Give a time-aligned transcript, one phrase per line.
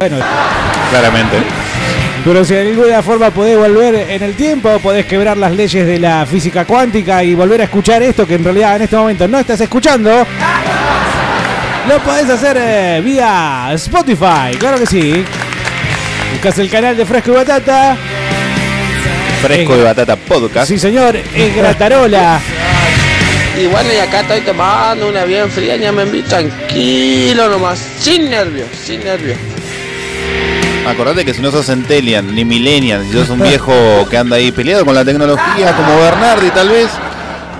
[0.00, 0.18] Bueno,
[0.90, 1.38] Claramente.
[2.24, 5.98] pero si de ninguna forma podés volver en el tiempo, podés quebrar las leyes de
[5.98, 9.40] la física cuántica y volver a escuchar esto que en realidad en este momento no
[9.40, 10.24] estás escuchando,
[11.88, 15.24] lo podés hacer eh, vía Spotify, claro que sí.
[16.30, 17.96] Buscas el canal de Fresco y Batata.
[19.42, 20.68] Fresco Eh, de batata podcast.
[20.68, 22.38] Sí, señor, es Gratarola.
[23.60, 28.30] Y bueno, y acá estoy tomando una bien fría, ya me envío tranquilo nomás, sin
[28.30, 29.36] nervios, sin nervios.
[30.88, 33.72] Acordate que si no sos centennial ni millennial, si sos un viejo
[34.10, 36.88] que anda ahí peleado con la tecnología, como Bernardi tal vez,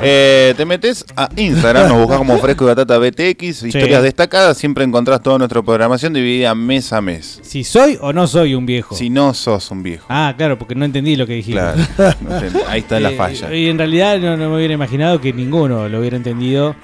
[0.00, 4.84] eh, te metes a Instagram, nos buscas como Fresco y Batata BTX, historias destacadas, siempre
[4.84, 7.40] encontrás toda nuestra programación dividida mes a mes.
[7.42, 8.94] Si soy o no soy un viejo.
[8.94, 10.06] Si no sos un viejo.
[10.08, 11.60] Ah, claro, porque no entendí lo que dijiste.
[11.60, 13.54] Claro, no ahí está la Eh, falla.
[13.54, 16.74] Y en realidad no, no me hubiera imaginado que ninguno lo hubiera entendido.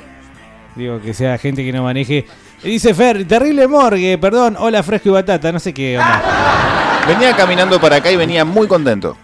[0.76, 2.26] Digo, que sea gente que no maneje.
[2.64, 7.04] Dice Fer, terrible morgue, perdón, hola fresco y batata, no sé qué onda.
[7.06, 9.16] Venía caminando para acá y venía muy contento.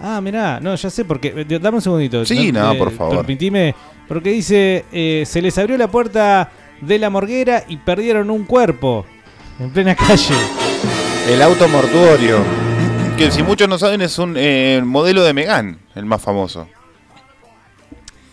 [0.00, 1.34] Ah, mirá, no, ya sé porque.
[1.48, 2.24] eh, Dame un segundito.
[2.24, 3.18] Sí, no, por favor.
[3.18, 3.74] Permitime,
[4.08, 9.04] porque dice, eh, se les abrió la puerta de la morguera y perdieron un cuerpo
[9.60, 10.34] en plena calle.
[11.28, 12.38] El auto mortuorio,
[13.18, 16.66] que si muchos no saben es un eh, modelo de Megan, el más famoso.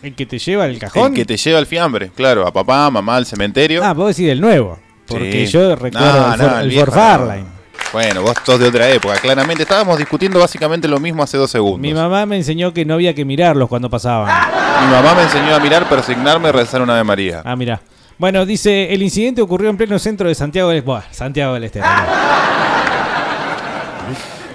[0.02, 1.08] El que te lleva el cajón.
[1.08, 3.82] El que te lleva al fiambre, claro, a papá, mamá, al cementerio.
[3.84, 4.78] Ah, puedo decir del nuevo.
[5.06, 5.52] Porque Sí.
[5.52, 5.98] yo recuerdo
[6.28, 7.02] No, el, no, For- el el viejo Ford no.
[7.02, 7.44] Fairlane.
[7.92, 9.64] Bueno, vos sos de otra época, claramente.
[9.64, 11.80] Estábamos discutiendo básicamente lo mismo hace dos segundos.
[11.80, 14.28] Mi mamá me enseñó que no había que mirarlos cuando pasaban.
[14.86, 17.42] Mi mamá me enseñó a mirar, persignarme y rezar una Ave María.
[17.44, 17.80] Ah, mira.
[18.16, 20.86] Bueno, dice, el incidente ocurrió en pleno centro de Santiago del Este.
[20.86, 21.80] Buah, Santiago del Este.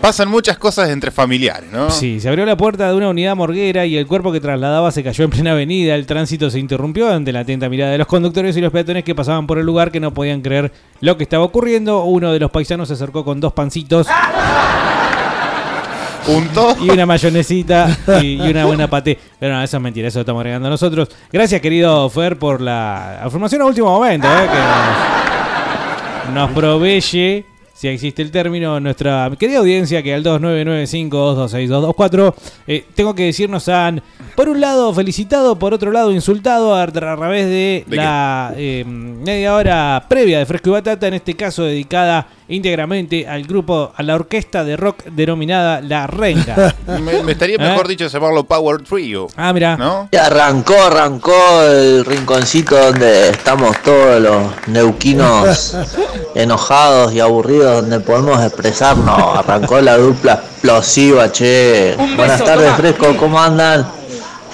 [0.06, 1.90] Pasan muchas cosas entre familiares, ¿no?
[1.90, 5.04] Sí, se abrió la puerta de una unidad morguera y el cuerpo que trasladaba se
[5.04, 5.96] cayó en plena avenida.
[5.96, 9.16] El tránsito se interrumpió ante la atenta mirada de los conductores y los peatones que
[9.16, 12.04] pasaban por el lugar que no podían creer lo que estaba ocurriendo.
[12.04, 14.06] Uno de los paisanos se acercó con dos pancitos
[16.28, 16.78] Junto.
[16.82, 19.18] y una mayonesita y, y una buena paté.
[19.40, 21.10] Pero no, eso es mentira, eso lo estamos agregando nosotros.
[21.32, 27.88] Gracias, querido Fer, por la información a último momento, eh, que nos, nos proveye, si
[27.90, 32.34] existe el término, nuestra querida audiencia que al 2995-226-224.
[32.68, 34.02] Eh, tengo que decir, nos han,
[34.34, 38.86] por un lado, felicitado, por otro lado, insultado a, a través de, ¿De la eh,
[38.86, 44.04] media hora previa de Fresco y Batata, en este caso dedicada íntegramente al grupo, a
[44.04, 46.76] la orquesta de rock denominada La Renga.
[46.88, 47.60] Me, me estaría ¿Eh?
[47.60, 49.28] mejor dicho llamarlo Power Trio.
[49.36, 49.78] Ah, mira.
[49.78, 50.10] ¿No?
[50.12, 51.34] Y arrancó, arrancó
[51.64, 55.76] el rinconcito donde estamos todos los neuquinos
[56.36, 59.38] enojados y aburridos, donde podemos expresarnos.
[59.38, 61.96] Arrancó la dupla explosiva, che.
[62.16, 63.86] Buenas tardes, Fresco, ¿cómo andan?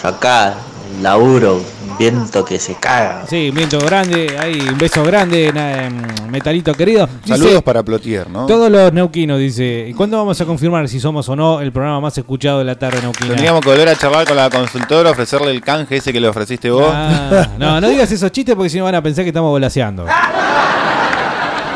[0.02, 0.56] Yo acá,
[1.02, 1.62] laburo,
[2.10, 3.26] viento que se caga.
[3.28, 7.08] Sí, un viento grande, ahí un beso grande, na- em, metalito querido.
[7.24, 8.46] Dice, Saludos para Plotier, ¿no?
[8.46, 9.88] Todos los neuquinos, dice.
[9.90, 12.76] ¿Y cuándo vamos a confirmar si somos o no el programa más escuchado de la
[12.78, 13.30] tarde neuquina?
[13.30, 16.70] Tendríamos que volver a charlar con la consultora, ofrecerle el canje ese que le ofreciste
[16.72, 16.90] vos.
[16.92, 20.06] Ah, no, no digas esos chistes porque si no van a pensar que estamos volaseando.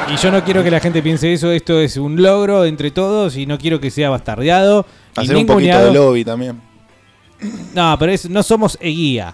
[0.08, 3.36] Y yo no quiero que la gente piense eso, esto es un logro entre todos
[3.38, 4.86] y no quiero que sea bastardeado.
[5.18, 6.62] y Hacer un poquito de lobby también.
[7.74, 9.34] No, pero es- no somos guía.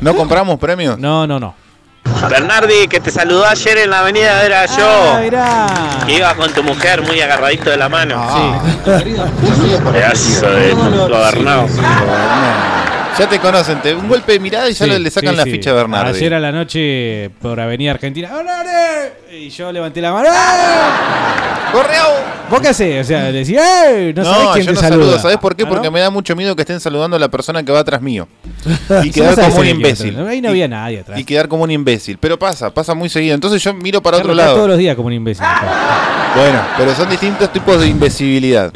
[0.00, 0.98] ¿No compramos premios?
[0.98, 1.54] No, no, no.
[2.28, 4.74] Bernardi, que te saludó ayer en la avenida, era yo.
[5.14, 5.66] Ah, mirá.
[6.06, 8.16] Que iba con tu mujer muy agarradito de la mano.
[8.18, 8.60] Ah,
[9.92, 11.66] Pedazo de gobernado.
[13.18, 15.36] Ya te conocen, te, un golpe de mirada y ya Sí, le, le sacan sí,
[15.36, 15.50] la sí.
[15.50, 16.16] ficha a Bernardi.
[16.16, 18.30] Ayer a la noche por Avenida Argentina.
[18.34, 19.36] ¡Bernardi!
[19.36, 20.28] Y yo levanté la mano.
[20.30, 21.72] ¡Eh!
[21.72, 22.02] ¡Correo!
[22.50, 23.04] ¿Vos qué hacés?
[23.04, 24.12] O sea, decía, ¡eh!
[24.16, 25.04] No, No, sabés quién yo te no saluda.
[25.04, 25.18] saludo.
[25.18, 25.64] ¿Sabes por qué?
[25.64, 25.92] Ah, Porque ¿no?
[25.92, 28.28] me da mucho miedo que estén saludando a la persona que va atrás mío.
[28.64, 30.18] Y ¿Cómo quedar sabés como un imbécil.
[30.26, 31.18] Ahí no había nadie atrás.
[31.18, 32.16] Y quedar como un imbécil.
[32.18, 33.34] Pero pasa, pasa muy seguido.
[33.34, 34.54] Entonces yo miro para otro lado.
[34.54, 35.44] todos los días como un imbécil.
[36.34, 38.72] Bueno, pero son distintos tipos de imbecilidad.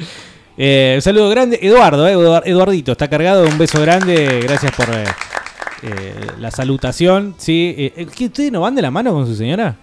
[0.59, 1.59] Eh, un saludo grande.
[1.63, 3.45] Eduardo, eh, Eduard- Eduardito, está cargado.
[3.47, 4.41] Un beso grande.
[4.43, 5.05] Gracias por eh,
[5.83, 7.35] eh, la salutación.
[7.39, 9.75] Sí, eh, ¿qué, ¿Ustedes no van de la mano con su señora?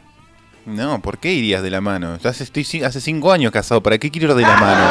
[0.66, 2.18] No, ¿por qué irías de la mano?
[2.24, 3.82] Hace, estoy hace cinco años casado.
[3.84, 4.82] ¿Para qué quiero ir de la mano?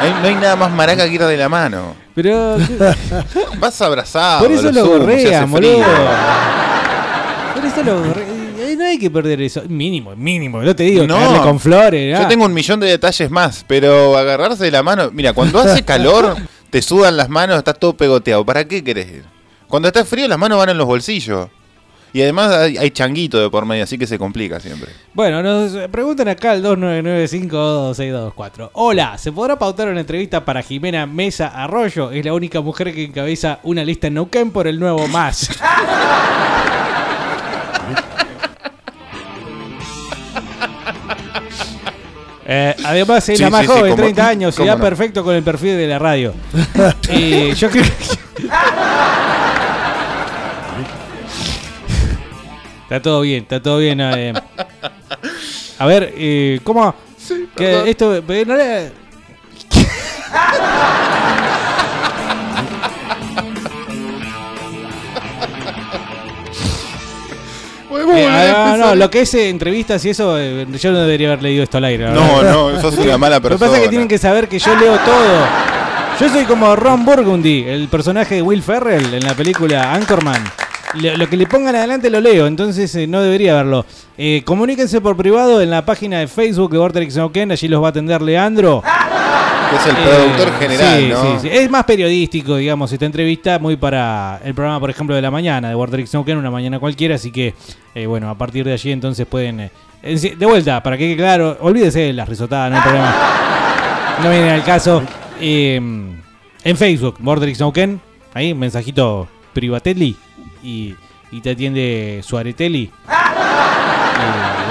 [0.00, 1.94] Hay- no hay nada más maraca que ir de la mano.
[2.14, 2.56] Pero.
[3.60, 4.42] Vas abrazado.
[4.44, 5.84] por eso lo gorrean, boludo.
[7.54, 8.27] Por eso lo gorrean.
[8.78, 9.62] No hay que perder eso.
[9.68, 10.62] Mínimo, mínimo.
[10.62, 11.42] No te digo, No.
[11.42, 12.16] con flores.
[12.16, 12.28] Yo ah.
[12.28, 15.10] tengo un millón de detalles más, pero agarrarse de la mano.
[15.12, 16.36] Mira, cuando hace calor,
[16.70, 18.44] te sudan las manos, estás todo pegoteado.
[18.44, 19.24] ¿Para qué querés ir?
[19.66, 21.48] Cuando está frío, las manos van en los bolsillos.
[22.12, 24.90] Y además hay, hay changuito de por medio, así que se complica siempre.
[25.12, 28.70] Bueno, nos preguntan acá al 2995-6224.
[28.74, 32.12] Hola, ¿se podrá pautar una entrevista para Jimena Mesa Arroyo?
[32.12, 35.50] Es la única mujer que encabeza una lista en Neuquén por el nuevo más.
[42.50, 44.82] Eh, además es Sí, la más sí, sí, joven, cómo- 30 años, y da no.
[44.82, 46.32] perfecto con el perfil de la radio.
[47.12, 47.90] y yo creo que...
[52.84, 54.00] Está todo bien, está todo bien.
[54.00, 54.32] eh.
[55.78, 56.94] A ver, eh, ¿cómo?
[57.54, 57.88] que perdón.
[57.88, 58.22] esto,
[68.16, 71.28] eh, no ah, no, lo que es eh, entrevistas y eso, eh, yo no debería
[71.28, 72.04] haber leído esto al aire.
[72.04, 72.52] la No, verdad.
[72.52, 73.66] no, sos una mala Lo que persona.
[73.66, 75.46] pasa es que tienen que saber que yo leo todo.
[76.20, 80.42] Yo soy como Ron Burgundy, el personaje de Will Ferrell en la película Anchorman.
[80.94, 83.84] Lo que le pongan adelante lo leo, entonces eh, no debería verlo.
[84.16, 87.88] Eh, comuníquense por privado en la página de Facebook de Vortex Neuquén, allí los va
[87.88, 88.82] a atender Leandro.
[89.70, 91.22] Que es el Eh, productor general, sí, ¿no?
[91.22, 91.48] sí, sí.
[91.52, 95.68] Es más periodístico, digamos, esta entrevista, muy para el programa, por ejemplo, de la mañana,
[95.68, 97.54] de Vortex Neuquén, una mañana cualquiera, así que,
[97.94, 99.60] eh, bueno, a partir de allí entonces pueden...
[99.60, 99.70] eh,
[100.02, 103.14] de vuelta, para que quede claro, olvídese de las risotadas, no hay problema.
[104.22, 105.02] No viene al caso.
[105.40, 108.00] Eh, en Facebook, Vortex Neuquén,
[108.34, 110.16] ahí, mensajito privatelli,
[110.62, 110.94] y,
[111.30, 112.90] y te atiende Suaretelli.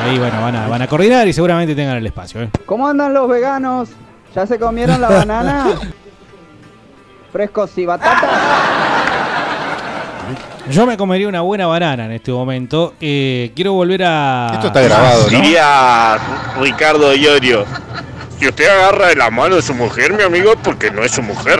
[0.05, 2.49] Y ahí, bueno, van a, van a coordinar y seguramente tengan el espacio, ¿eh?
[2.65, 3.89] ¿Cómo andan los veganos?
[4.37, 5.65] ¿Ya se comieron la banana?
[7.31, 8.29] ¿Frescos y batatas?
[10.69, 12.93] Yo me comería una buena banana en este momento.
[13.01, 14.51] Eh, quiero volver a.
[14.53, 15.29] Esto está grabado, ¿no?
[15.29, 16.19] Diría
[16.61, 17.65] Ricardo Iorio.
[18.37, 21.23] Si usted agarra de la mano de su mujer, mi amigo, porque no es su
[21.23, 21.59] mujer.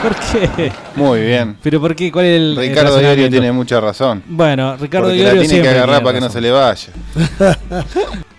[0.00, 0.70] ¿Por qué?
[0.94, 1.56] Muy bien.
[1.60, 2.12] ¿Pero por qué?
[2.12, 2.56] ¿Cuál es el.
[2.56, 4.22] Ricardo Iorio tiene mucha razón.
[4.28, 6.92] Bueno, Ricardo Porque la Iorio tiene que agarrar tiene para que no se le vaya.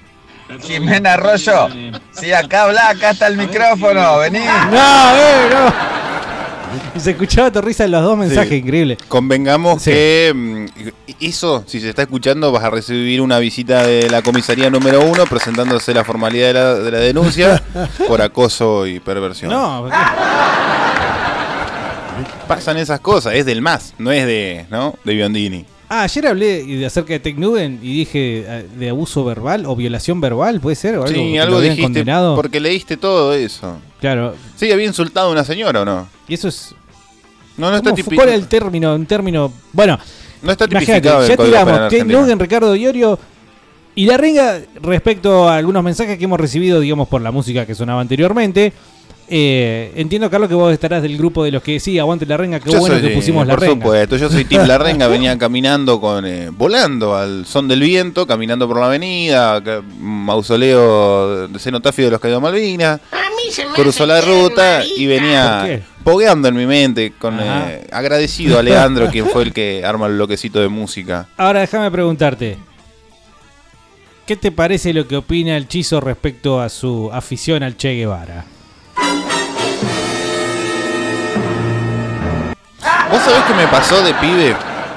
[0.61, 1.67] Jimena Arroyo,
[2.11, 4.39] si acá habla, acá está el micrófono, vení.
[4.39, 5.95] No, eh, no.
[6.93, 8.55] Y se escuchaba tu risa en los dos mensajes, Sí.
[8.57, 8.97] increíble.
[9.07, 9.91] Convengamos Sí.
[9.91, 10.65] que mm,
[11.21, 15.25] eso, si se está escuchando, vas a recibir una visita de la comisaría número uno
[15.25, 17.61] presentándose la formalidad de la, de la denuncia
[18.07, 19.51] por acoso y perversión.
[19.51, 19.87] No.
[22.47, 24.95] Pasan esas cosas, es del más, no es de, ¿no?
[25.03, 25.65] de Biondini.
[25.87, 30.19] Ah, ayer hablé de- acerca de Tecnuden y dije eh, de abuso verbal o violación
[30.19, 30.97] verbal, ¿puede ser?
[30.97, 32.35] ¿O algo, Sí, algo dijiste condenado.
[32.35, 33.77] porque leíste todo eso.
[33.99, 34.35] Claro.
[34.55, 36.07] Sí, había insultado a una señora o no.
[36.27, 36.73] Y eso es.
[37.57, 38.95] No, no está ¿cómo fue- tipi- ¿Cuál es el término?
[38.95, 39.53] Un término.
[39.73, 39.99] Bueno,
[40.41, 41.93] no está tipificado ya tiramos.
[42.11, 43.17] Logan, Ricardo Iorio
[43.93, 47.75] y la renga respecto a algunos mensajes que hemos recibido, digamos, por la música que
[47.75, 48.73] sonaba anteriormente.
[49.27, 52.59] Eh, entiendo, Carlos, que vos estarás del grupo de los que sí, aguante la renga,
[52.59, 53.73] qué Yo bueno soy que de- pusimos la por renga.
[53.85, 58.27] supuesto, yo soy Tim La Renga, venía caminando con eh, volando al son del viento,
[58.27, 62.99] caminando por la avenida, ca- mausoleo de cenotafio de los caídos Malvinas,
[63.75, 69.09] cruzó la ruta y ¿Por venía pogueando en mi mente, con eh, agradecido a Leandro,
[69.09, 71.27] quien fue el que arma el bloquecito de música.
[71.37, 72.57] Ahora déjame preguntarte.
[74.27, 78.45] ¿Qué te parece lo que opina el Chizo respecto a su afición al Che Guevara?
[83.15, 84.53] ¿Vos sabés qué me pasó de pibe?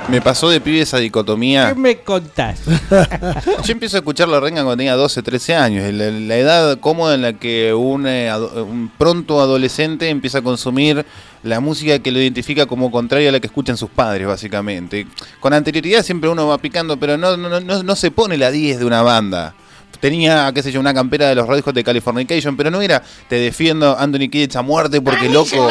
[0.08, 1.68] Me pasó de pibe esa dicotomía.
[1.68, 2.58] ¿Qué me contás?
[3.64, 5.92] Yo empiezo a escuchar la renga cuando tenía 12, 13 años.
[5.92, 10.42] La, la edad cómoda en la que un, eh, ado- un pronto adolescente empieza a
[10.42, 11.06] consumir
[11.44, 15.06] la música que lo identifica como contraria a la que escuchan sus padres, básicamente.
[15.38, 18.80] Con anterioridad siempre uno va picando, pero no, no, no, no se pone la 10
[18.80, 19.54] de una banda.
[20.00, 23.02] Tenía, qué sé yo, una campera de los Red Hot de Californication, pero no era
[23.28, 25.68] te defiendo Anthony Kiedis a muerte porque loco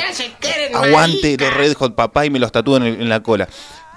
[0.73, 3.47] aguante los Red Hot papá y me los tatúo en, el- en la cola.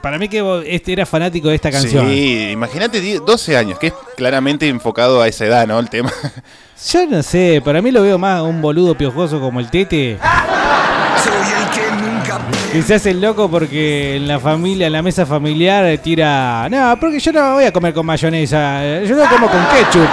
[0.03, 2.09] Para mí que vos este era fanático de esta canción.
[2.09, 5.79] Sí, imagínate 10 12 años, que es claramente enfocado a esa edad, ¿no?
[5.79, 6.11] El tema.
[6.91, 10.19] Yo no sé, para mí lo veo más un boludo piojoso como el Tete.
[12.73, 16.69] Que se hace el loco porque en la familia, en la mesa familiar, tira.
[16.71, 20.09] No, porque yo no voy a comer con mayonesa, eh, yo lo como con ketchup.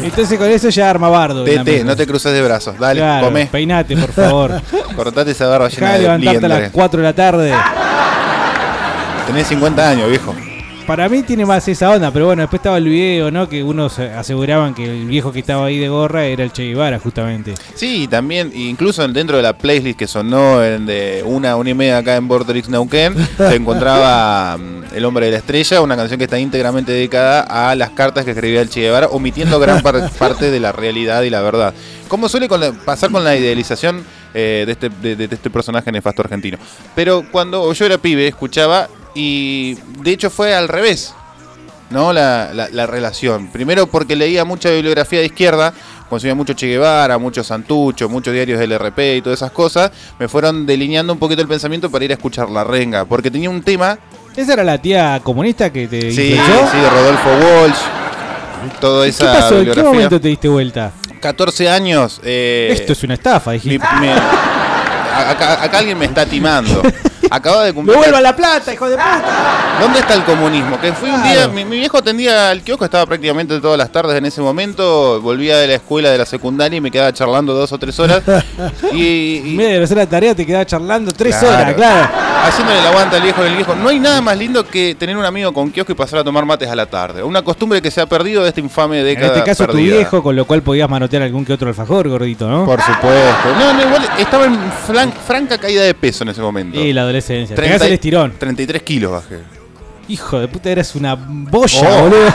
[0.04, 1.44] Entonces con eso ya arma bardo.
[1.44, 2.78] Tete, no te cruces de brazos.
[2.78, 3.46] Dale, Claro, come.
[3.46, 4.60] Peinate, por favor.
[4.96, 6.70] Cortate esa barba llena de de levantarte a las liendre.
[6.72, 7.54] 4 de la tarde.
[9.26, 10.34] Tenés 50 años, viejo.
[10.86, 13.48] Para mí tiene más esa onda, pero bueno, después estaba el video, ¿no?
[13.48, 16.64] Que unos eh, aseguraban que el viejo que estaba ahí de gorra era el Che
[16.64, 17.54] Guevara, justamente.
[17.76, 21.98] Sí, también, incluso dentro de la playlist que sonó en de una, una y media
[21.98, 26.24] acá en Borderix Neuquén, se encontraba mm, El Hombre de la Estrella, una canción que
[26.24, 30.50] está íntegramente dedicada a las cartas que escribía el Che Guevara, omitiendo gran par- parte
[30.50, 31.72] de la realidad y la verdad.
[32.08, 34.02] Como suele con la- pasar con la idealización
[34.34, 36.58] eh, de, este, de- de este personaje nefasto argentino.
[36.96, 41.14] Pero cuando yo era pibe, escuchaba y de hecho fue al revés.
[41.90, 42.12] ¿no?
[42.12, 43.48] La, la- la relación.
[43.48, 45.72] Primero porque leía mucha bibliografía de izquierda,
[46.08, 50.28] consumía mucho Che Guevara, mucho Santucho, muchos diarios del RP y todas esas cosas, me
[50.28, 53.60] fueron delineando un poquito el pensamiento para ir a escuchar la renga, porque tenía un
[53.62, 53.98] tema,
[54.36, 56.70] ¿Esa era la tía comunista que te sí, influenció?
[56.70, 59.58] sí, de Rodolfo Walsh, toda ¿Qué esa pasó?
[59.58, 60.92] ¿En qué momento te diste vuelta?
[61.20, 62.20] 14 años.
[62.22, 63.84] eh, Esto es una estafa, dijiste.
[65.14, 66.82] acá alguien me está timando.
[67.30, 67.96] Acaba de ¡Me cumplir.
[67.98, 69.22] vuelva la plata, hijo de puta!
[69.80, 70.80] ¿Dónde está el comunismo?
[70.80, 74.16] Que fui un día, mi, mi viejo atendía al kiosco, estaba prácticamente todas las tardes
[74.16, 77.72] en ese momento, volvía de la escuela de la secundaria y me quedaba charlando dos
[77.72, 78.22] o tres horas.
[78.92, 81.56] y, En y- medio de hacer la tarea te quedaba charlando tres Claro.
[81.62, 82.08] horas, claro.
[82.44, 83.74] haciéndole el aguante al viejo y el viejo.
[83.74, 86.44] No hay nada más lindo que tener un amigo con kiosco y pasar a tomar
[86.46, 87.22] mates a la tarde.
[87.22, 90.22] Una costumbre que se ha perdido de esta infame En década este caso tu viejo,
[90.22, 92.64] con lo cual podías manotear algún que otro alfajor, gordito, ¿no?
[92.64, 93.54] Por supuesto.
[93.58, 96.78] No, no, igual estaba en franca caída de peso en ese momento.
[96.80, 97.54] Y la adolescencia.
[97.54, 98.32] Te 30 pegás el estirón.
[98.38, 99.38] 33 kilos bajé.
[100.08, 102.02] Hijo de puta, eras una boya, Oh.
[102.02, 102.28] boludo.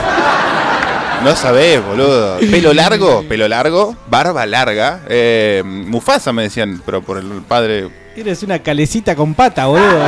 [1.24, 2.38] No sabés, boludo.
[2.38, 5.00] Pelo largo, pelo largo, barba larga.
[5.08, 7.88] Eh, Mufasa me decían, pero por el padre.
[8.14, 9.98] Eres una calecita con pata, boludo.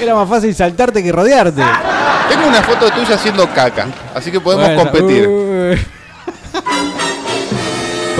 [0.00, 1.62] Era más fácil saltarte que rodearte.
[2.30, 5.86] Tengo una foto tuya haciendo caca, así que podemos Bueno, competir.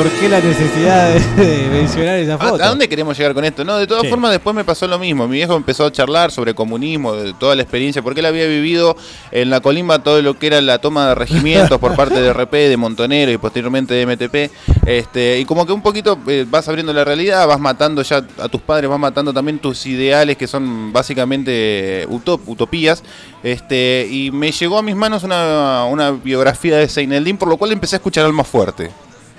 [0.00, 2.64] ¿Por qué la necesidad de, de mencionar esa ¿A, foto?
[2.64, 3.64] a dónde queremos llegar con esto?
[3.66, 4.08] No, de todas Sí.
[4.08, 5.28] formas después me pasó lo mismo.
[5.28, 8.96] Mi viejo empezó a charlar sobre comunismo, de toda la experiencia, porque él había vivido
[9.30, 12.50] en la colimba todo lo que era la toma de regimientos por parte de RP,
[12.70, 14.50] de Montonero y posteriormente de MTP.
[14.86, 18.48] Este, y como que un poquito eh, vas abriendo la realidad, vas matando ya a
[18.48, 23.02] tus padres, vas matando también tus ideales que son básicamente utop- utopías.
[23.42, 27.72] Este, y me llegó a mis manos una, una biografía de Seineldin, por lo cual
[27.72, 28.90] empecé a escuchar Alma Fuerte.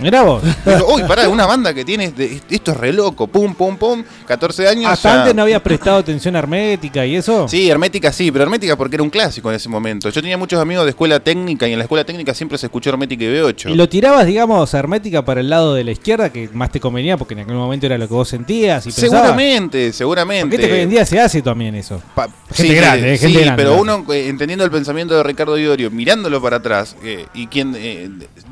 [0.02, 0.42] Mirá vos.
[0.66, 4.04] Digo, Uy, pará, una banda que tiene, de- esto es re loco, pum, pum, pum,
[4.26, 4.92] 14 años.
[4.92, 7.48] Hasta ya- antes no habías prestado atención a hermética y eso.
[7.48, 10.10] Sí, Hermética sí, pero Hermética porque era un clásico en ese momento.
[10.10, 12.90] Yo tenía muchos amigos de escuela técnica y en la escuela técnica siempre se escuchó
[12.90, 13.70] Hermética y B8.
[13.72, 16.80] Y lo tirabas, digamos, a hermética para el lado de la izquierda, que más te
[16.80, 19.12] convenía, porque en aquel momento era lo que vos sentías y pensabas.
[19.12, 20.58] Seguramente, seguramente.
[20.58, 22.02] Porque hoy en día se hace también eso.
[22.16, 23.64] Pa- Gente grande, eh, sí, gente grande.
[23.64, 27.74] pero uno eh, entendiendo el pensamiento de Ricardo Iorio, mirándolo para atrás, eh, y quien
[27.78, 28.10] eh,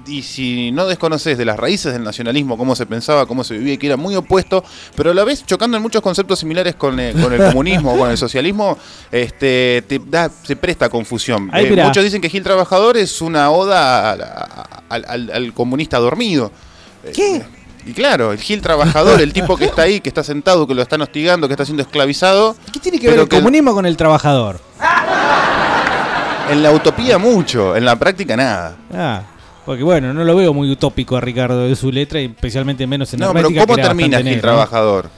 [0.08, 3.77] y si no desconoces de las raíces del nacionalismo, cómo se pensaba, cómo se vivía,
[3.77, 4.63] que era muy opuesto,
[4.96, 8.12] pero a la vez chocando en muchos conceptos similares con, eh, con el comunismo, con
[8.12, 8.77] el socialismo,
[9.12, 11.50] este te da, se presta confusión.
[11.51, 16.51] Ahí, Eh, muchos dicen que Gil Trabajador es una oda al, al- al comunista dormido.
[17.03, 17.41] Eh, ¿Qué?
[17.86, 20.81] Y claro, el Gil trabajador, el tipo que está ahí, que está sentado, que lo
[20.81, 23.96] están hostigando, que está siendo esclavizado, ¿Qué tiene que ver el que- comunismo con el
[23.96, 24.60] trabajador?
[26.51, 28.75] En la utopía mucho, en la práctica nada.
[28.93, 29.22] Ah,
[29.69, 33.13] porque bueno, no lo veo muy utópico a Ricardo de su letra, y especialmente menos
[33.13, 33.49] en No, pero.
[33.49, 34.41] ¿cómo que termina Gil negro, ¿no?
[34.41, 35.09] Trabajador?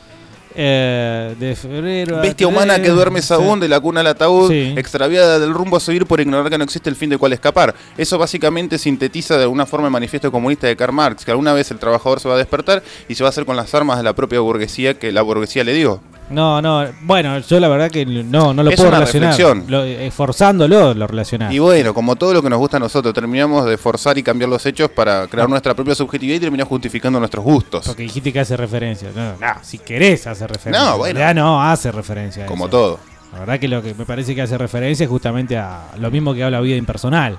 [0.53, 2.17] Eh, de febrero.
[2.17, 3.33] a Bestia humana que duerme sí.
[3.33, 4.73] aún de la cuna al ataúd, Sí.
[4.75, 7.73] extraviada del rumbo a seguir por ignorar que no existe el fin del cual escapar.
[7.97, 11.71] Eso básicamente sintetiza de alguna forma el manifiesto comunista de Karl Marx, que alguna vez
[11.71, 14.03] el trabajador se va a despertar y se va a hacer con las armas de
[14.03, 16.01] la propia burguesía que la burguesía le dio.
[16.31, 19.29] No, no, bueno, yo la verdad que no, no lo Es puedo una relacionar.
[19.31, 19.65] reflexión.
[19.67, 21.53] Lo- eh, forzándolo lo relacionar.
[21.53, 24.49] Y bueno, como todo lo que nos gusta a nosotros, terminamos de forzar y cambiar
[24.49, 27.85] los hechos para crear nuestra propia subjetividad y terminar justificando nuestros gustos.
[27.85, 29.09] Porque dijiste que hace referencia.
[29.15, 30.85] No, no, si querés hace referencia.
[30.85, 31.19] No, bueno.
[31.19, 32.45] Ya no hace referencia.
[32.45, 32.71] a Como eso.
[32.71, 32.99] todo.
[33.33, 36.33] La verdad que lo que me parece que hace referencia es justamente a lo mismo
[36.33, 37.37] que habla vida impersonal.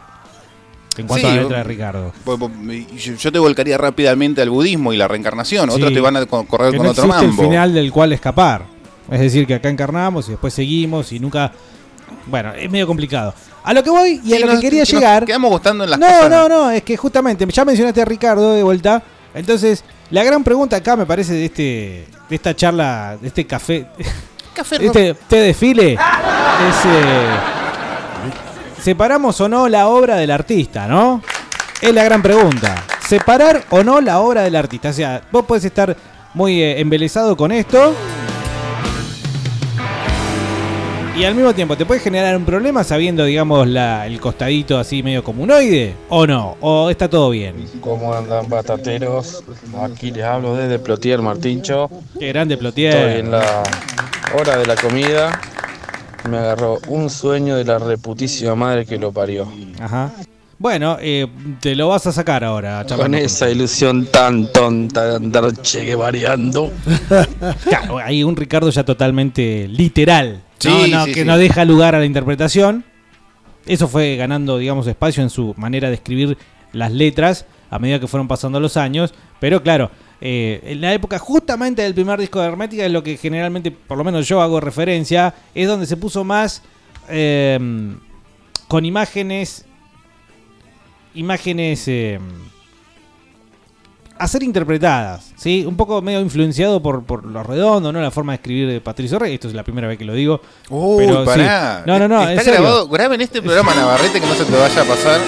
[0.99, 2.13] En cuanto Sí, a la letra de Ricardo.
[3.19, 5.71] Yo te volcaría rápidamente al budismo y la reencarnación.
[5.71, 5.95] Otros Sí.
[5.95, 7.43] te van a co- correr Que con no otro mambo.
[7.43, 8.72] el final del cual escapar.
[9.11, 11.53] Es decir, que acá encarnamos y después seguimos y nunca.
[12.27, 13.35] Bueno, es medio complicado.
[13.65, 15.25] A lo que voy y a lo nos- que quería nos llegar.
[15.25, 16.31] Quedamos gustando en las No, cosas.
[16.31, 19.03] no, no, es que justamente ya mencionaste a Ricardo de vuelta.
[19.35, 23.87] Entonces, la gran pregunta acá me parece de este de esta charla, de este café,
[24.55, 25.99] Café de este té desfile, es
[26.87, 27.27] eh,
[28.83, 31.23] ¿separamos o no la obra del artista, no?
[31.81, 32.85] Es la gran pregunta.
[33.07, 34.91] ¿Separar o no la obra del artista?
[34.91, 35.97] O sea, vos podés estar
[36.35, 37.95] muy eh, embelesado con esto.
[41.19, 45.03] Y al mismo tiempo, ¿te puede generar un problema sabiendo, digamos, la, el costadito así
[45.03, 45.95] medio comunoide?
[46.09, 46.57] ¿O no?
[46.61, 47.55] ¿O está todo bien?
[47.83, 49.45] ¿Cómo andan batateros?
[49.83, 51.91] Aquí les hablo desde Plotier Martincho.
[52.19, 53.19] Qué grande Estoy Plotier.
[53.19, 53.63] en la
[54.39, 55.39] hora de la comida.
[56.31, 59.47] Me agarró un sueño de la reputísima madre que lo parió.
[59.81, 60.11] Ajá.
[60.59, 61.27] Bueno, eh,
[61.61, 63.17] te lo vas a sacar ahora, Con Chapano.
[63.19, 66.73] esa ilusión tan tonta de andar cheque variando.
[67.69, 70.41] Claro, hay un Ricardo ya totalmente literal.
[70.63, 70.99] Sí, ¿no?
[70.99, 71.27] No, sí, que sí.
[71.27, 72.85] no deja lugar a la interpretación.
[73.67, 76.37] Eso fue ganando, digamos, espacio en su manera de escribir
[76.73, 79.15] las letras a medida que fueron pasando los años.
[79.41, 79.91] Pero claro,
[80.21, 83.99] eh, en la época justamente del primer disco de Hermética, es lo que generalmente, por
[83.99, 86.63] lo menos yo hago referencia, es donde se puso más
[87.09, 87.59] eh,
[88.69, 89.65] con imágenes,
[91.15, 92.19] imágenes eh,
[94.23, 95.65] a ser interpretadas, ¿sí?
[95.67, 98.01] Un poco medio influenciado por, por lo redondo, ¿no?
[98.01, 99.35] La forma de escribir de Patricio Rey.
[99.35, 100.41] Esto es la primera vez que lo digo.
[100.71, 101.27] Uy, pero sí.
[101.27, 101.83] pará.
[101.87, 102.29] No, no, no.
[102.29, 102.89] Está grabado.
[102.89, 105.21] Graben este programa, Navarrete, que no se te vaya a pasar.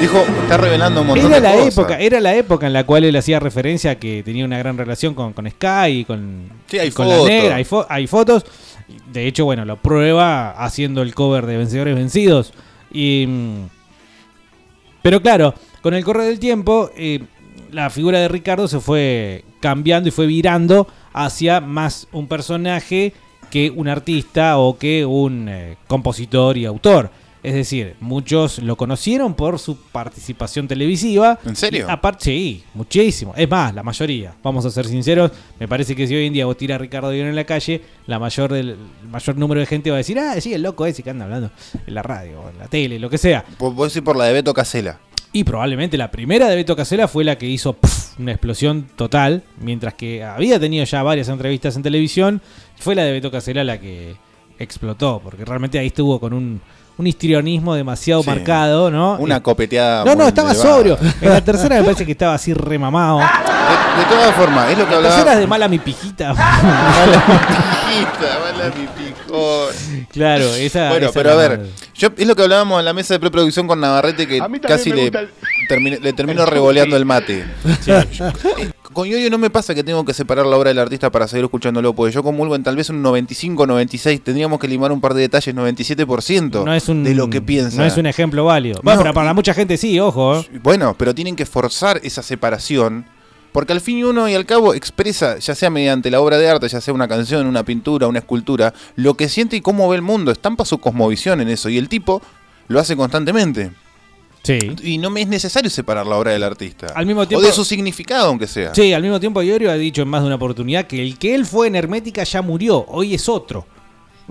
[0.00, 1.72] Dijo, está revelando un montón Era de la cosas.
[1.78, 4.78] época, era la época en la cual él hacía referencia a que tenía una gran
[4.78, 7.26] relación con, con Sky y con, Sí, hay con fotos.
[7.28, 8.44] la negra, hay, fo- hay fotos.
[9.12, 12.52] De hecho, bueno, lo prueba haciendo el cover de Vencedores Vencidos.
[12.92, 13.66] Y, mm,
[15.02, 17.20] pero claro, con el correr del tiempo, eh,
[17.70, 23.12] la figura de Ricardo se fue cambiando y fue virando hacia más un personaje
[23.50, 27.10] que un artista o que un eh, compositor y autor.
[27.42, 31.38] Es decir, muchos lo conocieron por su participación televisiva.
[31.44, 31.86] ¿En serio?
[31.88, 33.32] Aparte, sí, muchísimo.
[33.36, 34.34] Es más, la mayoría.
[34.42, 35.30] Vamos a ser sinceros.
[35.58, 37.80] Me parece que si hoy en día vos tiras a Ricardo Guión en la calle,
[38.06, 40.84] la mayor del el mayor número de gente va a decir, ah, sí, el loco
[40.84, 41.50] ese que anda hablando
[41.86, 43.44] en la radio, en la tele, lo que sea.
[43.58, 44.98] Vos vos decís por la de Beto Casela.
[45.32, 47.76] Y probablemente la primera de Beto Casella fue la que hizo
[48.18, 52.40] una explosión total, mientras que había tenido ya varias entrevistas en televisión,
[52.78, 54.16] fue la de Beto Casella la que
[54.58, 56.60] explotó, porque realmente ahí estuvo con un,
[56.96, 58.30] un histrionismo demasiado Sí.
[58.30, 59.16] marcado, ¿no?
[59.20, 60.04] Una copeteada.
[60.04, 60.74] no, no, estaba elevada.
[60.76, 60.98] sobrio.
[61.20, 63.18] En la tercera me parece que estaba así remamado.
[63.18, 65.14] De, de todas formas, es lo que La hablaba.
[65.14, 66.34] tercera es de mala mi pijita.
[67.88, 70.06] Pijita, mala mi pijón.
[70.12, 70.90] claro, esa.
[70.90, 71.60] Bueno, esa pero a ver,
[71.94, 75.06] yo, es lo que hablábamos en la mesa de preproducción con Navarrete que casi le,
[75.06, 75.28] el-
[75.68, 77.44] terminé- le termino revoleando el mate.
[77.86, 77.98] Yo-
[78.58, 81.28] eh, con Yoyo no me pasa que tengo que separar la obra del artista para
[81.28, 85.00] seguir escuchándolo, porque yo comulgo en tal vez un 95, 96, tendríamos que limar un
[85.00, 87.76] par de detalles, 97% no es un, de lo que piensa.
[87.78, 88.80] No es un ejemplo válido.
[88.82, 90.38] Bueno, No, pero para y- mucha gente sí, ojo.
[90.40, 90.48] ¿eh?
[90.62, 93.04] Bueno, pero tienen que forzar esa separación.
[93.52, 96.48] Porque al fin y uno y al cabo expresa, ya sea mediante la obra de
[96.48, 99.96] arte, ya sea una canción, una pintura, una escultura, lo que siente y cómo ve
[99.96, 100.30] el mundo.
[100.30, 101.68] Estampa su cosmovisión en eso.
[101.68, 102.20] Y el tipo
[102.68, 103.70] lo hace constantemente.
[104.42, 104.58] Sí.
[104.82, 106.86] Y no me es necesario separar la obra del artista.
[106.94, 108.74] Al mismo O tiempo- de su significado, aunque sea.
[108.74, 111.34] Sí, al mismo tiempo Iorio ha dicho en más de una oportunidad que el que
[111.34, 113.66] él fue en Hermética ya murió, hoy es otro.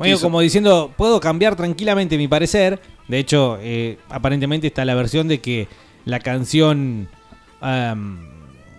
[0.03, 2.79] Sí, como diciendo, puedo cambiar tranquilamente mi parecer.
[3.07, 5.67] De hecho, eh, aparentemente está la versión de que
[6.05, 7.09] la canción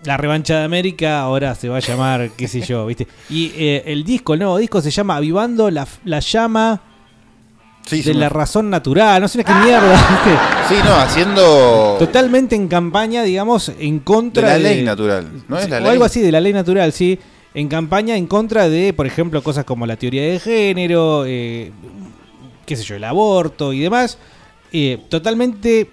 [0.05, 3.07] La revancha de América ahora se va a llamar, qué sé yo, ¿viste?
[3.29, 6.81] Y eh, el disco, el nuevo disco se llama Avivando la, la llama
[7.85, 10.75] Sí, de la razón natural, no sé qué mierda, ¿viste?
[10.75, 15.27] sí, no, haciendo Totalmente en campaña, digamos, en de contra la ley natural.
[15.47, 15.89] ¿No es la o ley?
[15.89, 17.17] algo así de la ley natural, sí.
[17.55, 21.71] En campaña en contra de, por ejemplo, cosas como la teoría de género, eh,
[22.65, 24.19] qué sé yo, el aborto y demás.
[24.71, 25.89] Eh, totalmente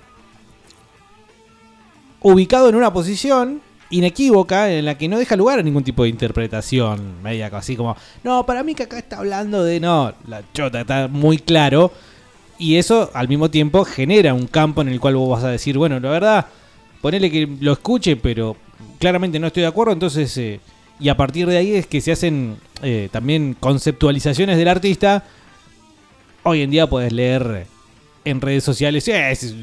[2.20, 6.08] ubicado en una posición inequívoca en la que no deja lugar a ningún tipo de
[6.08, 10.80] interpretación media así como no para mí que acá está hablando de no la chota
[10.80, 11.92] está muy claro.
[12.58, 15.76] Y eso al mismo tiempo genera un campo en el cual vos vas a decir
[15.76, 16.46] bueno la verdad
[17.02, 18.56] ponele que lo escuche pero
[18.98, 20.58] claramente no estoy de acuerdo entonces eh,
[20.98, 25.24] y a partir de ahí es que se hacen eh, también conceptualizaciones del artista.
[26.42, 27.66] Hoy en día puedes leer
[28.26, 29.54] en redes sociales "Eh, ese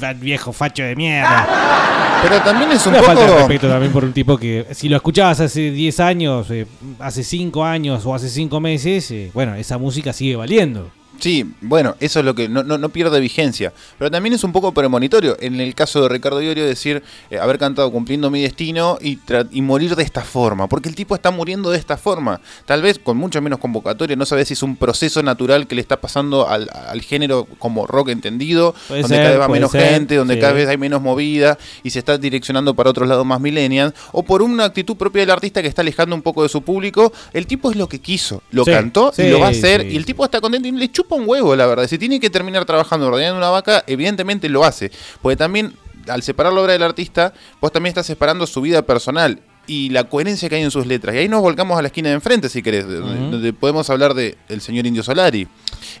[0.00, 3.38] fa- viejo facho de mierda Pero también es un una falta de poco.
[3.40, 6.66] respeto también por un tipo que si lo escuchabas hace 10 años, eh,
[6.98, 10.90] hace 5 años o hace 5 meses, eh, bueno, esa música sigue valiendo.
[11.18, 13.72] Sí, bueno, eso es lo que no, no, no pierde vigencia.
[13.98, 15.36] Pero también es un poco premonitorio.
[15.40, 19.18] En el caso de Ricardo Iorio, decir eh, haber cantado cumpliendo mi destino y,
[19.50, 20.68] y morir de esta forma.
[20.68, 22.40] Porque el tipo está muriendo de esta forma.
[22.64, 24.16] Tal vez con mucho menos convocatoria.
[24.16, 27.86] No sabes si es un proceso natural que le está pasando al, al género como
[27.86, 28.74] rock entendido.
[28.88, 30.40] Puede donde ser, cada vez va menos ser, gente, donde sí.
[30.40, 33.94] cada vez hay menos movida y se está direccionando para otros lados más millennials.
[34.12, 37.12] O por una actitud propia del artista que está alejando un poco de su público.
[37.32, 38.42] El tipo es lo que quiso.
[38.50, 39.86] Lo Sí, cantó sí, y lo va a hacer.
[39.86, 41.86] Y el tipo está contento y le chupa un huevo, la verdad.
[41.86, 44.90] Si tiene que terminar trabajando ordenando una vaca, evidentemente lo hace.
[45.22, 45.74] Porque también,
[46.08, 50.04] al separar la obra del artista, vos también estás separando su vida personal y la
[50.04, 51.14] coherencia que hay en sus letras.
[51.14, 54.36] Y ahí nos volcamos a la esquina de enfrente, si querés, donde, podemos hablar de
[54.48, 55.48] el señor Indio Solari.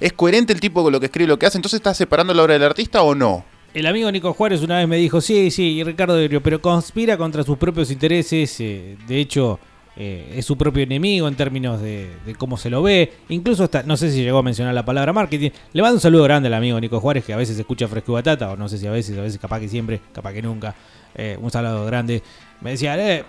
[0.00, 1.58] ¿Es coherente el tipo con lo que escribe y lo que hace?
[1.58, 3.44] ¿Entonces estás separando la obra del artista o no?
[3.74, 7.18] El amigo Nico Juárez una vez me dijo, sí, sí, y Ricardo Iorio, pero conspira
[7.18, 9.58] contra sus propios intereses, eh, de hecho
[9.96, 13.82] eh, es su propio enemigo en términos de, de cómo se lo ve, incluso hasta,
[13.82, 16.54] no sé si llegó a mencionar la palabra marketing, le mando un saludo grande al
[16.54, 18.90] amigo Nico Juárez, que a veces escucha Fresco y Batata, o no sé si a
[18.90, 20.74] veces, a veces capaz que siempre, capaz que nunca,
[21.14, 22.22] eh, un saludo grande,
[22.60, 23.24] me decía, eh,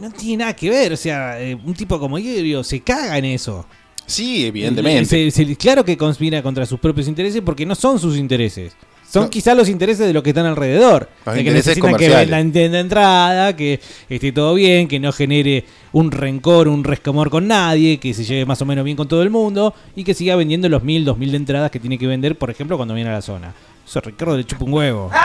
[0.00, 3.24] no tiene nada que ver, o sea, eh, un tipo como Iorio se caga en
[3.26, 3.64] eso.
[4.04, 5.04] Sí, evidentemente.
[5.06, 8.74] Se- se- claro que conspira contra sus propios intereses porque no son sus intereses.
[9.12, 9.30] Son No.
[9.30, 11.06] quizás los intereses de los que están alrededor.
[11.26, 15.66] Los de que necesitan que vendan de, entrada, que esté todo bien, que no genere
[15.92, 19.22] un rencor, un rescamor con nadie, que se lleve más o menos bien con todo
[19.22, 22.06] el mundo y que siga vendiendo los mil, dos mil de entradas que tiene que
[22.06, 23.52] vender, por ejemplo, cuando viene a la zona.
[23.86, 25.10] Eso Ricardo le chupa un huevo.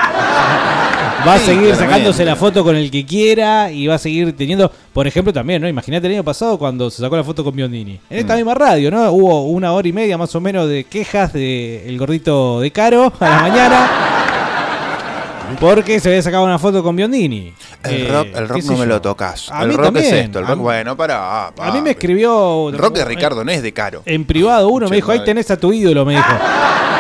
[1.28, 1.86] Va a Sí, seguir claramente.
[1.86, 5.62] sacándose la foto con el que quiera y va a seguir teniendo, por ejemplo, también,
[5.62, 5.68] ¿no?
[5.68, 8.00] Imagínate el año pasado cuando se sacó la foto con Biondini.
[8.10, 8.38] En esta Mm.
[8.38, 9.12] misma radio, ¿no?
[9.12, 13.12] Hubo una hora y media más o menos de quejas de el gordito de Caro
[13.20, 13.90] a la mañana.
[15.60, 17.54] Porque se había sacado una foto con Biondini.
[17.84, 19.50] El Eh, rock, el no me lo tocas.
[19.52, 20.06] A el mí rock también.
[20.06, 20.40] es esto.
[20.40, 21.48] El rock, bueno, para.
[21.48, 22.70] A mí me escribió.
[22.70, 24.02] El rock de Ricardo no es de caro.
[24.06, 25.32] En privado uno me dijo, ahí madre.
[25.32, 26.26] tenés a tu ídolo, me dijo.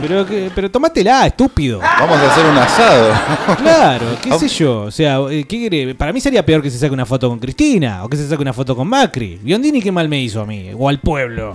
[0.00, 1.78] Pero, que- pero tomátela, estúpido.
[1.80, 3.12] Vamos a hacer un asado.
[3.58, 4.82] Claro, qué sé yo.
[4.82, 5.94] O sea, eh, ¿qué?
[5.96, 8.42] Para mí sería peor que se saque una foto con Cristina o que se saque
[8.42, 9.38] una foto con Macri.
[9.42, 11.54] Biondini, qué mal me hizo a mí, o al pueblo.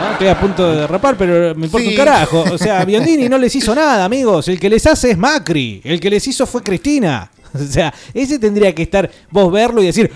[0.00, 1.90] No, estoy a punto de derrapar, pero me importa Sí.
[1.90, 2.44] un carajo.
[2.52, 4.48] O sea, Biondini no les hizo nada, amigos.
[4.48, 5.80] El que les hace es Macri.
[5.84, 7.30] El que les hizo fue Cristina.
[7.54, 10.10] O sea, ese tendría que estar vos verlo y decir,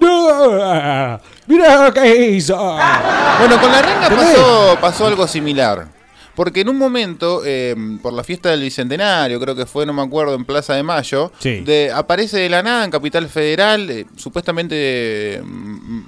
[0.00, 1.18] ¡No!
[1.46, 2.56] ¡Mira lo que hizo!
[2.56, 5.88] Bueno, con la renga pasó, pasó algo similar.
[6.34, 10.02] Porque en un momento, eh, por la fiesta del Bicentenario, creo que fue, no me
[10.02, 11.60] acuerdo, en Plaza de Mayo, Sí.
[11.60, 16.00] de, aparece de la nada en Capital Federal, eh, supuestamente mm,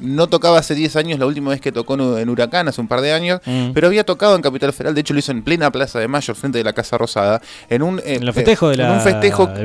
[0.00, 3.00] no tocaba hace 10 años, la última vez que tocó en, Huracán, hace un par
[3.00, 3.70] de años, Mm.
[3.72, 6.34] pero había tocado en Capital Federal, de hecho lo hizo en plena Plaza de Mayo,
[6.34, 8.78] frente de la Casa Rosada, en un, eh, En la- un festejo del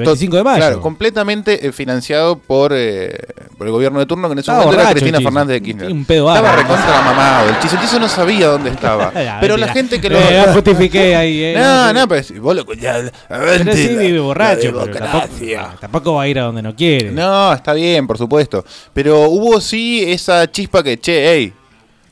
[0.04, 0.58] 25 de mayo.
[0.58, 3.18] Claro, completamente eh, financiado por, eh,
[3.58, 5.20] por el gobierno de turno, que en ese momento era Cristina.
[5.22, 5.92] Fernández de Kirchner.
[5.92, 7.50] Un pedo Estaba recontra mamado.
[7.50, 9.12] El chizo, el chizo no sabía dónde estaba.
[9.42, 10.20] pero la gente que lo.
[10.20, 11.56] La justifiqué ahí, eh.
[11.58, 15.78] No, no, pero si vos lo ya, Pero sí la- vive borracho, la pero tampoco,
[15.82, 17.12] tampoco va a ir a donde no quiere.
[17.12, 18.64] No, está bien, por supuesto.
[18.94, 21.54] Pero hubo sí esa chispa que, che, hey,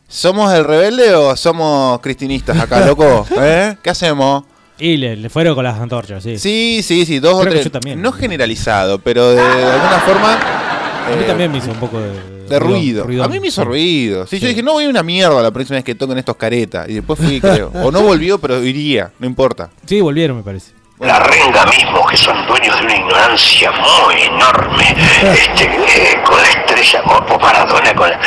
[0.07, 3.25] ¿somos el rebelde o somos cristinistas acá, loco?
[3.39, 3.75] ¿Eh?
[3.81, 4.43] ¿Qué hacemos?
[4.79, 6.37] Y le, le fueron con las antorchas, sí.
[6.37, 7.65] Sí, sí, sí, dos o Creo tres.
[7.65, 8.01] yo también.
[8.01, 10.33] No generalizado, pero de, de alguna forma.
[10.33, 12.11] A mí eh, también me hizo un poco de,
[12.47, 13.03] De ruido.
[13.23, 14.27] A mí me hizo ruido.
[14.27, 16.87] Sí, yo dije, no voy a una mierda la próxima vez que toquen estos caretas.
[16.89, 17.71] Y después fui, creo.
[17.83, 19.11] O no volvió, pero iría.
[19.19, 19.69] No importa.
[19.85, 20.71] Sí, volvieron, me parece.
[20.99, 24.95] La renga mismo, que son dueños de una ignorancia muy enorme,
[25.31, 28.19] este, eh, con la estrella, o, o Maradona, con la,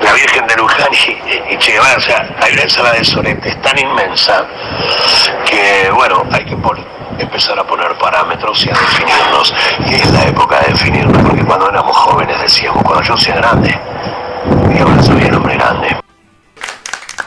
[0.00, 3.60] la Virgen de Luján y, y Che Guevara, o sea, hay una ensalada de soretes
[3.60, 4.44] tan inmensa
[5.50, 6.84] que, bueno, hay que pon-
[7.18, 9.52] empezar a poner parámetros y a definirnos,
[9.88, 13.76] y es la época de definirnos, porque cuando éramos jóvenes decíamos, cuando yo sea grande,
[14.72, 15.96] y ahora soy el hombre grande.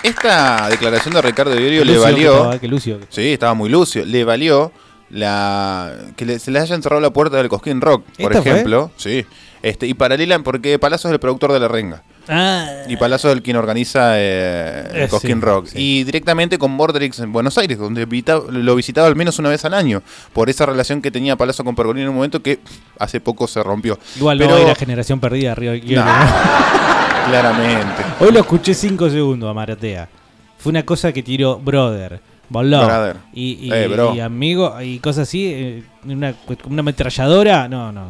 [0.04, 2.52] Esta declaración de Ricardo Diorio le lucio que valió.
[2.52, 3.00] estaba, lucio.
[3.10, 4.06] Sí, estaba muy lucio.
[4.06, 4.72] Le valió
[5.10, 8.92] la que le- se le haya cerrado la puerta del Cosquín Rock, por ejemplo.
[8.98, 9.26] Sí.
[9.62, 12.02] Este, y paralela, porque Palazzo es el productor de la renga.
[12.30, 15.66] Ah, Y Palazzo es el quien organiza eh, el Eh, Cosquín sí, Rock.
[15.68, 15.78] sí.
[15.78, 19.66] Y directamente con Borderix en Buenos Aires, donde vita- lo visitaba al menos una vez
[19.66, 20.02] al año.
[20.32, 22.60] Por esa relación que tenía Palazzo con Pergolini en un momento que
[23.00, 24.00] hace poco se rompió.
[24.16, 26.20] igual Pero- no hay la generación perdida arriba del quiebro, No.
[26.20, 26.26] ¿no?
[27.30, 28.04] Claramente.
[28.22, 30.10] Hoy lo escuché 5 segundos a Maratea.
[30.58, 33.18] Fue una cosa que tiró Brother, Bolón.
[33.34, 35.46] Y, y, Eh, y amigo y cosas así.
[35.54, 36.34] eh, una,
[36.70, 37.68] una ametralladora.
[37.68, 38.08] No, no.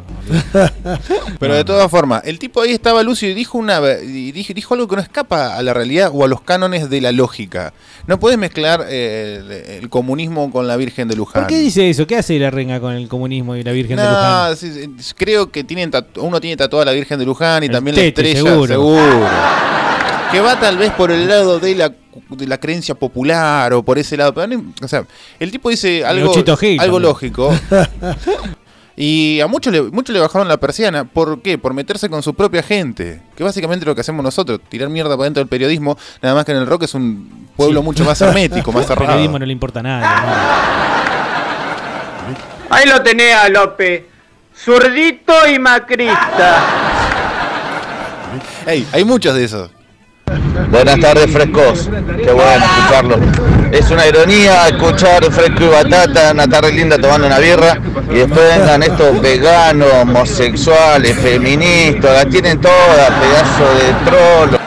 [1.38, 4.74] Pero de todas formas, el tipo ahí estaba lucio y dijo una y dijo, dijo
[4.74, 7.72] algo que no escapa a la realidad o a los cánones de la lógica.
[8.06, 9.50] No puedes mezclar eh, el,
[9.82, 11.42] el comunismo con la Virgen de Luján.
[11.42, 12.06] ¿Por qué dice eso?
[12.06, 14.56] ¿Qué hace la renga con el comunismo y la Virgen de Luján?
[14.56, 18.22] Sí, creo que tienen uno tiene tatuada la Virgen de Luján y El también Tete,
[18.22, 18.72] la estrella, seguro.
[18.74, 19.26] seguro.
[20.30, 21.92] Que va tal vez por el lado de la,
[22.36, 24.34] de la creencia popular o por ese lado.
[24.34, 25.04] Pero o sea,
[25.38, 27.52] el tipo dice algo, Gil algo lógico.
[28.96, 31.04] Y a muchos le, muchos le bajaron la persiana.
[31.04, 31.56] ¿Por qué?
[31.56, 33.22] Por meterse con su propia gente.
[33.34, 34.60] Que básicamente es lo que hacemos nosotros.
[34.68, 35.96] Tirar mierda para dentro del periodismo.
[36.20, 37.84] Nada más que en el rock es un pueblo Sí.
[37.86, 39.38] mucho más hermético, más El periodismo cerrado.
[39.38, 40.06] no le importa a nadie.
[42.68, 44.02] Ahí lo tenés a López.
[44.54, 46.60] Zurdito y macrista.
[48.66, 49.70] Ey, hay muchos de esos.
[50.70, 51.88] Buenas tardes, frescos.
[52.16, 53.18] Qué bueno escucharlo.
[53.72, 57.78] Es una ironía escuchar fresco y batata, una tarde linda tomando una birra
[58.10, 64.58] y después vengan estos veganos, homosexuales, feministas, las tienen todas, pedazo de trolo.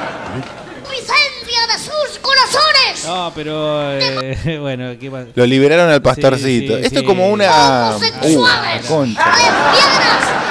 [0.90, 3.06] Vicentria de sus corazones.
[3.06, 5.26] No, pero eh, bueno, ¿qué más?
[5.36, 6.74] Lo liberaron al pastorcito.
[6.76, 7.06] Sí, sí, Esto sí.
[7.06, 7.46] es como una.
[7.46, 8.86] Uh, Homosexuales.
[8.88, 9.26] concha.
[9.26, 10.43] lesbianas,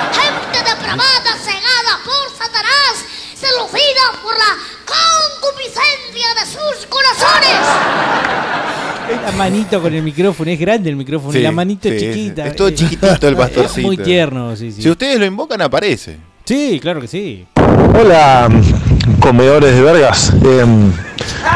[7.53, 9.23] corazones.
[9.27, 12.47] La manito con el micrófono, es grande el micrófono, y la manito sí, es chiquita.
[12.47, 13.87] Es todo Eh, chiquitito el es pastorcito.
[13.87, 14.83] muy tierno, sí, sí.
[14.83, 16.17] Si ustedes lo invocan, aparece.
[16.45, 17.47] Sí, claro que sí.
[18.01, 18.49] Hola,
[19.21, 20.33] comedores de vergas.
[20.45, 20.65] Eh,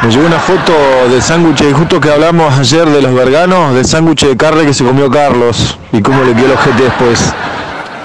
[0.03, 0.73] me llegó una foto
[1.11, 4.85] del sándwich, justo que hablamos ayer de los verganos, del sándwich de carne que se
[4.85, 7.33] comió Carlos y cómo le quedó el ojete después.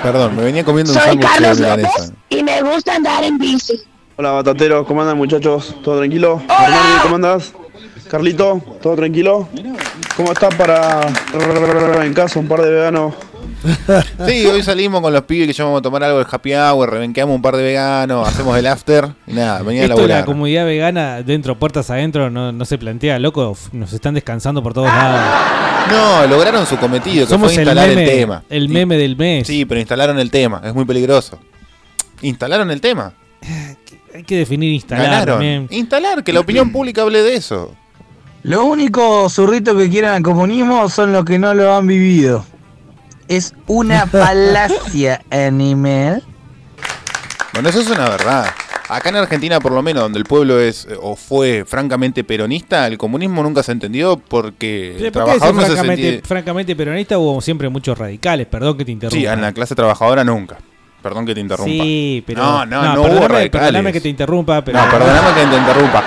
[0.01, 1.89] Perdón, me venía comiendo un Soy sándwich de Carlos milanesa.
[1.99, 3.80] López y me gusta andar en bici.
[4.15, 5.75] Hola batateros, ¿cómo andan muchachos?
[5.84, 6.38] ¿Todo tranquilo?
[6.47, 7.54] Bernardi, ¿cómo andás?
[8.12, 9.47] Carlito, ¿todo tranquilo?
[10.17, 11.00] ¿Cómo están para
[12.04, 13.13] en casa un par de veganos?
[14.28, 17.34] Sí, hoy salimos con los pibes que llevamos a tomar algo de happy hour, revenqueamos
[17.36, 20.26] un par de veganos, hacemos el after y nada, venía a de la laburar.
[20.26, 24.88] comunidad vegana dentro, puertas adentro, no, no se plantea, loco, nos están descansando por todos
[24.89, 25.21] lados.
[25.91, 28.43] No, lograron su cometido, que Somos fue el instalar el, meme, tema.
[28.50, 29.47] el meme del mes.
[29.47, 31.39] Sí, pero instalaron el tema, es muy peligroso.
[32.21, 33.13] Instalaron el tema.
[34.13, 35.36] Hay que definir instalar Ganaron.
[35.36, 35.67] también.
[35.69, 37.74] Instalar, que la opinión pública hable de eso.
[38.43, 42.43] Los únicos zurritos que quieran al comunismo son los que no lo han vivido.
[43.27, 46.23] Es una falacia animal.
[47.54, 48.47] Bueno, eso es una verdad.
[48.89, 52.97] Acá en Argentina, por lo menos, donde el pueblo es o fue francamente peronista, el
[52.97, 56.27] comunismo nunca se entendió porque el ¿Por qué decir trabajador no se francamente, sentía...
[56.27, 58.47] francamente peronista hubo siempre muchos radicales?
[58.47, 59.17] Perdón que te interrumpa.
[59.17, 60.58] Sí, en la clase trabajadora nunca.
[61.01, 61.71] Perdón que te interrumpa.
[61.71, 62.43] Sí, pero.
[62.43, 63.67] No, no, no, hubo perdóname, radicales.
[63.67, 64.77] perdóname que te interrumpa, pero.
[64.84, 66.04] No, perdóname que te interrumpa.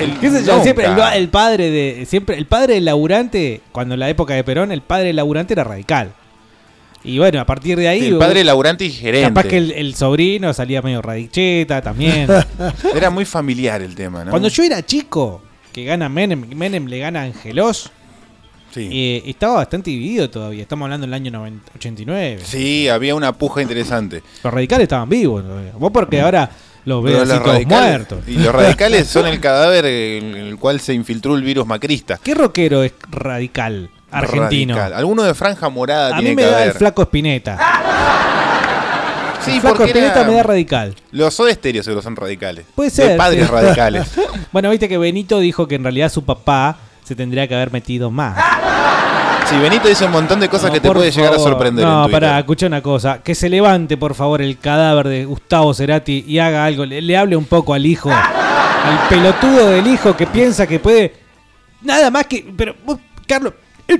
[0.00, 0.52] El- ¿Qué sé yo?
[0.52, 0.62] nunca.
[0.64, 2.06] Siempre el, el padre de.
[2.06, 5.52] Siempre, el padre del laburante, cuando en la época de Perón, el padre del laburante
[5.54, 6.12] era radical.
[7.06, 8.00] Y bueno, a partir de ahí.
[8.00, 9.28] Sí, el padre laburante y gerente.
[9.28, 12.28] Capaz que el, el sobrino salía medio radicheta también.
[12.94, 14.30] Era muy familiar el tema, ¿no?
[14.30, 17.90] Cuando yo era chico, que gana Menem, Menem le gana a Angelos,
[18.76, 20.62] eh, estaba bastante dividido todavía.
[20.62, 22.40] Estamos hablando del año 90 89.
[22.42, 24.22] Sí, había una puja interesante.
[24.42, 25.44] Los radicales estaban vivos.
[25.44, 25.72] todavía.
[25.78, 26.48] Vos porque ahora
[26.84, 28.18] los Pero así los todos muertos.
[28.26, 32.18] Y los radicales son el cadáver en el cual se infiltró el virus macrista.
[32.22, 34.74] ¿Qué rockero es radical argentino?
[34.76, 34.98] Radical.
[34.98, 36.68] Alguno de franja morada A tiene mí me que da haber.
[36.68, 37.58] el flaco Espineta.
[39.44, 40.94] Sí, el flaco era- Espineta me da radical.
[41.12, 42.64] Los Soda Stereo seguro son radicales.
[42.74, 43.16] Puede De ser.
[43.18, 43.52] padres sí.
[43.52, 44.08] radicales.
[44.52, 48.10] bueno, viste que Benito dijo que en realidad su papá se tendría que haber metido
[48.10, 48.38] más.
[49.48, 51.84] Sí, Benito dice un montón de cosas No, que te puede llegar a sorprender.
[51.84, 53.22] No, en pará, escucha una cosa.
[53.22, 56.84] Que se levante, por favor, el cadáver de Gustavo Cerati y haga algo.
[56.86, 58.10] Le, le hable un poco al hijo.
[58.10, 61.14] Al pelotudo del hijo que piensa que puede.
[61.82, 62.52] Nada más que.
[62.56, 63.52] Pero, vos, Carlos.
[63.88, 63.98] eh,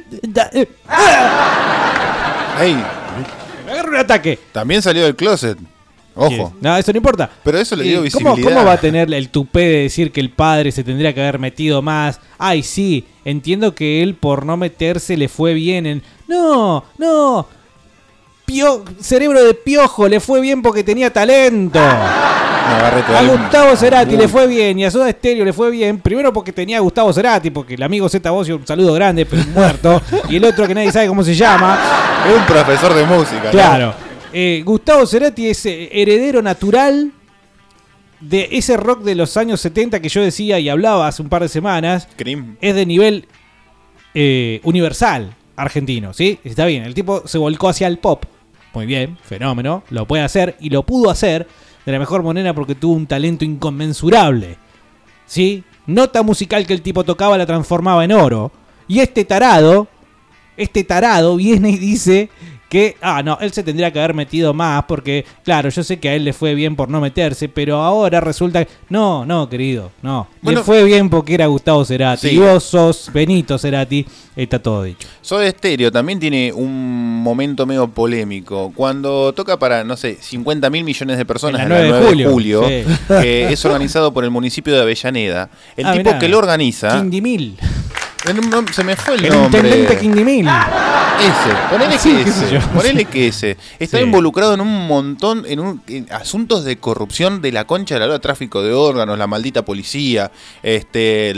[0.55, 2.57] eh, ¡ah!
[2.61, 2.77] Ey,
[3.67, 4.39] Me agarra un ataque.
[4.53, 5.59] también salió del closet.
[6.17, 6.53] Ojo.
[6.61, 7.29] No, eso no importa.
[7.43, 8.49] Pero eso le ¿Y dio ¿Cómo, visibilidad.
[8.49, 11.39] ¿Cómo va a tener el tupé de decir que el padre se tendría que haber
[11.39, 12.21] metido más?
[12.39, 16.03] Ay, sí, entiendo que él por no meterse le fue bien en...
[16.29, 17.47] No, no.
[18.47, 21.81] Pio- cerebro de piojo le fue bien porque tenía talento.
[21.81, 24.21] A Gustavo Cerati Uy.
[24.21, 25.99] le fue bien y a Soda Stereo le fue bien.
[25.99, 29.43] Primero porque tenía a Gustavo Cerati, porque el amigo Z Bocio, un saludo grande, pero
[29.55, 30.01] muerto.
[30.29, 31.79] y el otro que nadie sabe cómo se llama.
[32.29, 33.51] Es un profesor de música.
[33.79, 33.95] ¿no?
[34.37, 37.13] Eh, Gustavo Cerati es eh, heredero natural
[38.19, 41.43] de ese rock de los años 70 que yo decía y hablaba hace un par
[41.43, 42.09] de semanas.
[42.17, 42.57] Cream.
[42.61, 43.29] Es de nivel
[44.13, 46.41] eh, universal argentino, ¿sí?
[46.43, 48.25] Está bien, el tipo se volcó hacia el pop.
[48.73, 49.85] Muy bien, fenómeno.
[49.91, 51.47] Lo puede hacer y lo pudo hacer
[51.87, 54.57] de la mejor manera porque tuvo un talento inconmensurable.
[55.27, 55.63] ¿Sí?
[55.87, 58.51] Nota musical que el tipo tocaba la transformaba en oro.
[58.89, 59.87] Y este tarado,
[60.57, 62.31] este tarado viene y dice
[62.69, 66.09] que, ah, no, él se tendría que haber metido más porque, claro, yo sé que
[66.09, 70.29] a él le fue bien por no meterse, pero ahora resulta, no, no, querido, no,
[70.43, 72.35] le fue bien porque era Gustavo Cerati, sí.
[72.35, 75.07] y vos sos Benito Cerati, está todo dicho.
[75.21, 80.85] Soy Estéreo también tiene un momento medio polémico, cuando toca para, no sé, 50 mil
[80.85, 82.85] millones de personas en la 9, de julio, que
[83.23, 87.03] eh, es organizado por el municipio de Avellaneda, el ah, tipo que lo organiza...
[87.03, 87.57] 15.000
[88.73, 89.61] se me fue el, nombre.
[89.61, 90.49] intendente King Mil.
[90.49, 93.57] Ese, ponele que ese, ponele que ese.
[93.79, 98.19] Está involucrado en un montón, en, asuntos de corrupción de la concha de la lora,
[98.21, 100.33] tráfico de órganos, la maldita policía,
[100.63, 101.35] este,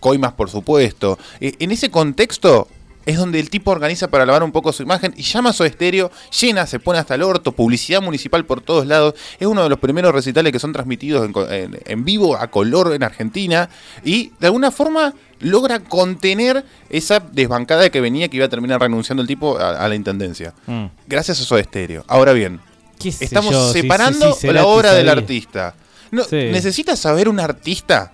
[0.00, 1.18] coimas por supuesto.
[1.40, 2.68] E, en ese contexto,
[3.06, 5.64] es donde el tipo organiza para lavar un poco su imagen y llama a su
[5.64, 9.14] estéreo, llena, se pone hasta el orto, publicidad municipal por todos lados.
[9.38, 13.70] Es uno de los primeros recitales que son transmitidos en vivo, a color en Argentina.
[14.04, 19.22] Y de alguna forma logra contener esa desbancada que venía que iba a terminar renunciando
[19.22, 20.54] el tipo a, a la intendencia.
[20.66, 20.86] Mm.
[21.06, 22.04] Gracias a su estéreo.
[22.08, 22.60] Ahora bien,
[22.98, 23.72] ¿Qué sé estamos yo?
[23.72, 25.74] Separando sí, sí, la obra del artista.
[26.10, 26.36] No, Sí.
[26.52, 28.12] ¿Necesita saber un artista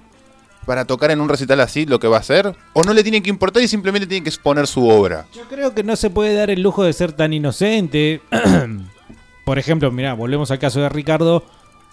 [0.67, 2.55] para tocar en un recital así lo que va a hacer?
[2.73, 5.27] ¿O no le tiene que importar y simplemente tiene que exponer su obra?
[5.35, 8.21] Yo creo que no se puede dar el lujo de ser tan inocente.
[9.45, 11.45] Por ejemplo, mirá, volvemos al caso de Ricardo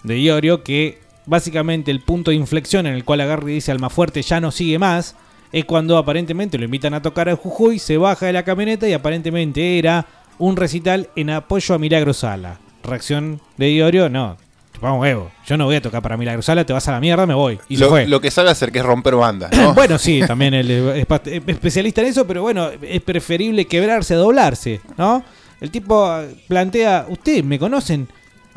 [0.02, 4.20] de Iorio, que básicamente el punto de inflexión en el cual agarra y dice Almafuerte
[4.20, 5.14] ya no sigue más,
[5.52, 8.92] es cuando aparentemente lo invitan a tocar a Jujuy, se baja de la camioneta y
[8.92, 10.06] aparentemente era
[10.38, 12.58] un recital en apoyo a Milagro Sala.
[12.82, 14.36] Reacción de Iorio, no.
[14.80, 17.26] Vamos, Evo, yo no voy a tocar para Milagro Sala, te vas a la mierda,
[17.26, 17.58] me voy.
[17.68, 18.06] Y se Lo, fue.
[18.08, 19.74] lo que sabe hacer que es romper bandas, ¿no?
[19.74, 21.06] Bueno, sí, también él es
[21.46, 25.22] especialista en eso, pero bueno, es preferible quebrarse a doblarse, ¿no?
[25.60, 28.08] El tipo eh, plantea, ustedes me conocen,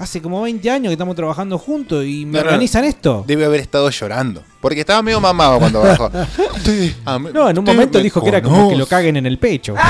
[0.04, 3.24] hace como 20 años que estamos trabajando juntos y me No, no, organizan esto.
[3.28, 4.44] Debe haber estado llorando.
[4.62, 6.12] Porque estaba medio mamado cuando bajó.
[7.06, 9.26] Ah, me- No, en un momento me dijo que era como que lo caguen en
[9.26, 9.76] el pecho.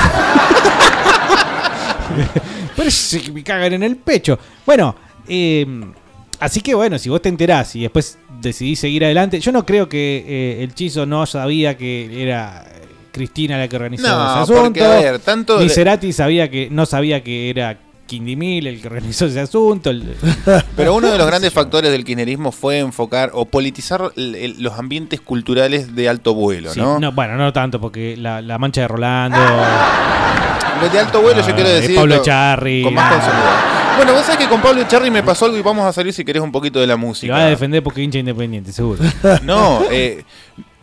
[2.76, 4.38] Parece que me cagan en el pecho.
[4.66, 4.94] Bueno,
[5.28, 5.66] eh,
[6.40, 9.88] así que bueno, si vos te enterás y después decidís seguir adelante, yo no creo
[9.88, 12.64] que eh, el Chizo no sabía que era
[13.12, 14.62] Cristina la que organizó No, ese asunto.
[14.62, 17.78] porque, a ver, tanto Ni Cerati sabía que, no sabía que era
[18.14, 19.90] Quindimil el que organizó ese asunto.
[19.90, 20.16] el-
[20.76, 24.78] Pero uno de los grandes factores del kirchnerismo fue enfocar o politizar el- el- los
[24.78, 26.98] ambientes culturales de alto vuelo, Sí, ¿no?
[27.00, 29.38] no, bueno, no tanto, porque la, la mancha de Rolando.
[30.80, 31.96] Los de alto vuelo, yo Ah, quiero de decir.
[31.96, 32.82] Pablo lo- Echarri.
[32.82, 33.56] Con más consolidado.
[33.96, 36.24] Bueno, vos sabés que con Pablo Echarri me pasó algo y vamos a salir si
[36.24, 37.32] querés un poquito de la Lo música.
[37.32, 39.00] va a defender porque hincha independiente, seguro.
[39.44, 40.24] No, eh,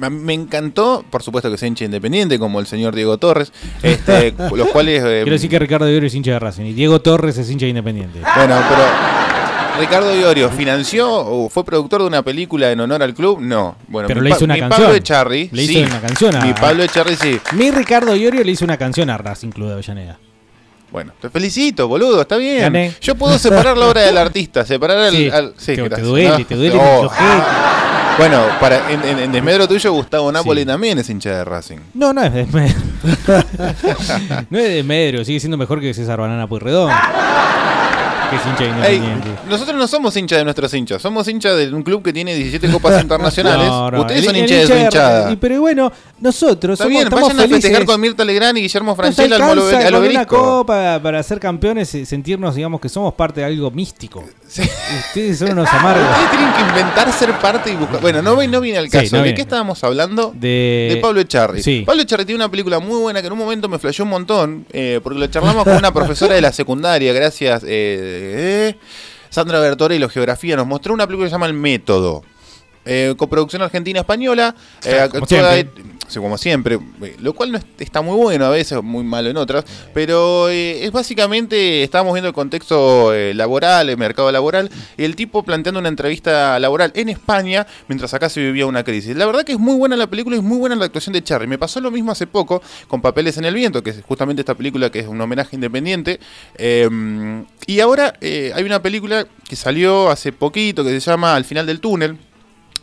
[0.09, 3.51] me- encantó, por supuesto que sea hincha independiente, como el señor Diego Torres,
[3.83, 5.03] este, los cuales...
[5.03, 7.65] eh, Quiero decir que Ricardo Iorio es hincha de Racing y Diego Torres es hincha
[7.65, 8.19] de independiente.
[8.35, 8.83] Bueno, pero
[9.79, 13.77] Ricardo Iorio financió o fue productor de una película en honor al club, no.
[13.87, 14.81] Bueno, Pero mi le hizo una mi canción.
[14.83, 15.83] Pablo Echarri, Le hizo sí.
[15.83, 17.39] una canción a- Mi Pablo Echarri sí.
[17.53, 20.19] Mi Ricardo Iorio le hizo una canción a Racing Club de Avellaneda.
[20.91, 22.59] Bueno, te felicito, boludo, está bien.
[22.63, 22.93] Gané.
[22.99, 25.15] Yo puedo separar la obra del artista, separar al.
[25.15, 27.09] Sí, al- sí, te- te duele, No, te duele oh.
[28.17, 31.77] Bueno, para, en, en- en desmedro tuyo, Gustavo Napoli también es hincha de Racing.
[31.93, 32.79] No, no es de Medro.
[34.49, 36.91] no es de Medro, sigue siendo mejor que César Banana Pueyrredón.
[38.31, 39.41] Que es hincha de Ey, independiente.
[39.49, 42.69] nosotros no somos hinchas de nuestros hinchas, somos hinchas de un club que tiene 17
[42.71, 43.67] copas internacionales.
[43.67, 45.31] No, no, Ustedes el- son hinchas de su hincha hinchada.
[45.31, 48.61] y- Pero bueno, nosotros Está somos, bien, estamos vayan a festejar con Mirta Legrand y
[48.61, 52.87] Guillermo Nos Francella al, al con una copa para ser campeones, eh, sentirnos, digamos, que
[52.89, 54.23] somos parte de algo místico.
[55.09, 56.05] Ustedes son unos amargos.
[56.09, 57.99] Ustedes tienen que inventar ser parte y buscar.
[58.01, 59.09] Bueno, no, no viene al Sí, caso.
[59.11, 59.35] no ¿De viene.
[59.35, 60.31] qué estábamos hablando?
[60.35, 61.61] De, De Pablo Echarri.
[61.63, 61.83] Sí.
[61.85, 64.65] Pablo Echarri tiene una película muy buena que en un momento me flasheó un montón,
[64.71, 68.77] eh, porque lo charlamos con una profesora de la secundaria, gracias, eh, eh,
[69.29, 72.23] Sandra Bertorello, Geografía, nos mostró una película que se llama El Método.
[72.85, 75.69] Eh, coproducción argentina-española, eh, como siempre.
[76.07, 79.29] sí, como siempre, eh, lo cual no es- está muy bueno a veces, muy malo
[79.29, 79.63] en otras,
[79.93, 85.15] pero eh, es básicamente, estábamos viendo el contexto eh, laboral, el mercado laboral, y el
[85.15, 89.15] tipo planteando una entrevista laboral en España, mientras acá se vivía una crisis.
[89.15, 91.23] La verdad que es muy buena la película y es muy buena la actuación de
[91.23, 91.47] Charlie.
[91.47, 94.55] Me pasó lo mismo hace poco con Papeles en el Viento, que es justamente esta
[94.55, 96.19] película que es un homenaje independiente.
[96.55, 101.65] eh, y ahora hay una película que salió hace poquito que se llama Al final
[101.67, 102.17] del túnel,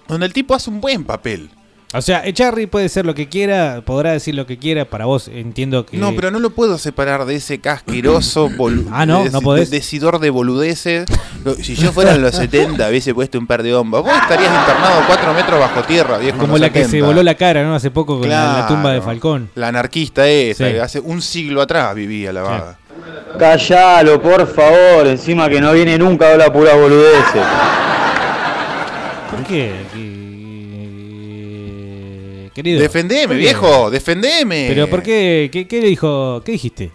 [0.08, 1.50] donde el tipo hace un buen papel.
[1.94, 4.84] O sea, Echarri puede ser lo que quiera, podrá decir lo que quiera.
[4.84, 5.96] Para vos entiendo que.
[5.96, 8.50] No, pero no lo puedo separar de ese casqueroso
[8.92, 9.24] Ah, ¿no?
[9.30, 9.70] ¿No podés?
[9.70, 11.06] decidor de boludeces.
[11.62, 14.02] Si yo fuera en los 70 hubiese puesto un par de bombas.
[14.02, 16.36] Vos estarías internado 4 metros bajo tierra, viejo.
[16.36, 17.06] Como la que se 70.
[17.06, 17.74] voló la cara, ¿no?
[17.74, 18.66] Hace poco con la- la, Claro.
[18.68, 19.48] tumba de Falcón.
[19.54, 20.72] La anarquista esa, Sí.
[20.74, 22.78] que hace un siglo atrás vivía la vaga.
[23.38, 27.42] Callalo, por favor, encima que no viene nunca habla pura boludeces.
[29.38, 29.72] ¿Por qué?
[29.92, 30.48] Que-
[32.54, 32.80] Querido.
[32.80, 34.66] Defendeme, viejo, defendeme.
[34.68, 35.48] Pero ¿por qué?
[35.52, 36.42] ¿Qué, qué le dijo?
[36.44, 36.90] ¿Qué dijiste?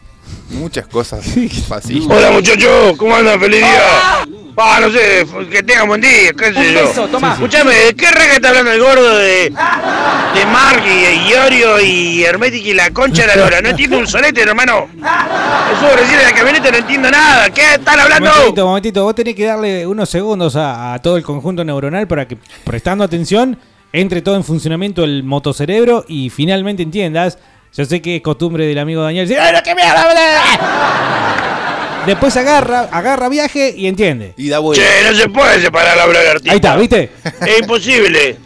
[0.49, 1.25] Muchas cosas
[1.67, 2.05] fáciles.
[2.09, 3.39] Hola muchachos, ¿cómo andan?
[3.39, 4.25] ¡Feliz día!
[4.55, 7.29] Ah, no sé, que tengan buen día, qué sé Un yo.
[7.31, 12.63] Escuchame, ¿de qué reggae está hablando el gordo de, de Mark y Iorio y Hermetic
[12.67, 13.61] y la concha de la lora?
[13.61, 14.89] No entiendo un solete, hermano.
[14.93, 17.49] Eso recién de la camioneta no entiendo nada.
[17.49, 18.29] ¿Qué están hablando?
[18.29, 19.03] Momentito, momentito.
[19.03, 23.03] Vos tenés que darle unos segundos a, a todo el conjunto neuronal para que, prestando
[23.03, 23.57] atención,
[23.91, 27.39] entre todo en funcionamiento el motocerebro y finalmente entiendas.
[27.75, 32.05] Yo sé que es costumbre del amigo Daniel decir, ¡Ay, no, qué mierda, boludo!".
[32.05, 34.33] Después agarra, agarra viaje y entiende.
[34.37, 36.51] Y da Che, no se puede separar la obra del artista.
[36.51, 37.09] Ahí está, ¿viste?
[37.41, 38.37] Es imposible.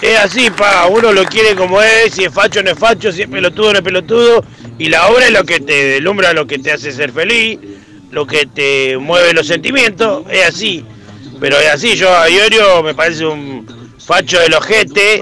[0.00, 0.86] Es así, pa.
[0.86, 3.78] Uno lo quiere como es, si es facho no es facho, si es pelotudo no
[3.78, 4.44] es pelotudo.
[4.78, 7.58] Y la obra es lo que te deslumbra, lo que te hace ser feliz,
[8.10, 10.24] lo que te mueve los sentimientos.
[10.30, 10.84] Es así.
[11.40, 13.66] Pero es así, yo a Iorio me parece un
[13.98, 15.20] facho del ojete.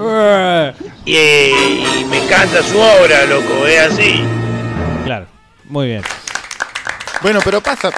[1.05, 3.65] Y, y me encanta su obra, loco.
[3.67, 4.21] Es así.
[5.03, 5.27] Claro,
[5.65, 6.01] muy bien.
[7.21, 7.91] Bueno, pero pasa.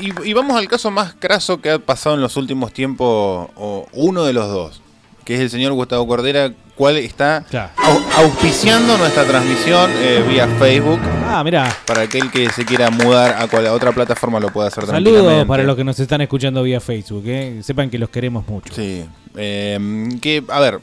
[0.00, 3.86] Y, y vamos al caso más craso que ha pasado en los últimos tiempos, o
[3.92, 4.82] uno de los dos,
[5.24, 10.98] que es el señor Gustavo Cordera, cual está au- auspiciando nuestra transmisión eh, vía Facebook.
[11.28, 11.72] Ah, mira.
[11.86, 15.04] Para aquel que se quiera mudar a, cual- a otra plataforma lo pueda hacer Saludos
[15.04, 15.46] tranquilamente.
[15.46, 17.22] para los que nos están escuchando vía Facebook.
[17.26, 17.60] ¿eh?
[17.62, 18.74] Sepan que los queremos mucho.
[18.74, 19.04] Sí.
[19.36, 20.80] Eh, que, a ver.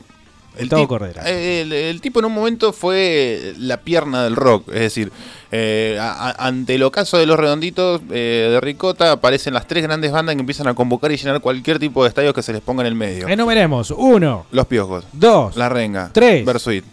[0.56, 1.22] El, Gustavo Cordera.
[1.30, 5.12] el- el tipo en un momento fue la pierna del rock, es decir,
[5.52, 9.84] eh, a- a- ante el ocaso de los redonditos eh, de Ricota aparecen las tres
[9.84, 12.62] grandes bandas que empiezan a convocar y llenar cualquier tipo de estadios que se les
[12.62, 13.28] ponga en el medio.
[13.30, 13.92] Enumeremos.
[13.92, 16.46] Uno, Los Piojos, dos, La Renga, tres.
[16.46, 16.84] Versuit.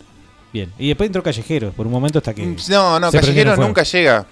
[0.52, 0.72] Bien.
[0.78, 1.74] Y después entró Callejeros.
[1.74, 2.42] Por un momento hasta que.
[2.42, 3.68] Mm, No, no, se prendió Callejero fuego.
[3.68, 4.26] nunca llega.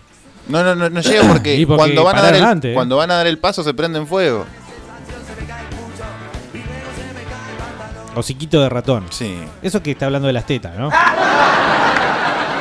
[0.49, 2.75] No, no, no, no llega porque, cuando, van a dar el, ¿eh?
[2.75, 4.47] cuando van a dar el paso se prenden fuego.
[8.17, 9.05] Hociquito de ratón.
[9.11, 9.35] Sí.
[9.63, 10.91] Eso que está hablando de las tetas, ¿no?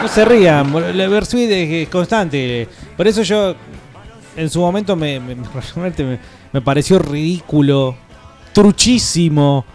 [0.01, 2.67] No se rían, la Versuit es, constante.
[2.95, 3.55] Por eso yo,
[4.35, 5.35] en su momento, me, me-
[5.75, 6.19] realmente me,
[6.51, 7.95] me pareció ridículo,
[8.53, 9.65] truchísimo.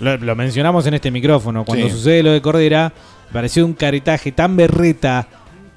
[0.00, 1.64] Lo, lo mencionamos en este micrófono.
[1.64, 1.92] Cuando Sí.
[1.92, 2.92] sucede lo de Cordera,
[3.28, 5.26] me pareció un caretaje tan berreta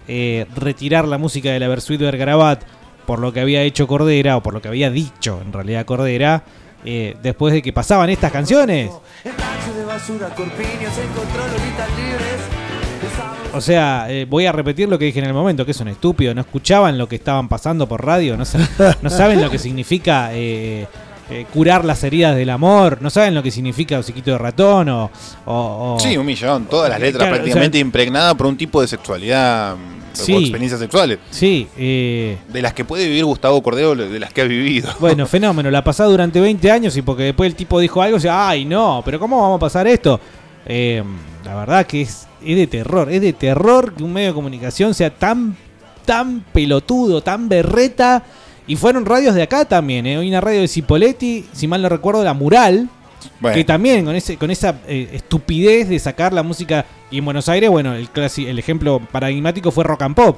[0.08, 2.62] eh, retirar la música de la Versuit de Vergarabat
[3.06, 6.44] por lo que había hecho Cordera, o por lo que había dicho en realidad Cordera,
[6.86, 8.92] eh, después de que pasaban estas canciones.
[13.58, 16.34] O sea, eh, voy a repetir lo que dije en el momento, que son estúpidos,
[16.36, 18.60] no escuchaban lo que estaban pasando por radio, no, sa-
[19.02, 20.88] no saben lo que significa eh,
[21.34, 25.10] eh, curar las heridas del amor, no saben lo que significa hociquito de ratón o...
[25.46, 26.66] o- o- Sí, un millón.
[26.66, 30.32] Todas las letras Claro, o prácticamente sea- impregnadas por un tipo de sexualidad mm, Sí.
[30.34, 31.18] o experiencias sexuales.
[31.32, 34.90] Sí, eh, De las que puede vivir Gustavo Cordero, de las que ha vivido.
[35.00, 38.20] Bueno, fenómeno, la pasó durante 20 años y porque después el tipo dijo algo, o
[38.20, 40.20] sea, ay no, pero ¿cómo vamos a pasar esto?
[40.68, 41.04] Eh,
[41.44, 44.94] la verdad que es, es de terror, es de terror que un medio de comunicación
[44.94, 45.56] sea tan,
[46.06, 48.24] tan pelotudo, tan berreta.
[48.68, 50.18] Y fueron radios de acá también, ¿eh?
[50.18, 52.90] Hay una radio de Cipoletti, si mal no recuerdo, La Mural,
[53.40, 53.56] Bueno.
[53.56, 56.86] que también con, ese, con esa eh, estupidez de sacar la música.
[57.12, 60.38] Y en Buenos Aires, bueno, el, clasi- el ejemplo paradigmático fue Rock and Pop.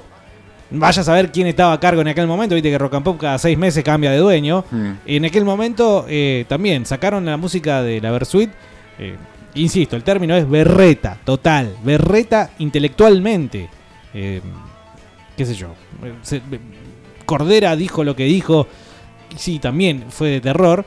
[0.71, 2.55] Vaya a saber quién estaba a cargo en aquel momento.
[2.55, 4.65] Viste que Rock and Pop cada seis meses cambia de dueño.
[4.71, 4.91] Mm.
[5.05, 8.49] En aquel momento eh, también sacaron la música de la Versuit.
[8.97, 9.15] eh,
[9.53, 11.75] insisto, el término es berreta, total.
[11.83, 13.69] Berreta intelectualmente.
[14.15, 14.41] Eh,
[15.37, 15.67] ¿Qué sé yo?
[16.23, 16.41] se-
[17.25, 18.67] Cordera dijo lo que dijo.
[19.35, 20.85] Sí, también fue de terror.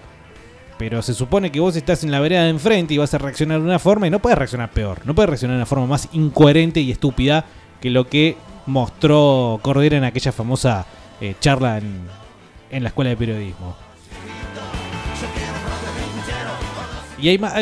[0.78, 3.59] Pero se supone que vos estás en la vereda de enfrente y vas a reaccionar
[3.59, 5.01] de una forma y no puedes reaccionar peor.
[5.05, 7.45] No puedes reaccionar de una forma más incoherente y estúpida
[7.80, 8.36] que lo que
[8.66, 10.86] mostró Cordera en aquella famosa
[11.20, 13.76] eh, charla en, la escuela de periodismo.
[17.20, 17.55] Y hay más.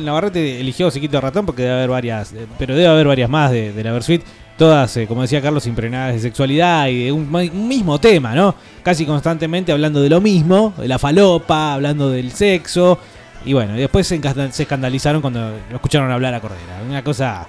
[0.00, 2.32] Navarrete eligió Chiquito Ratón porque debe haber varias.
[2.32, 4.22] eh, Pero debe haber varias más de, de la Versuit.
[4.56, 7.30] Todas, eh, como decía Carlos, impregnadas de sexualidad y de un,
[7.66, 8.54] mismo tema, ¿no?
[8.82, 12.98] Casi constantemente hablando de lo mismo, de la falopa, hablando del sexo.
[13.44, 14.20] Y bueno, y después se
[14.58, 16.80] escandalizaron cuando lo escucharon hablar a Cordera.
[16.88, 17.46] Una cosa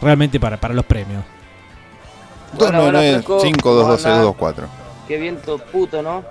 [0.00, 1.24] realmente para, para los premios.
[2.56, 4.54] 299-522-224.
[5.08, 6.24] Qué viento puto, ¿no?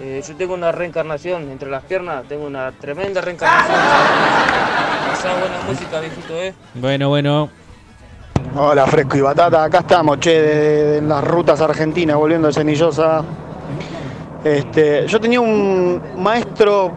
[0.00, 3.76] Eh, yo tengo una reencarnación entre las piernas, tengo una tremenda reencarnación.
[5.08, 6.52] Pasá buena música, viejito, ¿eh?
[6.74, 7.48] Bueno, bueno.
[8.58, 9.64] Hola, Fresco y Batata.
[9.64, 13.22] Acá estamos, che, de, las rutas argentinas, volviendo de Cenillosa.
[14.42, 16.92] Este, yo tenía un maestro,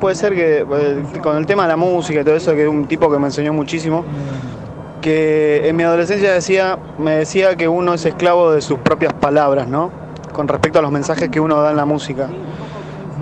[0.00, 2.68] puede ser que eh, con el tema de la música y todo eso, que es
[2.68, 4.04] un tipo que me enseñó muchísimo,
[5.00, 9.68] que en mi adolescencia decía, me decía que uno es esclavo de sus propias palabras,
[9.68, 9.90] ¿no?
[10.32, 12.28] Con respecto a los mensajes que uno da en la música.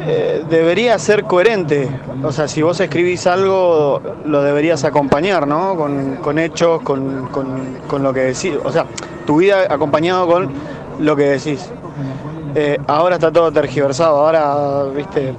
[0.07, 1.89] Eh, debería ser coherente.
[2.23, 5.77] O sea, si vos escribís algo, lo deberías acompañar, ¿no?
[5.77, 8.55] Con, con hechos, con, con- con lo que decís.
[8.65, 8.87] O sea,
[9.27, 10.51] tu vida acompañado con
[11.01, 11.69] lo que decís.
[12.55, 14.17] Eh, ahora está todo tergiversado.
[14.25, 15.35] Ahora, viste,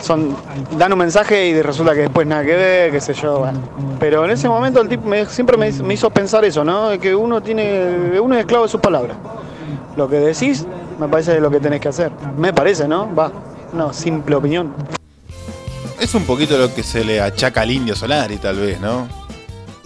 [0.00, 0.36] son
[0.76, 3.46] dan un mensaje y resulta que después nada que ver, qué sé yo.
[3.98, 6.90] Pero en ese momento el tipo siempre me, me hizo pensar eso, ¿no?
[7.00, 9.16] Que uno tiene, uno es esclavo de sus palabras.
[9.96, 10.66] Lo que decís,
[10.98, 12.10] me parece lo que tenés que hacer.
[12.36, 13.12] Me parece, ¿no?
[13.14, 13.30] Va,
[13.72, 14.72] no, simple opinión.
[16.00, 19.06] Es un poquito lo que se le achaca al indio Solari, tal vez, ¿no?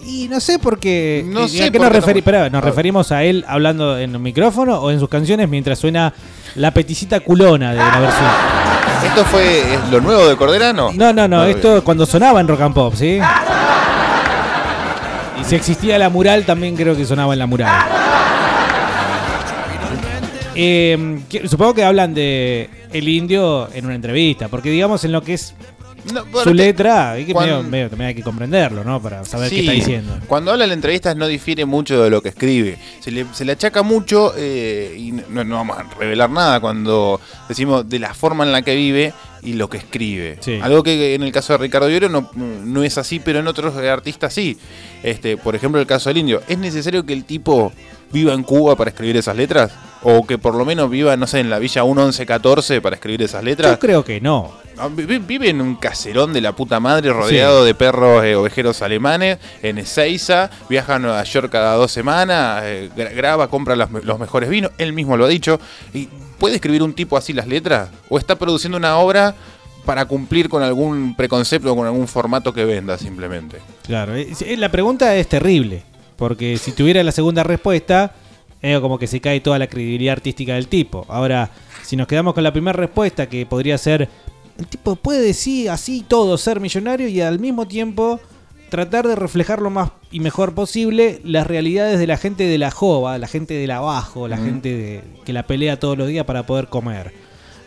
[0.05, 1.23] Y no sé por qué.
[1.27, 3.45] No eh, sé ¿A qué por nos, qué referi- no- ¿nos A referimos a él
[3.47, 6.11] hablando en un micrófono o en sus canciones mientras suena
[6.55, 8.29] la peticita culona de la versión?
[9.05, 10.89] ¿Esto fue es lo nuevo de Corderano?
[10.93, 11.57] No, no, no, bien.
[11.57, 13.19] esto cuando sonaba en Rock and Pop, ¿sí?
[15.39, 17.69] Y si existía la mural, también creo que sonaba en la mural.
[20.61, 25.33] Eh, supongo que hablan de el indio en una entrevista, porque digamos en lo que
[25.35, 25.53] es
[26.13, 29.01] No, su letra, hay que cuando- medio- medio- también hay que comprenderlo, ¿no?
[29.01, 30.17] Para saber qué está diciendo.
[30.27, 32.77] Cuando habla en entrevistas no difiere mucho de lo que escribe.
[32.99, 37.19] Se le, se le achaca mucho eh, y no, no vamos a revelar nada cuando
[37.47, 40.37] decimos de la forma en la que vive y lo que escribe.
[40.41, 40.59] Sí.
[40.61, 43.75] Algo que en el caso de Ricardo Llorio no, no es así, pero en otros
[43.77, 44.57] artistas sí.
[45.03, 46.41] Este, por ejemplo, el caso del indio.
[46.47, 47.71] ¿Es necesario que el tipo
[48.11, 49.71] viva en Cuba para escribir esas letras?
[50.01, 53.43] ¿O que por lo menos viva, no sé, en la villa 1114 para escribir esas
[53.43, 53.71] letras?
[53.73, 54.51] Yo creo que no.
[54.77, 58.35] Ah, vi- vi- Vive en un caserón de la puta madre rodeado de perros eh,
[58.35, 63.75] ovejeros alemanes en Ezeiza, viaja a Nueva York cada dos semanas, eh, gra- graba, compra
[63.87, 65.59] me- los mejores vinos, él mismo lo ha dicho.
[65.93, 66.07] ¿Y
[66.39, 67.89] ¿Puede escribir un tipo así las letras?
[68.07, 69.35] ¿O está produciendo una obra
[69.83, 73.57] para cumplir con algún preconcepto o con algún formato que venda simplemente?
[73.85, 74.13] Claro,
[74.57, 75.83] la pregunta es terrible,
[76.15, 78.13] porque si tuviera la segunda respuesta,
[78.61, 81.05] es como que se cae toda la credibilidad artística del tipo.
[81.09, 81.51] Ahora,
[81.83, 84.09] si nos quedamos con la primera respuesta, que podría ser,
[84.57, 88.19] el tipo puede decir así todo, ser millonario y al mismo tiempo
[88.69, 92.69] tratar de reflejar lo más y mejor posible las realidades de la gente de la
[92.69, 96.45] jova, la gente del abajo, la gente de- que la pelea todos los días para
[96.45, 97.11] poder comer.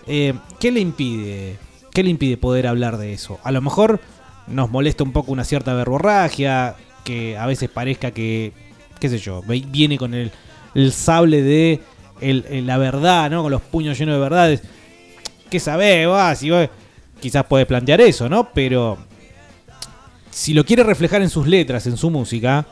[0.07, 1.57] Eh, ¿Qué le impide?
[1.93, 3.39] ¿Qué le impide poder hablar de eso?
[3.43, 3.99] A lo mejor
[4.47, 8.53] nos molesta un poco una cierta verborragia, que a veces parezca que,
[9.01, 10.31] qué sé yo, viene con el,
[10.75, 11.81] el sable de
[12.21, 13.43] el- el- la verdad, ¿no?
[13.43, 14.63] Con los puños llenos de verdades.
[15.51, 16.39] ¿Qué sabés, vos?
[16.39, 16.69] Si vos-
[17.21, 18.49] Quizás puede plantear eso, ¿no?
[18.53, 18.99] Pero
[20.31, 22.67] si lo quiere reflejar en sus letras, en su música,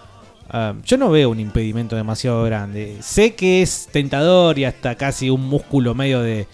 [0.49, 2.97] ah, yo no veo un impedimento demasiado grande.
[3.01, 6.49] Sé que es tentador y hasta casi un músculo medio de,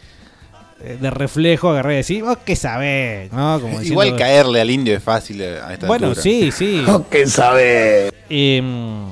[1.01, 3.59] de reflejo agarrar y decir, vos qué sabés, ¿no?
[3.61, 6.22] Como diciendo- Igual caerle al indio es fácil eh, a esta Bueno, altura.
[6.22, 6.84] sí, sí.
[7.11, 8.12] ¿Qué sabe?
[8.28, 9.07] Em,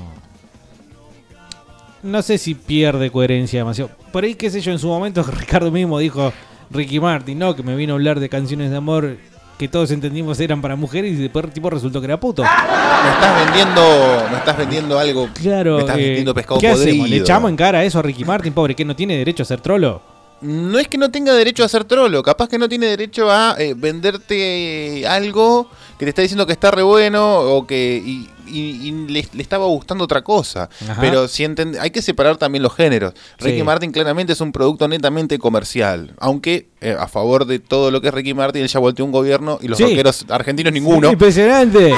[2.05, 3.91] no sé si pierde coherencia demasiado.
[4.11, 6.31] Por ahí, qué sé yo, en su momento Ricardo mismo dijo,
[6.69, 9.17] Ricky Martin, no, que me vino a hablar de canciones de amor
[9.57, 12.43] que todos entendimos eran para mujeres y después el tipo resultó que era puto.
[12.43, 15.29] Me estás vendiendo, me estás vendiendo algo.
[15.33, 16.89] Claro, me estás eh, vendiendo pescado ¿qué podrido.
[16.89, 17.09] hacemos?
[17.09, 19.61] ¿Le echamos en cara eso a Ricky Martin, pobre, que no tiene derecho a ser
[19.61, 20.01] trolo?
[20.41, 23.55] No es que no tenga derecho a ser trolo, capaz que no tiene derecho a
[23.57, 28.87] eh, venderte algo que te está diciendo que está re bueno o que y, y-
[28.89, 30.69] y le, le estaba gustando otra cosa.
[30.89, 30.97] Ajá.
[31.01, 33.13] Pero si enten- hay que separar también los géneros.
[33.39, 33.63] Ricky.
[33.63, 38.09] Martin claramente es un producto netamente comercial, aunque eh, a favor de todo lo que
[38.09, 39.83] es Ricky Martin él ya volteó un gobierno y los Sí.
[39.85, 41.11] rockeros argentinos ninguno.
[41.11, 41.93] Impresionante.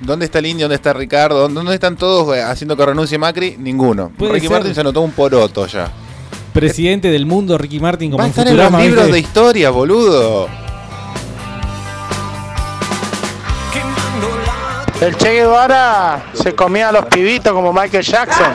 [0.00, 0.64] ¿Dónde está el indio?
[0.64, 1.48] ¿Dónde está Ricardo?
[1.48, 3.56] ¿Dónde, están todos eh, haciendo que renuncie Macri?
[3.58, 4.10] Ninguno.
[4.18, 4.50] Ricky ser.
[4.50, 5.90] Martin se anotó un poroto ya.
[6.52, 10.48] Presidente del mundo, Ricky Martin, como Va a estar en los libros de historia, boludo.
[15.00, 18.52] El Che Guevara se comía a los pibitos como Michael Jackson.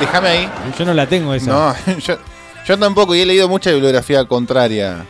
[0.00, 0.50] Déjame ahí.
[0.78, 1.50] Yo no la tengo esa.
[1.50, 2.16] No, yo,
[2.66, 5.04] yo tampoco, y he leído mucha bibliografía contraria.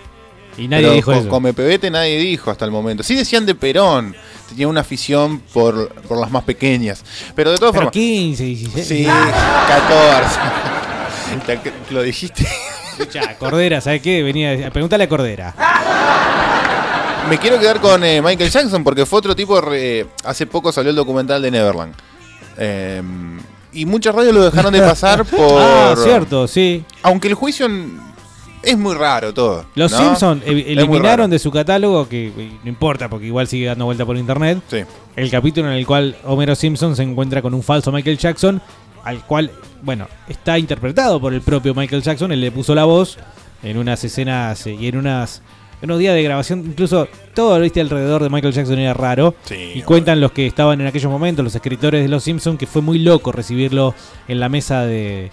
[0.56, 1.28] Y nadie Pero dijo con- eso.
[1.28, 3.02] Come pebete nadie dijo hasta el momento.
[3.02, 4.14] Sí decían de Perón.
[4.48, 7.04] Tenía una afición por, por las más pequeñas.
[7.36, 7.92] Pero de todas Pero formas.
[7.92, 8.86] 15, 16.
[8.86, 10.40] Sí, 14.
[11.46, 12.44] Ya que Lo dijiste.
[13.12, 14.22] Ya, Cordera, ¿sabes qué?
[14.22, 15.54] Venía a preguntarle a Cordera.
[17.30, 19.60] Me quiero quedar con eh, Michael Jackson porque fue otro tipo.
[19.60, 21.94] re- hace poco salió el documental de Neverland.
[22.58, 23.00] Eh,
[23.72, 25.60] y muchas radios lo dejaron de pasar por.
[25.62, 26.84] Ah, cierto, sí.
[27.02, 27.68] Aunque el juicio
[28.62, 29.64] es muy raro todo.
[29.76, 29.98] Los ¿no?
[29.98, 32.32] Simpsons eliminaron de su catálogo, que
[32.64, 34.78] no importa porque igual sigue dando vuelta por internet, Sí.
[35.14, 38.60] el capítulo en el cual Homero Simpson se encuentra con un falso Michael Jackson,
[39.04, 39.50] al cual,
[39.82, 43.16] bueno, está interpretado por el propio Michael Jackson, él le puso la voz
[43.62, 45.40] en unas escenas eh, y en unas
[45.82, 49.34] unos días de grabación, incluso todo viste alrededor de Michael Jackson era raro.
[49.50, 52.82] y cuentan los que estaban en aquellos momentos, los escritores de Los Simpsons, que fue
[52.82, 53.94] muy loco recibirlo
[54.28, 55.30] en la mesa de,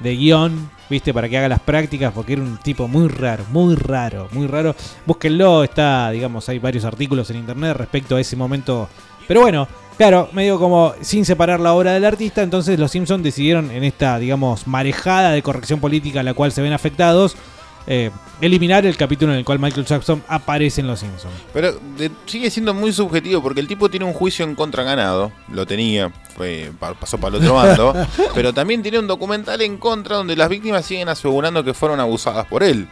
[0.00, 3.74] de guion, viste, para que haga las prácticas, porque era un tipo muy raro, muy
[3.74, 4.74] raro, muy raro.
[5.06, 8.88] Búsquenlo, está, digamos, hay varios artículos en internet respecto a ese momento.
[9.26, 13.70] Pero bueno, claro, medio como sin separar la obra del artista, entonces los Simpsons decidieron
[13.70, 17.36] en esta, digamos, marejada de corrección política a la cual se ven afectados,
[17.90, 18.10] eh,
[18.42, 21.34] eliminar el capítulo en el cual Michael Jackson aparece en Los Simpsons.
[21.52, 25.32] Pero de- sigue siendo muy subjetivo porque el tipo tiene un juicio en contra ganado,
[25.50, 27.94] lo tenía, fue, pa- pasó para el otro bando,
[28.34, 32.46] pero también tiene un documental en contra donde las víctimas siguen asegurando que fueron abusadas
[32.46, 32.86] por él.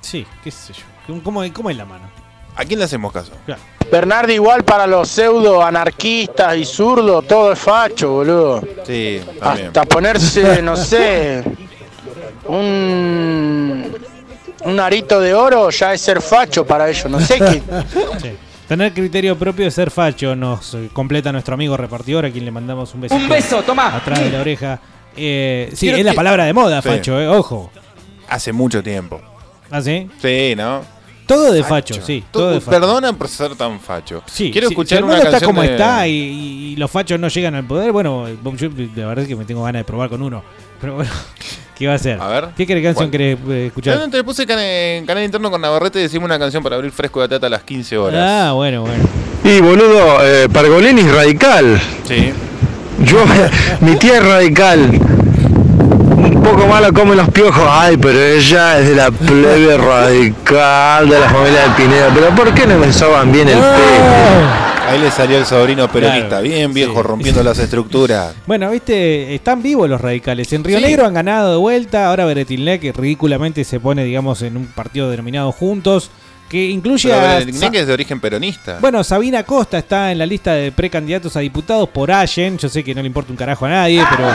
[0.00, 1.20] Sí, qué sé yo.
[1.22, 2.04] ¿Cómo, cómo es la mano?
[2.56, 3.32] ¿A quién le hacemos caso?
[3.90, 8.60] Bernardo igual para los pseudo anarquistas y zurdos, todo es facho, boludo.
[8.86, 9.68] Sí, también.
[9.68, 11.42] Hasta ponerse, no sé,
[12.50, 13.96] un,
[14.64, 17.62] un arito de oro ya es ser facho para ellos, no sé qué.
[18.20, 18.30] Sí.
[18.68, 22.50] Tener criterio propio de ser facho nos eh, completa nuestro amigo repartidor, a quien le
[22.52, 23.14] mandamos un beso.
[23.16, 23.96] Un beso, tomá.
[23.96, 24.80] Atrás de la oreja.
[25.16, 26.88] Eh, sí, Quiero es la que- palabra de moda, Sí.
[26.88, 27.70] facho, eh, ojo.
[28.28, 29.20] Hace mucho tiempo.
[29.72, 30.08] ¿Ah, sí?
[30.22, 30.82] Sí, ¿no?
[31.26, 32.24] Todo de facho, sí.
[32.30, 32.70] Todo de facho.
[32.80, 34.22] Perdona por ser tan facho.
[34.26, 36.72] Sí, Quiero sí, escuchar si el una mundo está canción como de- está y, y-
[36.72, 38.26] y los fachos no llegan al poder, bueno,
[38.56, 40.42] yo la verdad es que me tengo ganas de probar con uno.
[40.80, 41.10] Pero bueno,
[41.80, 42.20] ¿qué va a hacer?
[42.20, 42.48] A ver.
[42.54, 43.10] ¿Qué canción ¿Cuál?
[43.10, 43.98] querés eh, escuchar?
[43.98, 46.92] Ya te puse can- en canal interno con Navarrete y decimos una canción para abrir
[46.92, 48.20] fresco de tata a las 15 horas.
[48.22, 49.02] Ah, bueno, bueno.
[49.42, 51.80] Y boludo, eh, Pergolini es radical.
[52.06, 52.32] Sí.
[53.04, 53.24] Yo,
[53.80, 54.90] mi tía es radical.
[54.90, 57.64] Un poco malo come los piojos.
[57.66, 62.10] Ay, pero ella es de la plebe radical de la familia de Pineda.
[62.14, 64.69] Pero ¿por qué no me soban bien el pelo?
[64.90, 66.28] Ahí le salió el sobrino peronista.
[66.28, 67.02] Claro, Bien viejo, sí.
[67.02, 68.34] rompiendo las estructuras.
[68.46, 70.52] Bueno, viste, están vivos los radicales.
[70.52, 70.84] En Río Sí.
[70.84, 72.08] Negro han ganado de vuelta.
[72.08, 76.10] Ahora Beretilnec que ridículamente se pone, digamos, en un partido denominado Juntos.
[76.48, 77.34] que incluye Pero a...
[77.38, 78.78] Berenguer es de origen peronista.
[78.80, 82.58] Bueno, Sabina Costa está en la lista de precandidatos a diputados por Allen.
[82.58, 84.28] Yo sé que no le importa un carajo a nadie, pero.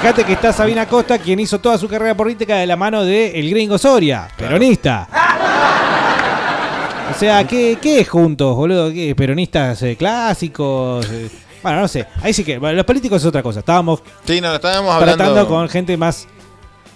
[0.00, 3.38] Fíjate que está Sabina Costa, quien hizo toda su carrera política de la mano de
[3.38, 5.06] el gringo Soria, peronista.
[7.14, 8.90] O sea, ¿qué, qué es juntos, boludo?
[8.92, 9.14] ¿Qué?
[9.14, 11.06] ¿Peronistas eh, clásicos?
[11.10, 11.28] Eh,
[11.62, 12.06] bueno, no sé.
[12.22, 12.58] Ahí sí que.
[12.58, 13.60] bueno, los políticos es otra cosa.
[13.60, 15.16] Estábamos Sí, no, estábamos hablando.
[15.16, 16.26] tratando con gente más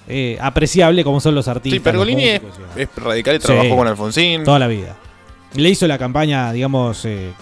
[0.08, 1.74] eh, apreciable como son los artistas.
[1.76, 3.46] Sí, Pergolini es, músicos, es radical y Sí.
[3.46, 4.42] trabajó con Alfonsín.
[4.44, 4.96] Toda la vida.
[5.54, 7.32] Le hizo la campaña, digamos, eh,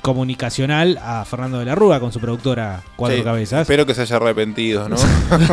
[0.00, 3.62] comunicacional a Fernando de la Rúa con su productora Cuatro Sí, Cabezas.
[3.62, 4.96] Espero que se haya arrepentido, ¿no?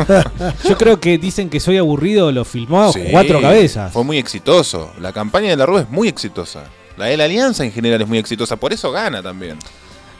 [0.68, 3.92] Yo creo que dicen que Soy Aburrido lo filmó Sí, Cuatro Cabezas.
[3.92, 4.92] Fue muy exitoso.
[5.00, 6.64] La campaña de la Rúa es muy exitosa.
[6.96, 8.56] La de la Alianza en general es muy exitosa.
[8.56, 9.58] Por eso gana también.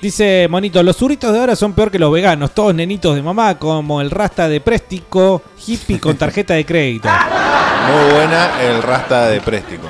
[0.01, 3.57] Dice Monito, los zurritos de ahora son peor que los veganos, todos nenitos de mamá,
[3.61, 7.09] como el rasta de préstico, hippie con tarjeta de crédito.
[7.89, 9.89] Muy buena el rasta de Préstico.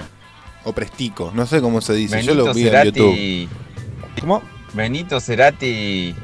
[0.65, 2.23] O Prestico, no sé cómo se dice.
[2.23, 3.49] Yo lo Benito vi en Cerati- YouTube.
[4.21, 4.43] ¿Cómo?
[4.75, 6.15] Benito Cerati,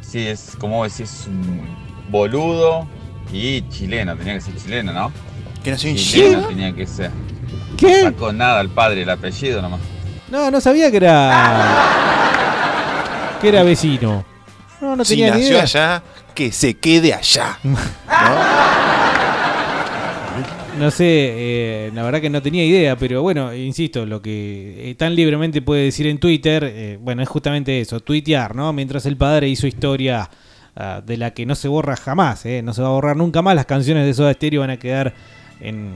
[0.00, 1.60] sí, es como decís, un
[2.08, 2.88] boludo
[3.32, 5.12] y chileno, tenía que ser chileno, ¿no?
[5.62, 6.48] ¿Que nació en Chileno Chile?
[6.48, 7.10] tenía que ser.
[7.76, 8.02] ¿Qué?
[8.04, 9.80] No sacó nada al padre, el apellido nomás.
[10.30, 11.88] No, no sabía que era.
[13.40, 14.24] que era vecino.
[14.80, 15.62] No, no si tenía ni nació idea.
[15.62, 16.02] allá,
[16.34, 17.58] que se quede allá.
[17.62, 17.76] No
[20.90, 25.16] sé, eh, la verdad que no tenía idea, pero bueno, insisto, lo que eh, tan
[25.16, 28.72] libremente puede decir en Twitter, eh, bueno, es justamente eso, tuitear, ¿no?
[28.72, 30.30] Mientras el padre hizo historia
[30.76, 32.62] ah, de la que no se borra jamás, ¿eh?
[32.62, 35.12] No se va a borrar nunca más, las canciones de Soda Stereo van a quedar
[35.60, 35.90] en,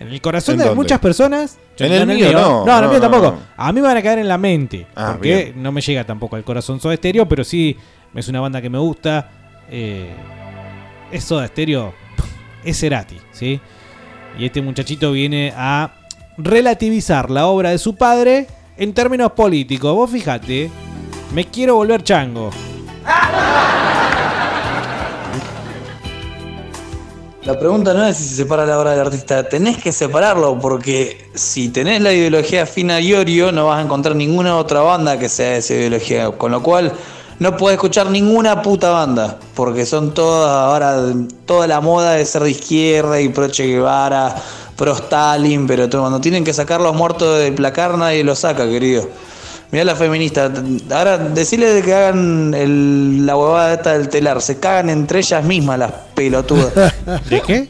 [0.00, 0.76] en el corazón ¿En de dónde?
[0.82, 1.58] muchas personas.
[1.78, 2.66] En el mío, no.
[2.66, 3.30] No, No, mío no, tampoco.
[3.30, 3.38] no.
[3.56, 5.62] A mí me van a caer en la mente, Ah, porque bien.
[5.62, 7.76] no me llega tampoco al corazón Soda Stereo, pero sí
[8.14, 9.30] es una banda que me gusta.
[9.70, 10.10] eh,
[11.12, 11.94] es Soda Stereo,
[12.64, 13.60] es Cerati, ¿sí?
[14.38, 15.92] Y este muchachito viene a
[16.36, 18.46] relativizar la obra de su padre
[18.76, 19.94] en términos políticos.
[19.94, 20.70] Vos fijate,
[21.32, 22.50] me quiero volver chango.
[27.44, 31.28] La pregunta no es si se separa la obra del artista, tenés que separarlo porque
[31.34, 35.50] si tenés la ideología fina Iorio no vas a encontrar ninguna otra banda que sea
[35.50, 36.94] de esa ideología, con lo cual
[37.38, 41.00] no puedes escuchar ninguna puta banda porque son todas ahora
[41.46, 44.34] toda la moda de ser de izquierda y pro Che Guevara,
[44.76, 48.66] pro Stalin, pero todo- cuando tienen que sacar los muertos del placar nadie los saca,
[48.68, 49.08] querido.
[49.70, 50.52] Mirá la feminista.
[50.92, 54.40] Ahora, decirle de que hagan el- la huevada esta del telar.
[54.40, 56.72] Se cagan entre ellas mismas las pelotudas.
[57.30, 57.68] ¿De qué?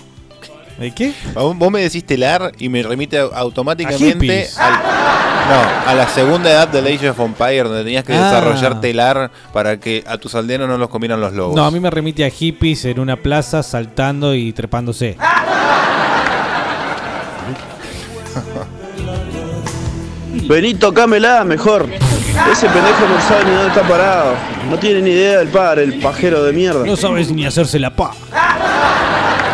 [0.79, 1.13] ¿De qué?
[1.35, 4.59] Vos me decís telar y me remite automáticamente hippies.
[4.59, 8.25] al, no, a la segunda edad del Age of Empire, donde tenías que Ah.
[8.25, 11.55] desarrollar telar para que a tus aldeanos no los comieran los lobos.
[11.55, 15.17] No, a mí me remite a hippies en una plaza saltando y trepándose.
[20.49, 21.89] Benito, cámela mejor.
[22.53, 24.35] Ese pendejo no sabe ni dónde está parado.
[24.69, 26.85] No tiene ni idea del padre, el pajero de mierda.
[26.85, 28.11] No sabes ni hacerse la pa.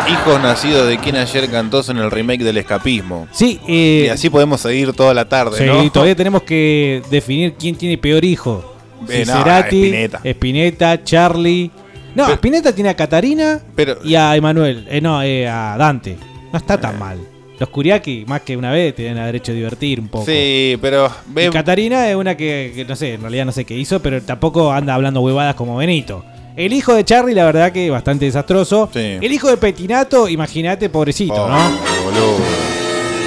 [0.09, 3.27] Hijos nacidos de quien ayer cantó en el remake del escapismo.
[3.31, 5.89] Sí, eh, y así podemos seguir toda la tarde, Sí, ¿no?
[5.91, 8.75] todavía tenemos que definir quién tiene peor hijo.
[9.09, 10.21] Eh, Si no, Cerati, Spinetta.
[10.23, 11.71] Spinetta, Charlie.
[12.15, 13.61] No, Spinetta tiene a Catarina
[14.03, 14.85] y a Emanuel.
[14.89, 16.17] Eh, no, eh, a Dante.
[16.51, 17.17] No está tan mal.
[17.57, 20.25] Los Kuriaki, más que una vez, tienen derecho a divertir un poco.
[20.25, 23.77] Sí, pero Y Catarina es una que, que no sé, en realidad no sé qué
[23.77, 26.25] hizo, pero tampoco anda hablando huevadas como Benito.
[26.55, 28.89] El hijo de Charlie, la verdad que bastante desastroso.
[28.93, 31.57] El hijo de Petinato, imagínate, pobrecito, ¿no?
[32.03, 32.37] boludo.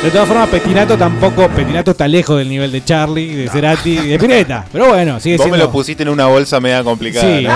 [0.02, 4.08] De todas formas, Petinato tampoco, Petinato está lejos del nivel de Charlie, de Cerati y
[4.08, 4.66] de Pineta.
[4.70, 7.44] Pero bueno, sigue Vos me siendo, lo pusiste en una bolsa media complicada, Sí.
[7.44, 7.54] ¿no?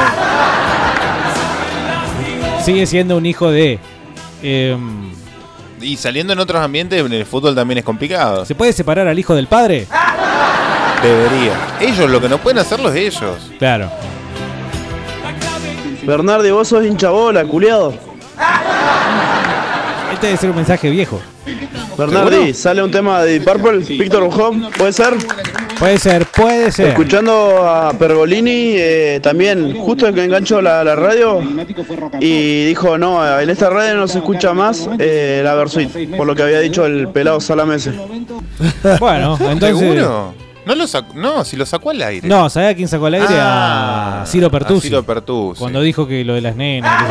[2.65, 3.79] sigue siendo un hijo de...
[4.43, 5.11] em,
[5.83, 8.47] Y saliendo en otros ambientes, en el fútbol también es complicado.
[8.47, 9.87] ¿Se puede separar al hijo del padre?
[11.03, 11.53] Debería.
[11.81, 13.51] Ellos, lo que no pueden hacerlo es ellos.
[13.59, 13.91] Claro.
[16.09, 17.93] Bernardi, vos sos hincha bola, culiado.
[20.15, 21.21] Este debe ser un mensaje viejo.
[21.99, 25.13] Bernardi, sale un tema de Deep Purple, Victor Home, ¿puede ser?
[25.79, 26.89] Puede ser, puede ser.
[26.89, 31.43] Escuchando a Pergolini, eh, también, justo que enganchó la, la radio
[32.21, 36.35] y dijo, no, en esta radio no se escucha más eh, la Versuit, por lo
[36.35, 37.93] que había dicho el pelado Salamese.
[38.99, 39.79] Bueno, entonces...
[39.79, 40.48] ¿Seguro?
[40.69, 42.29] No, lo sacó, no, si lo sacó al aire.
[42.29, 43.27] No, ¿sabés a quién sacó al aire?
[43.31, 44.89] Ah, a Ciro Pertusi.
[44.89, 45.59] a Ciro Pertusi.
[45.59, 47.09] Cuando dijo que lo de las nenas.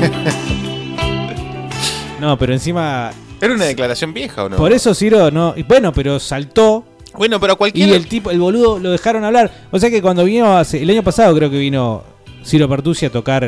[0.00, 0.08] yo.
[2.20, 3.10] no, pero encima.
[3.38, 4.56] ¿Era una declaración vieja o no?
[4.56, 5.54] Por eso Ciro no.
[5.68, 6.86] Bueno, pero saltó.
[7.18, 7.90] Bueno, pero cualquier.
[7.90, 9.50] Y el tipo, el boludo, lo dejaron hablar.
[9.70, 12.02] O sea que cuando vino hace, el año pasado creo que vino
[12.46, 13.46] Ciro Pertusi a tocar,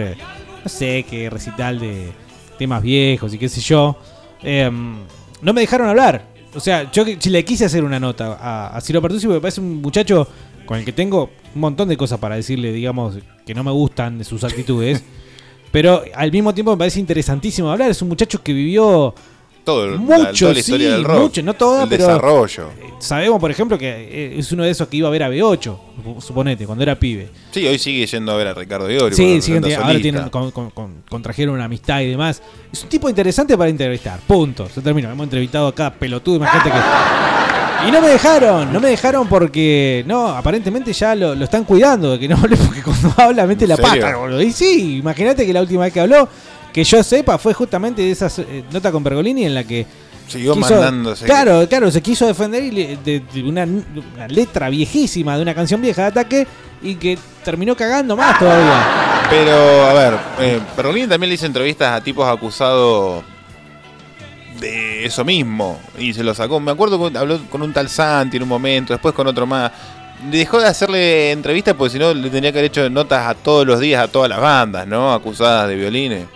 [0.62, 2.12] no sé qué recital de
[2.59, 3.97] temas viejos y qué sé yo.
[4.43, 4.99] em,
[5.40, 6.32] no me dejaron hablar.
[6.55, 9.40] O sea, yo que- le quise hacer una nota a, a Ciro Pertusi porque me
[9.40, 10.28] parece un muchacho
[10.66, 14.18] con el que tengo un montón de cosas para decirle, digamos, que no me gustan
[14.18, 15.03] de sus actitudes.
[15.72, 17.90] pero al mismo tiempo me parece interesantísimo hablar.
[17.90, 19.14] Es un muchacho que vivió
[19.64, 21.20] Todo el- la- mucho, toda la historia sí, del rock.
[21.20, 22.68] mucho, no todo, el pero desarrollo.
[22.98, 25.78] sabemos, por ejemplo, que eh, es uno de esos que iba a ver a B8,
[26.20, 27.28] suponete, cuando era pibe.
[27.52, 29.12] Sí, hoy sigue yendo a ver a Ricardo Iorio.
[29.16, 32.42] Sí, presenta ahora tienen, con- con- con- contrajeron una amistad y demás.
[32.72, 34.18] Es un tipo interesante para entrevistar.
[34.26, 34.68] Punto.
[34.68, 35.10] Se terminó.
[35.10, 37.88] Hemos entrevistado a cada pelotudo, imagínate que.
[37.88, 42.12] Y no me dejaron, no me dejaron porque, no, aparentemente ya lo, lo están cuidando
[42.12, 43.90] de que no hable, porque cuando habla mete la serio?
[44.02, 44.40] pata, boludo.
[44.40, 46.28] Y sí, imagínate que la última vez que habló,
[46.72, 48.28] que yo sepa, fue justamente de esa
[48.72, 49.86] nota con Pergolini en la que.
[50.28, 51.24] Siguió quiso- mandándose.
[51.26, 55.54] Claro, claro, se quiso defender y le- de, de una, una letra viejísima de una
[55.54, 56.46] canción vieja de ataque
[56.82, 59.26] y que terminó cagando más todavía.
[59.28, 59.52] Pero,
[59.86, 63.22] a ver, eh, Pergolini también le hizo entrevistas a tipos acusados
[64.60, 65.80] de eso mismo.
[65.98, 66.60] Y se lo sacó.
[66.60, 69.70] Me acuerdo que habló con un tal Santi en un momento, después con otro más.
[70.30, 73.66] Dejó de hacerle entrevistas porque si no le tendría que haber hecho notas a todos
[73.66, 75.12] los días a todas las bandas, ¿no?
[75.12, 76.26] Acusadas de violines.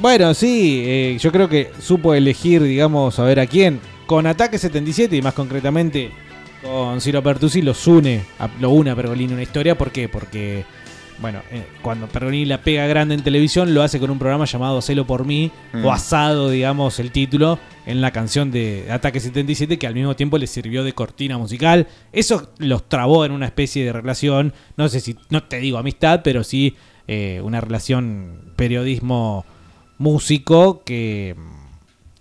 [0.00, 3.80] Bueno, sí, eh, yo creo que supo elegir, digamos, a ver a quién.
[4.06, 6.10] Con Ataque 77 y más concretamente
[6.62, 9.76] con Ciro Pertusi los une, a- lo une a Pergolini una historia.
[9.78, 10.08] ¿Por qué?
[10.08, 10.64] Porque,
[11.20, 14.80] bueno, eh, cuando Pergolini la pega grande en televisión lo hace con un programa llamado
[14.82, 15.84] Celo por mí, Mm.
[15.84, 20.46] basado, digamos, el título en la canción de Ataque 77 que al mismo tiempo le
[20.46, 21.86] sirvió de cortina musical.
[22.12, 26.22] Eso los trabó en una especie de relación, no sé si, no te digo amistad,
[26.24, 26.74] pero sí
[27.10, 29.46] eh, una relación periodismo
[29.98, 31.34] músico que,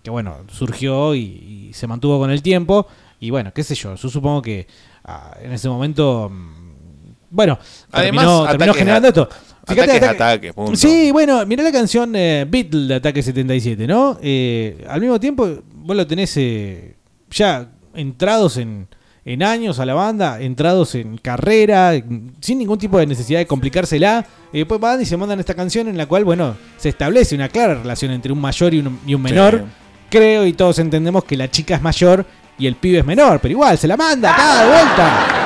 [0.04, 2.88] que bueno, surgió y, y se mantuvo con el tiempo.
[3.20, 4.68] Y bueno, qué sé yo, yo supongo que
[5.06, 7.58] ah, en ese momento, mm, bueno,
[7.92, 9.30] Además, terminó, generando esto.
[9.66, 10.76] ataques, Ataque- ataques, punto.
[10.76, 14.18] Sí, bueno, mirá la canción eh, Beatle de Ataque 77, ¿no?
[14.22, 16.96] Eh, al mismo tiempo, vos lo tenés eh,
[17.32, 18.88] ya entrados en,
[19.28, 21.92] en años a la banda, entrados en carrera,
[22.40, 24.26] sin ningún tipo de necesidad de complicársela.
[24.54, 27.50] Y después van y se mandan esta canción en la cual, bueno, se establece una
[27.50, 29.66] clara relación entre un mayor y un, y un menor.
[30.10, 32.26] Creo y todos entendemos que la chica es mayor
[32.58, 35.37] y el pibe es menor, pero igual, se la manda de vuelta.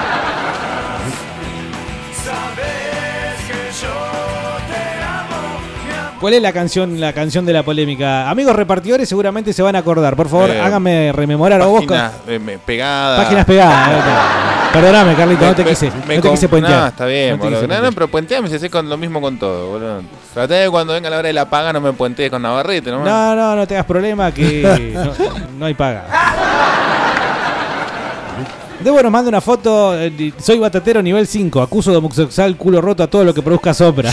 [6.21, 8.29] ¿Cuál es la canción, la canción de la polémica?
[8.29, 10.15] Amigos repartidores seguramente se van a acordar.
[10.15, 11.83] Por favor, Eh, háganme rememorar o vos.
[11.83, 13.23] Páginas eh, pegadas.
[13.23, 13.89] Páginas pegadas.
[13.97, 15.91] eh, Perdóname, Carlito, no te quise.
[16.07, 16.79] me no te quise puentear.
[16.81, 17.67] No, está bien, No boludo.
[17.67, 20.03] No, no, pero puenteame si haces lo mismo con todo, boludo.
[20.31, 23.03] Traté de cuando venga la hora de la paga no me puentees con Navarrete, ¿no?
[23.03, 25.11] No, no, no te hagas problema que no,
[25.57, 26.05] no hay paga.
[28.83, 29.95] Debo nos manda una foto.
[29.99, 31.61] eh, Soy batatero nivel 5.
[31.61, 34.11] Acuso de homosexual culo roto a todo lo que produzca sopra.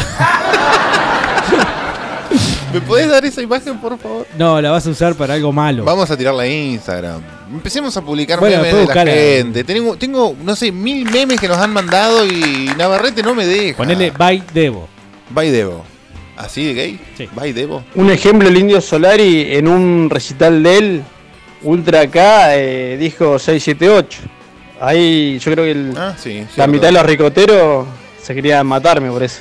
[2.73, 4.27] ¿Me podés dar esa imagen, por favor?
[4.37, 5.85] No, la vas a usar para algo malo.
[5.85, 7.23] Vamos a tirarla a Instagram.
[7.51, 9.65] Empecemos a publicar Bueno, memes de la gente.
[9.65, 13.77] Tengo, tengo, no sé, mil memes que nos han mandado y Navarrete no me deja.
[13.79, 14.87] Ponele by Debo.
[15.31, 15.85] By Devo.
[16.37, 17.01] ¿Así de gay?
[17.17, 17.29] Sí.
[17.35, 17.83] By Devo.
[17.95, 21.03] Un ejemplo, el Indio Solari en un recital de él,
[21.63, 24.21] Ultra K, eh, dijo 678.
[24.81, 27.87] Ahí yo creo que el- Ah, sí, la mitad de los ricoteros
[28.23, 29.41] se querían matarme por eso.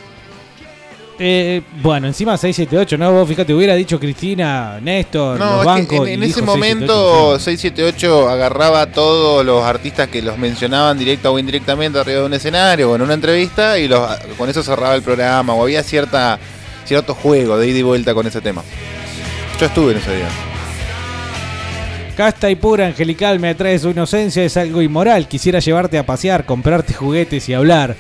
[1.20, 3.12] Eh, bueno, encima 678, ¿no?
[3.12, 6.08] Vos fíjate, hubiera dicho Cristina, Néstor, No, los bancos.
[6.08, 10.98] en, en ese dijo 678 momento 678 agarraba a todos los artistas que los mencionaban
[11.00, 14.08] directa o indirectamente arriba de un escenario o en una entrevista y los,
[14.38, 16.38] con eso cerraba el programa o había cierta
[16.86, 18.64] cierto juego de ida y vuelta con ese tema.
[19.60, 20.28] Yo estuve en ese día.
[22.16, 25.28] Casta y pura angelical me atrae su inocencia, es algo inmoral.
[25.28, 27.96] Quisiera llevarte a pasear, comprarte juguetes y hablar.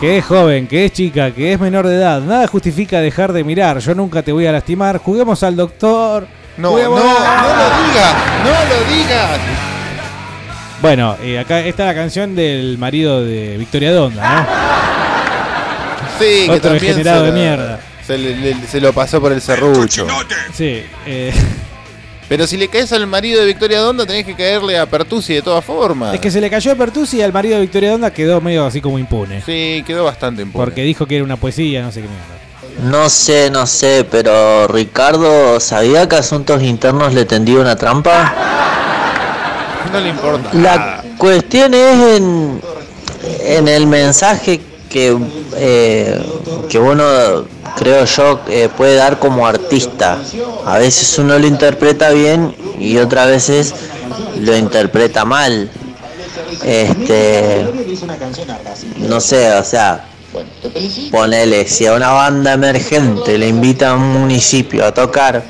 [0.00, 2.20] Que es joven, que es chica, que es menor de edad.
[2.20, 3.78] Nada justifica dejar de mirar.
[3.78, 4.98] Yo nunca te voy a lastimar.
[4.98, 6.26] Juguemos al doctor.
[6.56, 9.40] No, Juguemos no, a- no lo digas, no lo digas.
[10.82, 14.44] Bueno, eh, acá está la canción del marido de Victoria Donda,
[16.18, 17.80] Sí, que Otro también degenerado se de la- mierda.
[18.04, 20.04] Se, le- le- se lo pasó por el serrucho.
[20.04, 20.14] ¿no?
[20.52, 20.82] Sí.
[21.06, 21.32] eh,
[22.32, 25.42] Pero si le caes al marido de Victoria Donda, tenés que caerle a Pertusi de
[25.42, 26.14] todas formas.
[26.14, 28.64] es que se le cayó a Pertusi y al marido de Victoria Donda quedó medio
[28.64, 29.42] así como impune.
[29.42, 30.64] Sí, quedó bastante impune.
[30.64, 32.90] Porque dijo que era una poesía, no sé qué mierda.
[32.90, 38.32] No sé, no sé, pero Ricardo, ¿sabía que Asuntos Internos le tendió una trampa?
[39.92, 40.48] No le importa.
[40.54, 42.62] La cuestión es en,
[43.40, 44.58] en el mensaje
[44.92, 45.16] que,
[45.56, 46.22] eh,
[46.68, 47.04] que uno,
[47.76, 50.18] creo yo, eh, puede dar como artista.
[50.66, 53.74] A veces uno lo interpreta bien y otras veces
[54.38, 55.70] lo interpreta mal.
[56.62, 57.66] Este,
[58.98, 60.04] no sé, o sea,
[61.10, 65.42] Ponele, si a una banda emergente le invita a un municipio a tocar,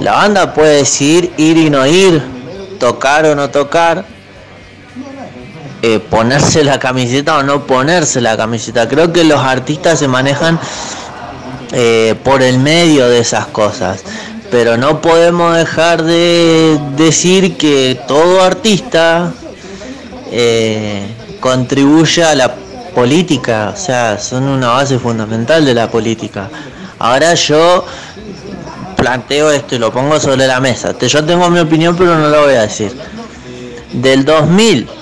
[0.00, 2.22] la banda puede decidir ir y no ir,
[2.78, 4.04] tocar o no tocar,
[5.84, 8.88] eh, ponerse la camiseta o no ponerse la camiseta.
[8.88, 10.60] Creo que los artistas se manejan
[11.72, 14.04] eh, por el medio de esas cosas.
[14.48, 19.32] Pero no podemos dejar de decir que todo artista
[20.30, 21.04] eh,
[21.40, 22.54] contribuye a la
[22.94, 26.48] política, o sea, son una base fundamental de la política.
[27.00, 27.84] Ahora yo
[28.96, 30.96] planteo esto y lo pongo sobre la mesa.
[30.96, 32.96] Yo tengo mi opinión, pero no la voy a decir.
[33.92, 35.01] Del 2000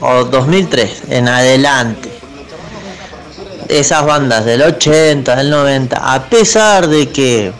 [0.00, 2.10] o 2003 en adelante,
[3.68, 7.52] esas bandas del 80, del 90, a pesar de que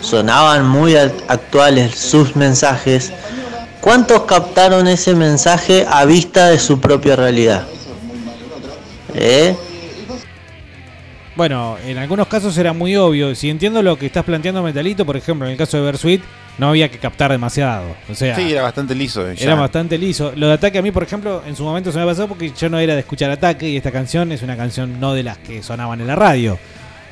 [0.00, 3.12] sonaban muy actuales sus mensajes,
[3.80, 7.66] ¿cuántos captaron ese mensaje a vista de su propia realidad?
[9.14, 9.56] ¿Eh?
[11.34, 13.34] Bueno, en algunos casos era muy obvio.
[13.34, 16.22] Si entiendo lo que estás planteando, Metalito, por ejemplo, en el caso de Versuit,
[16.58, 17.94] no había que captar demasiado.
[18.10, 19.28] O sea, Sí, era bastante liso.
[19.28, 19.44] eh, ya.
[19.44, 20.32] era bastante liso.
[20.36, 22.68] Lo de ataque a mí, por ejemplo, en su momento se me pasó porque yo
[22.68, 25.62] no era de escuchar ataque y esta canción es una canción no de las que
[25.62, 26.58] sonaban en la radio.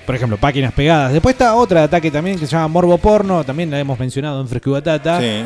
[0.06, 1.12] Por ejemplo, Páquinas Pegadas.
[1.12, 4.40] Después está otra de ataque también que se llama Morbo Porno, también la hemos mencionado
[4.40, 5.18] en Fresco y Batata.
[5.20, 5.44] Sí.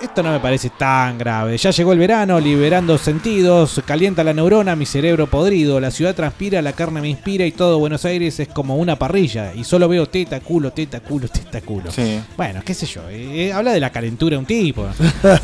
[0.00, 1.58] Esto no me parece tan grave.
[1.58, 6.62] Ya llegó el verano, liberando sentidos, calienta la neurona, mi cerebro podrido, la ciudad transpira,
[6.62, 10.06] la carne me inspira y todo Buenos Aires es como una parrilla y solo veo
[10.06, 11.90] teta, culo, teta, culo, teta, culo.
[11.92, 12.18] Sí.
[12.36, 14.86] Bueno, qué sé yo, eh, eh, habla de la calentura de un tipo.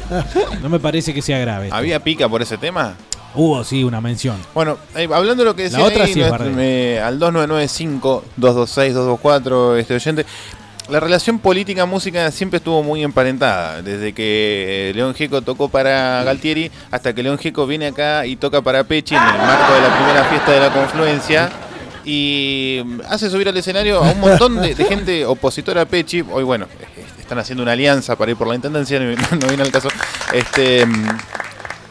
[0.62, 1.66] no me parece que sea grave.
[1.66, 1.76] esto.
[1.76, 2.94] ¿Había pica por ese tema?
[3.34, 4.36] Hubo, sí, una mención.
[4.54, 6.52] Bueno, eh, hablando de lo que La decía otra ahí, sí bardeo.
[6.52, 10.24] me- al 2995-226-224, este oyente,
[10.88, 13.82] la relación política-música siempre estuvo muy emparentada.
[13.82, 18.36] Desde que eh, León Gieco tocó para Galtieri hasta que León Gieco viene acá y
[18.36, 21.50] toca para Pechi en el marco de la primera fiesta de la confluencia.
[22.04, 26.22] Y hace subir al escenario a un montón de, gente opositora a Pechi.
[26.30, 26.68] Hoy, bueno,
[27.18, 29.06] están haciendo una alianza para ir por la intendencia, no,
[29.40, 29.88] no viene al caso.
[30.32, 30.86] Este.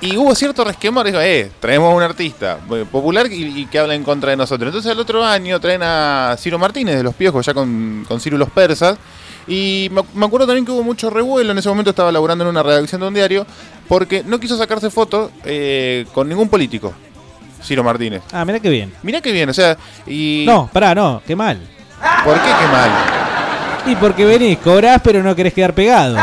[0.01, 3.79] Y hubo cierto resquemor, dijo, eh, traemos a un artista eh, popular y, y que
[3.79, 4.67] habla en contra de nosotros.
[4.67, 8.35] Entonces el otro año traen a Ciro Martínez de Los Piojos, ya con, con Ciro
[8.35, 8.97] y los Persas.
[9.47, 12.49] Y me, me acuerdo también que hubo mucho revuelo, en ese momento estaba laburando en
[12.49, 13.45] una redacción de un diario,
[13.87, 16.93] porque no quiso sacarse fotos eh, con ningún político,
[17.63, 18.23] Ciro Martínez.
[18.33, 18.91] Ah, mirá qué bien.
[19.03, 19.77] Mirá qué bien, o sea,
[20.07, 20.45] y...
[20.47, 21.59] No, pará, no, qué mal.
[22.23, 22.89] ¿Por qué qué mal?
[23.85, 26.17] Y porque venís, cobrás, pero no querés quedar pegado.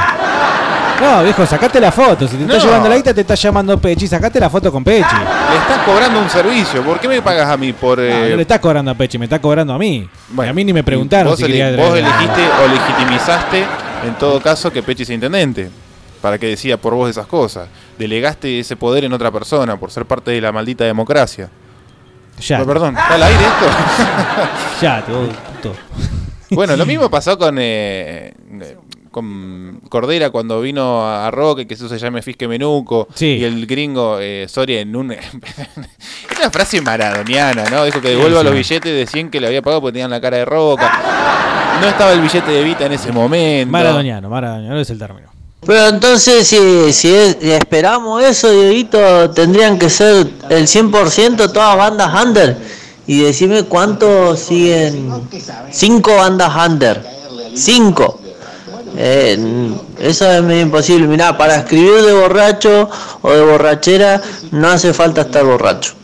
[1.03, 2.29] No, viejo, sacate la foto.
[2.29, 2.63] Si te está No.
[2.65, 4.07] llevando la guita, te está llamando Pechi.
[4.07, 5.15] Sacate la foto con Pechi.
[5.17, 7.99] Le estás cobrando un servicio, ¿por qué me pagas a mí por...
[7.99, 10.09] No, eh, no le estás cobrando a Pechi, me está cobrando a mí.
[10.37, 13.65] Y a mí ni me preguntaron Vos, si ele- vos elegiste o legitimizaste,
[14.07, 15.71] en todo caso, que Pechi sea intendente.
[16.21, 17.67] Para que decida por vos esas cosas.
[17.99, 21.49] Delegaste ese poder en otra persona por ser parte de la maldita democracia.
[22.41, 22.65] Ya.
[22.65, 23.67] Perdón, ¿está al aire esto?
[24.81, 25.75] Ya, te voy, puto.
[26.51, 28.77] bueno, lo mismo pasó con, eh, eh,
[29.13, 33.07] con Cordera cuando vino a Roque, que eso se llame Fisque Menuco.
[33.15, 33.37] Sí.
[33.41, 35.13] Y el gringo eh, Soria en un.
[36.37, 37.85] una frase maradoniana, ¿no?
[37.85, 38.45] Dijo que Sí, devuelva sí.
[38.47, 40.91] los billetes de 100 que le había pagado porque tenían la cara de Roca.
[41.81, 43.71] No estaba el billete de Vita en ese momento.
[43.71, 45.29] Maradoniano, maradoniano es el término.
[45.65, 51.77] Pero entonces, si, si es- si esperamos eso, Dieguito, tendrían que ser el 100% todas
[51.77, 52.57] bandas under.
[53.07, 55.11] Y decime cuántos siguen.
[55.71, 57.03] Cinco bandas under.
[57.55, 58.21] Cinco.
[58.97, 61.07] Eh, eso es medio imposible.
[61.07, 62.88] Mirá, para escribir de borracho
[63.22, 64.20] o de borrachera
[64.51, 65.95] no hace falta estar borracho.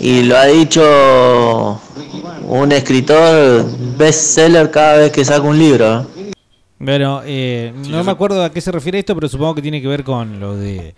[0.00, 1.80] Y lo ha dicho
[2.42, 3.66] un escritor
[3.96, 6.00] bestseller cada vez que saca un libro.
[6.18, 6.32] ¿eh?
[6.78, 9.88] Bueno, eh, no me acuerdo a qué se refiere esto, pero supongo que tiene que
[9.88, 10.94] ver con lo de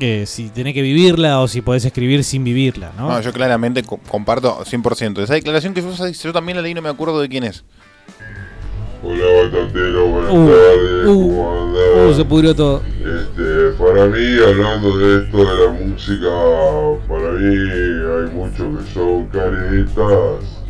[0.00, 3.08] eh, si tenés que vivirla o si podés escribir sin vivirla, ¿no?
[3.08, 5.22] No, yo claramente co- comparto 100%.
[5.22, 7.64] Esa declaración que yo, yo también la leí, no me acuerdo de quién es.
[9.06, 12.08] Hola Batatero, buenas Uh, tardes, uh, ¿cómo?
[12.08, 12.80] Uh, se pudrió todo.
[13.00, 16.30] Este, para mí, hablando de esto de la música,
[17.06, 20.62] para mí hay muchos que son caretas,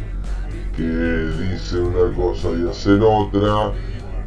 [0.76, 3.72] que dicen una cosa y hacen otra,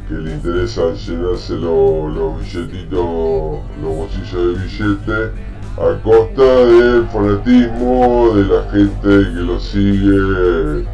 [0.08, 8.32] que le interesa llenarse lo- los billetitos, los bolsillos de billete, a costa del fanatismo
[8.34, 10.86] de la gente que lo sigue,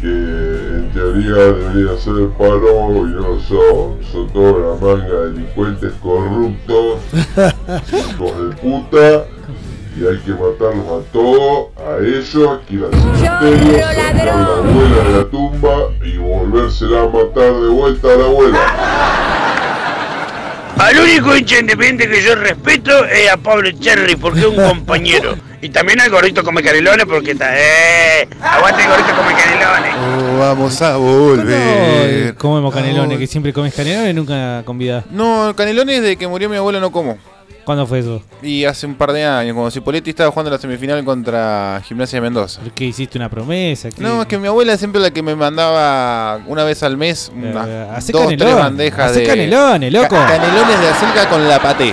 [0.00, 5.20] que en teoría debería ser el paro y no lo son, son toda una manga
[5.20, 9.26] de delincuentes corruptos, hijos de puta,
[9.96, 15.04] y hay que matarlos a todos, a ellos, que ir al cementerio, sacar la abuela
[15.04, 19.22] de la tumba y volvérsela a matar de vuelta a la abuela.
[20.78, 25.36] Al único hincha independiente que yo respeto es a Pablo Cherry porque es un compañero.
[25.62, 27.56] Y también al gordito come canelones porque está.
[27.58, 28.28] ¡Eh!
[28.42, 29.94] Aguante el gordito come canelones.
[29.96, 32.26] Oh, vamos a volver.
[32.34, 35.04] No, comemos canelones, que siempre comes canelones, nunca con vida.
[35.10, 37.18] No, canelones de que murió mi abuelo no como.
[37.66, 38.22] ¿Cuándo fue eso?
[38.42, 42.20] Y hace un par de años, cuando Cipoletti estaba jugando la semifinal contra Gimnasia de
[42.20, 42.60] Mendoza.
[42.74, 43.90] ¿Qué hiciste una promesa?
[43.90, 44.00] ¿Qué?
[44.00, 47.30] No, es que mi abuela es siempre la que me mandaba una vez al mes
[47.34, 50.14] unas Eh, dos, canelones, tres bandejas hacé de canelones, loco.
[50.14, 51.92] ca- canelones de acelga con la paté.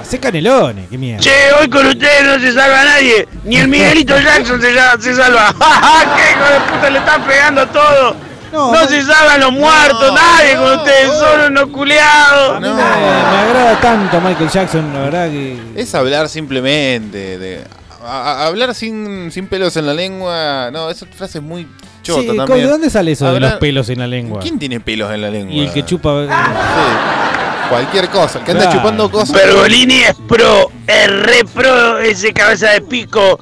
[0.00, 1.20] Hacé canelones, qué mierda.
[1.20, 3.26] Che, hoy con ustedes no se salva nadie.
[3.44, 5.48] Ni el Miguelito Jackson se, ya- se salva.
[6.16, 8.14] ¡Qué hijo de puta le están pegando todo!
[8.52, 12.60] No, se salvan los muertos, nadie con ustedes, solo unos culiados.
[12.60, 15.58] Me, me agrada tanto Michael Jackson, la verdad que.
[15.74, 17.64] Es hablar simplemente, de
[18.04, 18.06] a-
[18.42, 20.70] a- hablar sin, sin pelos en la lengua.
[20.72, 21.66] No, esa frase es muy
[22.02, 22.66] chota Sí, ¿cómo- también.
[22.66, 24.40] ¿De dónde sale eso de los pelos en la lengua?
[24.40, 25.54] ¿Quién tiene pelos en la lengua?
[25.54, 26.24] Y el que chupa.
[26.26, 28.78] Sí, cualquier cosa, el que anda Claro.
[28.78, 29.30] chupando cosas.
[29.40, 33.38] Pergolini es pro, es re pro ese cabeza de pico.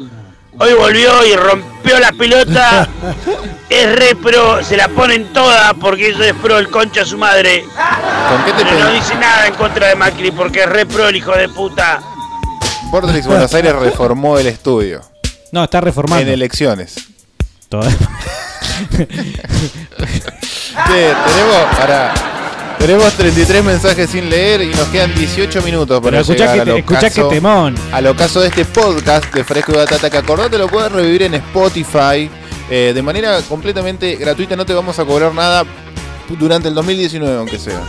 [0.60, 2.86] Hoy volvió y rompió la pelota.
[3.70, 7.16] es re pro, se la ponen toda porque eso es pro el concha a su
[7.16, 7.64] madre.
[8.28, 11.08] ¿Con qué te Pero no dice nada en contra de Macri porque es re pro
[11.08, 12.02] el hijo de puta.
[12.90, 15.00] Vortex Buenos Aires reformó el estudio.
[15.52, 16.22] No, está reformando.
[16.22, 16.94] En elecciones.
[17.68, 17.96] Todavía-
[20.86, 22.12] Che, tenemos, para,
[22.80, 26.78] tenemos 33 mensajes sin leer y nos quedan 18 minutos para llegar que al te-
[26.78, 27.74] escuchá ocaso- que temón.
[27.92, 31.34] Al ocaso de este podcast de Fresco y Batata que acordate lo puedes revivir en
[31.34, 32.28] Spotify
[32.70, 34.56] eh, de manera completamente gratuita.
[34.56, 35.64] No te vamos a cobrar nada
[36.38, 37.80] durante el 2019, aunque sea.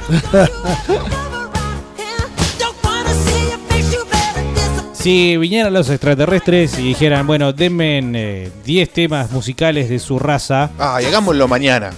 [4.93, 10.69] Si vinieran los extraterrestres y dijeran, bueno, denme eh, 10 temas musicales de su raza.
[10.77, 11.89] Ah, y hagámoslo mañana.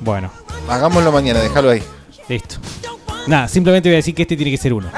[0.00, 0.30] Bueno,
[0.68, 1.82] Hagámoslo mañana, déjalo ahí.
[2.28, 2.56] listo.
[3.26, 4.88] Nada, simplemente voy a decir que este tiene que ser uno.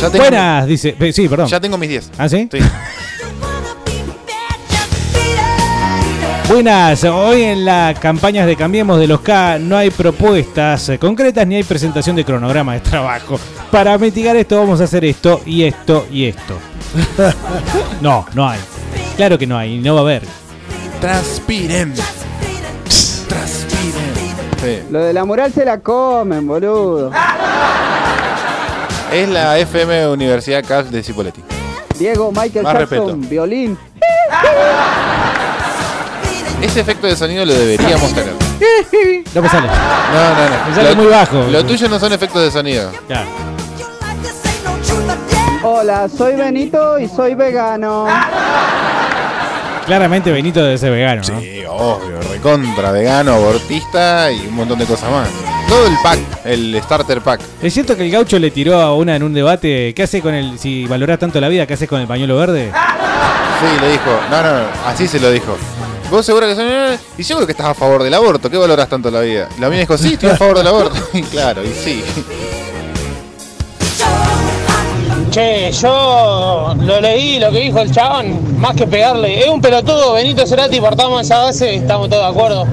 [0.00, 0.94] Ya tengo, Buenas, dice.
[0.98, 1.46] eh, Sí, perdón.
[1.48, 2.10] ya tengo mis 10.
[2.18, 2.48] ¿Ah, sí?
[2.52, 2.58] Sí.
[6.48, 11.46] Buenas, hoy en las campañas de Cambiemos de los K no hay propuestas eh, concretas
[11.46, 13.40] ni hay presentación de cronograma de trabajo.
[13.70, 16.58] Para mitigar esto vamos a hacer esto y esto y esto.
[18.02, 18.60] No, no hay.
[19.16, 20.22] Claro que no hay, y no va a haber.
[21.04, 21.92] Transpiren.
[23.28, 24.14] Transpiren.
[24.62, 24.82] Sí.
[24.90, 27.10] Lo de la mural se la comen, boludo.
[29.12, 31.44] Es la FM Universidad CAF de Cipoletti.
[31.98, 33.16] Diego, Michael Más Jackson, respeto.
[33.28, 33.76] violín.
[36.62, 38.32] Ese efecto de sonido lo deberíamos tener.
[39.34, 39.66] No me sale.
[39.66, 40.68] No, no, no.
[40.70, 41.42] Me sale Lo- muy bajo.
[41.50, 42.90] Lo tuyo no son efectos de sonido.
[43.06, 43.28] Claro.
[45.64, 48.06] Hola, soy Benito y soy vegano.
[49.86, 51.40] Claramente Benito debe ser vegano, ¿no?
[51.40, 52.20] Sí, obvio.
[52.32, 55.28] Recontra, vegano, abortista y un montón de cosas más.
[55.68, 57.40] Todo el pack, el starter pack.
[57.62, 59.92] ¿Es cierto que el gaucho le tiró a una en un debate?
[59.94, 60.58] ¿Qué hace con el.
[60.58, 62.70] Si valorás tanto la vida, ¿qué haces con el pañuelo verde?
[62.72, 64.10] Sí, le dijo.
[64.30, 65.56] No, no, no, así se lo dijo.
[66.10, 66.66] ¿Vos seguro que son.?
[67.18, 68.50] Y seguro que estás a favor del aborto.
[68.50, 69.48] ¿Qué valoras tanto la vida?
[69.58, 70.96] La mía dijo, sí, estoy a favor del aborto.
[71.14, 72.04] Y claro, y sí.
[75.34, 79.40] Che, yo lo leí, lo que dijo el chabón, más que pegarle.
[79.40, 82.64] Es un pelotudo, Benito Cerati, partamos esa base, estamos todos de acuerdo.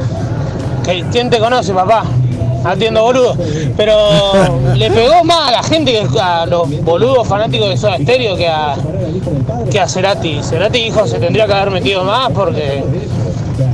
[0.85, 2.03] Que, ¿Quién te conoce, papá?
[2.63, 3.35] Atiendo boludo.
[3.75, 3.95] Pero
[4.75, 8.47] le pegó más a la gente, que a los boludos fanáticos de Soda Stereo que
[8.47, 8.75] a,
[9.71, 10.43] que a Cerati.
[10.43, 12.83] Cerati, hijo, se tendría que haber metido más porque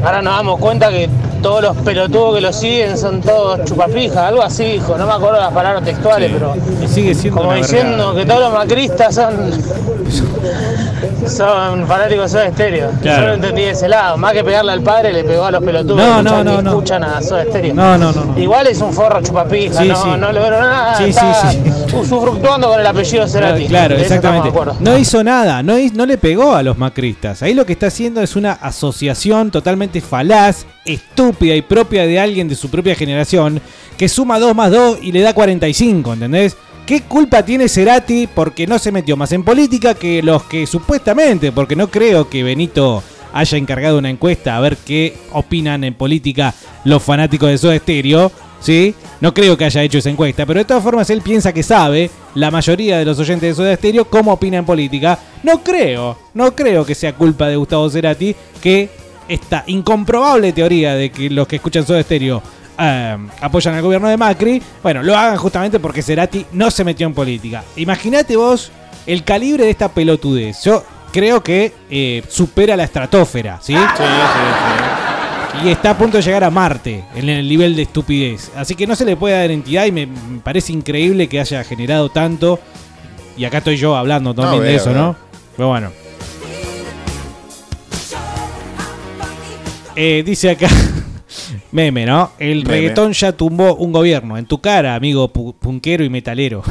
[0.01, 1.09] ahora nos damos cuenta que
[1.41, 5.39] todos los pelotudos que lo siguen son todos chupapijas, algo así dijo, no me acuerdo
[5.39, 8.19] las palabras textuales, pero Y sigue siendo como diciendo verga.
[8.21, 9.51] que todos los macristas son
[11.27, 12.91] son fanáticos de Soda Stereo.
[13.01, 13.21] Claro.
[13.21, 15.63] Yo lo entendí de ese lado, más que pegarle al padre le pegó a los
[15.63, 16.69] pelotudos No, no, no, no.
[16.71, 17.73] escuchan a Soda Stereo.
[17.73, 18.39] No, no, no, no.
[18.39, 20.09] Igual es un forro chupapija, Sí, no, sí.
[20.17, 21.59] no logró nada, Sí, está sí.
[21.93, 23.67] usufructuando con el apellido Cerati.
[23.67, 24.51] Claro, exactamente.
[24.79, 27.41] No hizo nada, no, no le pegó a los macristas.
[27.43, 32.47] Ahí lo que está haciendo es una asociación totalmente falaz, estúpida y propia de alguien
[32.47, 33.61] de su propia generación
[33.97, 36.55] que suma 2 más 2 y le da 45, ¿entendés?
[36.87, 41.51] ¿Qué culpa tiene Cerati porque no se metió más en política que los que supuestamente,
[41.51, 46.53] porque no creo que Benito haya encargado una encuesta a ver qué opinan en política
[46.85, 48.31] los fanáticos de Soda Stereo,
[48.61, 48.95] ¿sí?
[49.19, 52.09] No creo que haya hecho esa encuesta, pero de todas formas él piensa que sabe,
[52.35, 55.19] la mayoría de los oyentes de Soda Stereo, cómo opina en política.
[55.43, 58.89] No creo, no creo que sea culpa de Gustavo Cerati que
[59.27, 62.41] esta incomprobable teoría de que los que escuchan Soda Stereo
[62.79, 67.07] eh, apoyan al gobierno de Macri, bueno, lo hagan justamente porque Cerati no se metió
[67.07, 67.63] en política.
[67.75, 68.71] Imagínate vos
[69.05, 70.63] el calibre de esta pelotudez.
[70.63, 73.73] Yo creo que eh, supera la estratosfera, ¿sí?
[73.73, 74.97] Sí, sí, sí.
[75.63, 78.51] Y está a punto de llegar a Marte en el nivel de estupidez.
[78.55, 80.07] Así que no se le puede dar entidad y me,
[80.43, 82.59] parece increíble que haya generado tanto
[83.35, 85.01] Y acá estoy yo hablando también de veo, eso, veo.
[85.01, 85.15] ¿no?
[85.55, 85.91] Pero bueno.
[89.95, 90.67] Eh, dice acá,
[91.71, 92.31] meme, ¿no?
[92.39, 92.69] El Meme.
[92.69, 94.37] reggaetón ya tumbó un gobierno.
[94.37, 96.63] En tu cara, amigo pu- punquero y metalero.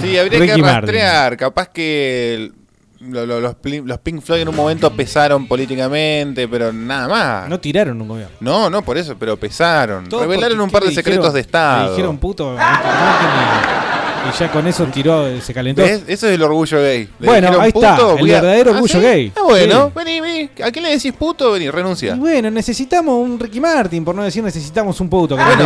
[0.00, 0.80] Sí, habría Ricky que Martin.
[0.82, 1.36] rastrear.
[1.36, 2.54] Capaz que el-
[3.00, 7.48] lo- lo- los, Pli- los Pink Floyd en un momento pesaron políticamente, pero nada más.
[7.48, 8.36] No tiraron un gobierno.
[8.40, 10.06] No, no, por eso, pero pesaron.
[10.08, 11.34] Todo Revelaron un par ¿qué de le secretos dijeron?
[11.34, 11.84] de Estado.
[11.84, 13.95] Le dijeron puto Martin
[14.34, 15.82] y, ya con eso tiró, se calentó.
[15.82, 16.02] ¿Ves?
[16.06, 17.08] Eso es el orgullo gay.
[17.18, 18.40] Le Bueno, ahí está, "Puto, el voy a-".
[18.40, 19.00] verdadero ¿Ah, orgullo sí?
[19.00, 19.32] gay.
[19.36, 19.92] Ah, bueno, Sí.
[19.96, 20.50] vení, vení.
[20.64, 21.52] ¿A quién le decís puto?
[21.52, 22.14] Vení, renuncia.
[22.14, 25.62] Y bueno, necesitamos un Ricky Martin, por no decir necesitamos un puto que lidere.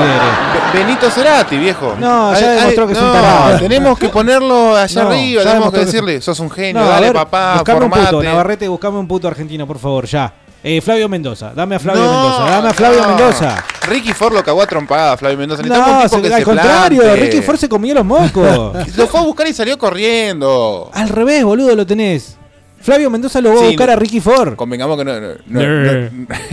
[0.72, 1.96] Be- Benito Cerati, viejo.
[1.98, 3.58] No, ya Ay, demostró ay, que es un no, tarado.
[3.58, 7.14] Tenemos que ponerlo allá No, arriba, tenemos que decirle, sos un genio, No, dale ver,
[7.14, 8.26] papá, buscame un puto, formate.
[8.26, 10.32] Navarrete, buscame un puto argentino, por favor, ya.
[10.62, 13.08] Eh, Flavio Mendoza, dame a Flavio No, Mendoza, dame a Flavio no.
[13.08, 13.64] Mendoza.
[13.88, 15.62] Ricky Ford lo cagó a trompada, Flavio Mendoza.
[15.62, 17.20] No, se- que al se contrario, plante.
[17.20, 18.86] Ricky Ford se comió los mocos.
[18.96, 20.90] Lo fue a buscar y salió corriendo.
[20.92, 22.36] Al revés, boludo, lo tenés.
[22.82, 24.54] Flavio Mendoza lo va a Sí, buscar a Ricky Ford.
[24.56, 25.12] Convengamos que no,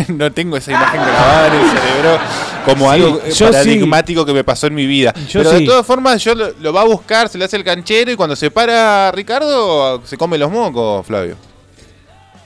[0.09, 2.17] no, tengo esa imagen grabada en el cerebro
[2.65, 5.13] como Sí, algo paradigmático que me pasó en mi vida.
[5.29, 5.65] Yo Pero de sí.
[5.65, 8.35] todas formas, yo lo, lo va a buscar, se le hace el canchero y cuando
[8.35, 11.35] se para Ricardo, se come los mocos, Flavio.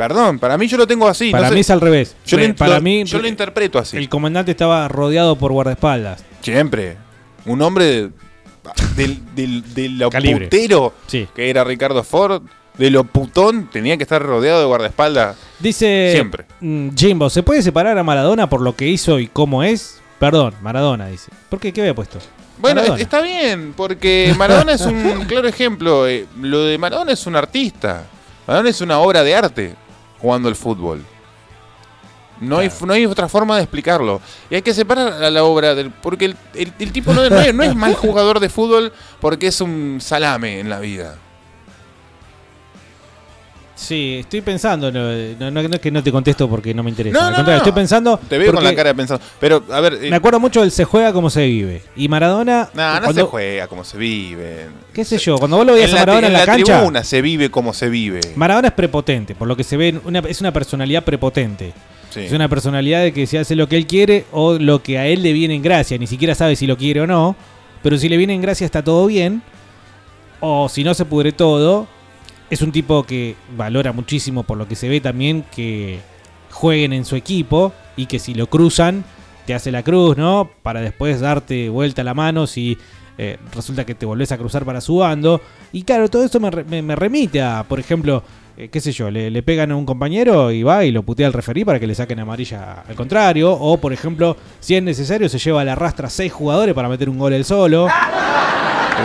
[0.07, 1.29] Perdón, para mí yo lo tengo así.
[1.31, 1.53] Para no sé.
[1.55, 2.15] mí es al revés.
[2.25, 3.97] Yo, lo, para lo- mí, yo lo interpreto así.
[3.97, 6.23] el comandante estaba rodeado por guardaespaldas.
[6.41, 6.97] Siempre.
[7.45, 8.09] Un hombre de-
[8.95, 11.27] del, del, de lo putero Sí.
[11.35, 12.41] que era Ricardo Ford,
[12.79, 15.37] de lo putón, tenía que estar rodeado de guardaespaldas.
[15.59, 16.45] Dice Siempre.
[16.61, 19.99] mm, Jimbo, ¿se puede separar a Maradona por lo que hizo y cómo es?
[20.19, 21.31] Perdón, Maradona dice.
[21.49, 21.71] ¿Por qué?
[21.73, 22.17] ¿Qué había puesto?
[22.59, 23.01] Bueno, Maradona.
[23.03, 26.07] está bien, porque Maradona es un claro ejemplo.
[26.07, 28.05] eh, lo de Maradona es un artista.
[28.47, 29.75] Maradona es una obra de arte
[30.22, 31.03] jugando el fútbol.
[32.39, 34.19] No, hay, no hay otra forma de explicarlo.
[34.49, 35.91] Y hay que separar a la obra del.
[35.91, 39.47] Porque el, el- el tipo no, no es, no es mal jugador de fútbol porque
[39.47, 41.17] es un salame en la vida.
[43.82, 44.91] Sí, estoy pensando.
[44.91, 45.01] No,
[45.39, 47.17] no, no- no es que no te contesto porque no me interesa.
[47.17, 47.67] No, Al no, contrario, no.
[47.67, 48.19] estoy pensando.
[48.29, 49.25] Te veo con la cara pensando.
[49.39, 49.93] Pero, a ver.
[50.03, 51.82] eh, Me acuerdo mucho del se juega como se vive.
[51.95, 52.69] Y Maradona.
[52.73, 54.67] no cuando- se juega como se vive.
[54.93, 55.38] ¿Qué sé yo?
[55.39, 56.77] Cuando vos lo veías a la, Maradona en en la, la cancha.
[56.77, 58.19] tribuna se vive como se vive.
[58.36, 61.73] Maradona es prepotente, por lo que se ve, una- es una personalidad prepotente.
[62.11, 62.19] Sí.
[62.21, 65.07] Es una personalidad de que se hace lo que él quiere o lo que a
[65.07, 65.97] él le viene en gracia.
[65.97, 67.36] Ni siquiera sabe si lo quiere o no.
[67.82, 69.41] Pero si le viene en gracia está todo bien.
[70.39, 71.88] O si no se pudre todo.
[72.51, 75.99] Es un tipo que valora muchísimo por lo que se ve también que
[76.51, 79.03] jueguen en su equipo y que si lo cruzan
[79.45, 80.51] te hace la cruz, ¿no?
[80.61, 82.77] Para después darte vuelta la mano si
[83.17, 85.41] eh, resulta que te volvés a cruzar para su bando.
[85.71, 88.21] Y claro, todo esto me, re- me- me remite a, por ejemplo,
[88.57, 91.33] eh, qué sé yo, le, pegan a un compañero y va y lo putea al
[91.33, 93.51] referí para que le saquen amarilla al contrario.
[93.53, 97.09] O, por ejemplo, si es necesario, se lleva a la rastra seis jugadores para meter
[97.09, 97.87] un gol él solo.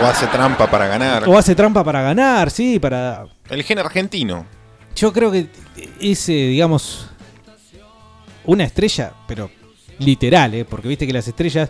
[0.01, 1.27] O hace trampa para ganar.
[1.27, 3.25] O hace trampa para ganar, sí, para...
[3.49, 4.45] El gen argentino.
[4.95, 5.47] Yo creo que
[5.99, 7.07] es, eh, digamos,
[8.45, 9.49] una estrella, pero
[9.99, 10.65] literal, ¿eh?
[10.65, 11.69] Porque viste que las estrellas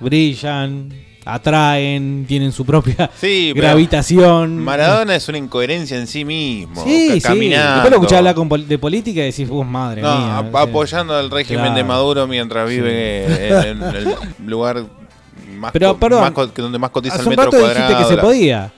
[0.00, 0.92] brillan,
[1.24, 4.58] atraen, tienen su propia Sí, gravitación.
[4.58, 6.82] Maradona es una incoherencia en sí mismo.
[6.84, 7.48] Sí, sí.
[7.48, 10.38] Después lo escuchás hablar con pol- de política y decís, vos, madre No, mía.
[10.38, 11.76] ap- apoyando al régimen Claro.
[11.76, 14.14] de Maduro mientras vive en, en el
[14.46, 14.84] lugar
[15.58, 18.08] más, Pero, co- perdón, más donde más cotiza Hace el un metro rato dijiste cuadrado.
[18.08, 18.72] que se podía.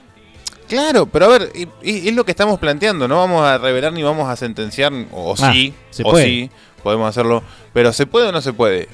[0.67, 1.51] Claro, pero a ver,
[1.83, 3.07] es lo que estamos planteando.
[3.07, 6.25] No vamos a revelar ni vamos a sentenciar, o Ah, sí, se o puede.
[6.25, 6.49] sí,
[6.81, 7.43] podemos hacerlo.
[7.73, 8.87] Pero ¿se puede o no se puede?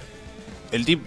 [0.72, 1.04] El tipo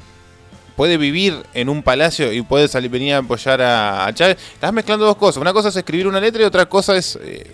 [0.77, 4.39] puede vivir en un palacio y puede salir, venir a apoyar a, a Chávez.
[4.55, 5.41] Estás mezclando dos cosas.
[5.41, 7.53] Una cosa es escribir una letra y otra cosa es eh,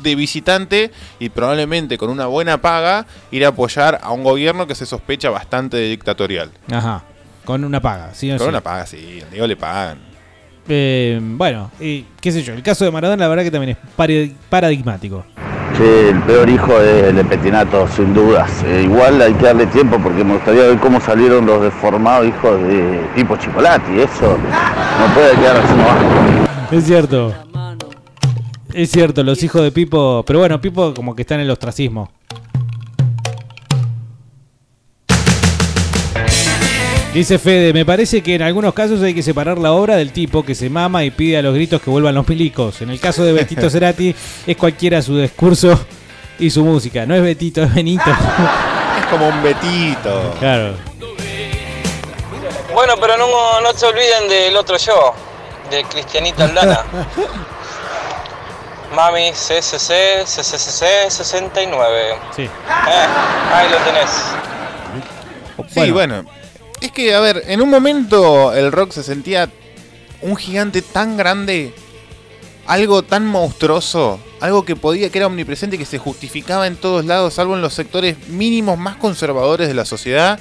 [0.00, 4.74] de visitante y probablemente con una buena paga ir a apoyar a un gobierno que
[4.74, 6.50] se sospecha bastante de dictatorial.
[6.70, 7.04] Ajá.
[7.44, 8.48] Con una paga, ¿sí o Con sí?
[8.50, 9.98] una paga, sí, al Diego le pagan.
[10.68, 14.32] Eh, bueno, y qué sé yo, el caso de Maradona la verdad que también es
[14.48, 15.24] paradigmático.
[15.76, 18.62] Che, el peor hijo es el de Petinato, sin dudas.
[18.64, 22.60] Eh, igual hay que darle tiempo porque me gustaría ver cómo salieron los deformados hijos
[22.62, 24.00] de Pipo Chipolati.
[24.00, 26.72] Eso no puede quedar así nomás.
[26.72, 27.34] Es cierto.
[28.74, 30.22] Es cierto, los hijos de Pipo.
[30.26, 32.10] Pero bueno, Pipo como que está en el ostracismo.
[37.12, 40.42] Dice Fede, me parece que en algunos casos hay que separar la obra del tipo
[40.42, 42.80] que se mama y pide a los gritos que vuelvan los milicos.
[42.80, 44.16] En el caso de Betito Cerati
[44.46, 45.78] es cualquiera su discurso
[46.38, 47.04] y su música.
[47.04, 48.04] No es Betito, es Benito.
[48.98, 50.34] Es como un Betito.
[50.38, 50.74] claro.
[52.72, 55.14] Bueno, pero no, no se olviden del otro yo,
[55.70, 56.80] de Cristianita Aldana.
[58.94, 62.18] Mami CCC, CCCC 69.
[62.36, 62.42] Sí.
[62.42, 62.48] Eh,
[63.54, 64.10] ahí lo tenés.
[65.68, 66.24] Sí, bueno.
[66.82, 69.48] Es que, a ver, en un momento el rock se sentía
[70.20, 71.72] un gigante tan grande,
[72.66, 77.34] algo tan monstruoso, algo que podía, que era omnipresente, que se justificaba en todos lados,
[77.34, 80.40] salvo en los sectores mínimos más conservadores de la sociedad,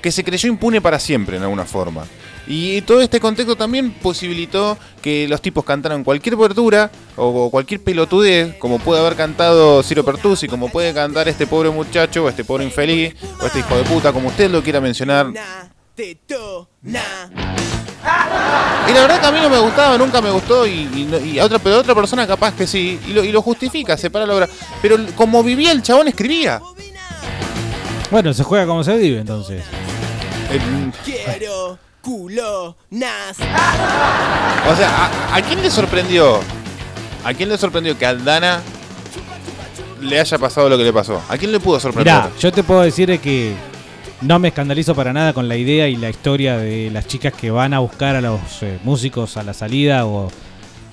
[0.00, 2.04] que se creyó impune para siempre en alguna forma.
[2.46, 8.54] Y todo este contexto también posibilitó que los tipos cantaran cualquier verdura o cualquier pelotudez,
[8.58, 12.64] como puede haber cantado Ciro Pertusi, como puede cantar este pobre muchacho, o este pobre
[12.64, 15.32] infeliz, o este hijo de puta, como usted lo quiera mencionar.
[18.88, 21.18] Y la verdad que a mí no me gustaba, nunca me gustó, y, y no-
[21.18, 23.96] y a otra, pero a otra persona capaz que sí, y lo, y lo justifica,
[23.96, 24.48] separa la obra.
[24.80, 26.60] Pero como vivía el chabón, escribía.
[28.10, 29.62] Bueno, se juega como se vive entonces.
[31.04, 33.38] Quiero culo nas.
[33.38, 36.40] O sea, ¿a, a quién le sorprendió?
[37.24, 38.60] ¿A quién le sorprendió que a Aldana
[40.00, 41.22] le haya pasado lo que le pasó?
[41.28, 42.12] ¿A quién le pudo sorprender?
[42.12, 43.54] Mirá, yo te puedo decir que
[44.22, 47.50] no me escandalizo para nada con la idea y la historia de las chicas que
[47.50, 50.30] van a buscar a los eh, músicos a la salida o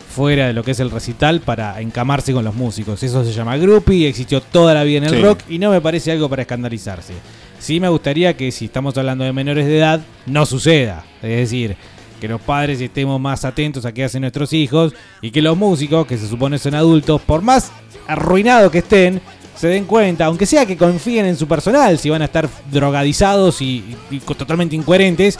[0.09, 3.01] fuera de lo que es el recital para encamarse con los músicos.
[3.03, 5.21] Eso se llama groupie, existió toda la vida en el Sí.
[5.21, 7.13] rock y no me parece algo para escandalizarse.
[7.59, 11.03] Sí me gustaría que si estamos hablando de menores de edad, no suceda.
[11.21, 11.75] Es decir,
[12.19, 16.07] que los padres estemos más atentos a qué hacen nuestros hijos y que los músicos,
[16.07, 17.71] que se supone son adultos, por más
[18.07, 19.21] arruinados que estén,
[19.59, 23.61] se den cuenta, aunque sea que confíen en su personal, si van a estar drogadizados
[23.61, 25.37] y, y- y co- totalmente incoherentes,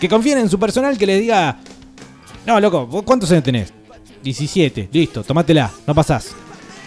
[0.00, 1.58] que confíen en su personal que les diga,
[2.46, 3.72] no, loco, ¿vos cuántos años tenés?
[4.22, 6.32] 17, listo, tomátela, no pasás.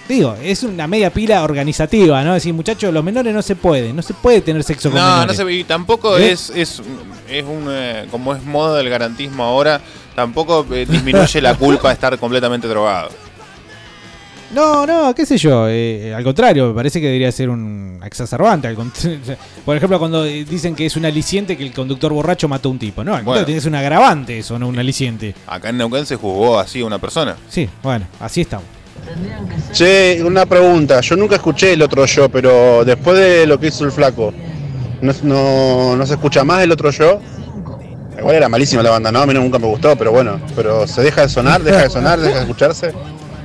[0.08, 2.36] Digo, es una media pila organizativa, ¿no?
[2.36, 5.14] Decir, muchachos, los menores no se puede, no se puede tener sexo con No, no
[5.22, 5.38] menores.
[5.38, 5.52] se.
[5.52, 6.32] Y tampoco ¿Eh?
[6.32, 6.82] es, es,
[7.28, 7.66] es un.
[7.70, 9.82] eh, como es moda del garantismo ahora,
[10.14, 13.10] tampoco eh, disminuye la culpa de estar completamente drogado.
[14.54, 15.68] No, no, qué sé yo.
[15.68, 18.74] eh, al contrario, me parece que debería ser un exacerbante.
[19.66, 22.72] Por ejemplo, cuando eh, dicen que es un aliciente que el conductor borracho mató a
[22.72, 23.04] un tipo.
[23.04, 25.34] No, al contrario, tiene que ser un agravante eso, no un aliciente.
[25.48, 27.36] Acá en Neuquén se juzgó así a una persona.
[27.50, 28.66] Sí, bueno, así estamos.
[29.72, 31.02] Che, una pregunta.
[31.02, 34.34] Yo nunca escuché el otro yo, pero después de lo que hizo el flaco,
[35.02, 37.20] ¿no, no, no se escucha más el otro yo?
[38.18, 39.20] Igual era malísima la banda, ¿no?
[39.20, 40.40] A mí nunca me gustó, pero bueno.
[40.56, 41.62] Pero ¿se deja de sonar?
[41.62, 42.20] ¿Deja de sonar?
[42.20, 42.94] ¿Deja de escucharse?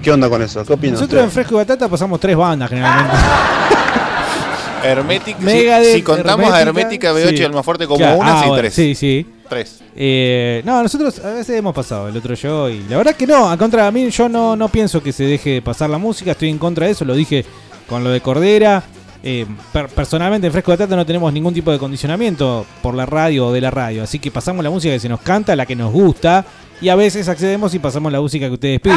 [0.03, 0.65] ¿Qué onda con eso?
[0.65, 1.31] ¿Qué opinan Nosotros en?
[1.31, 3.17] Fresco y Batata pasamos tres bandas generalmente.
[4.83, 7.35] Hermetic, si- si, contamos a Hermética, B8 sí.
[7.37, 8.75] y Almafuerte como Claro, una, ah, sí, bueno, tres.
[8.75, 9.27] Sí, sí.
[9.49, 9.83] Tres.
[9.95, 13.51] Eh, no, nosotros a veces hemos pasado el otro yo y la verdad que no,
[13.51, 16.31] a contra a mí yo no, no pienso que se deje de pasar la música,
[16.31, 17.45] estoy en contra de eso, lo dije
[17.89, 18.83] con lo de Cordera.
[19.23, 23.05] Eh, per- personalmente en Fresco de Batata no tenemos ningún tipo de condicionamiento por la
[23.05, 25.67] radio o de la radio, así que pasamos la música que se nos canta, la
[25.67, 26.43] que nos gusta
[26.81, 28.97] y a veces accedemos y pasamos la música que ustedes piden.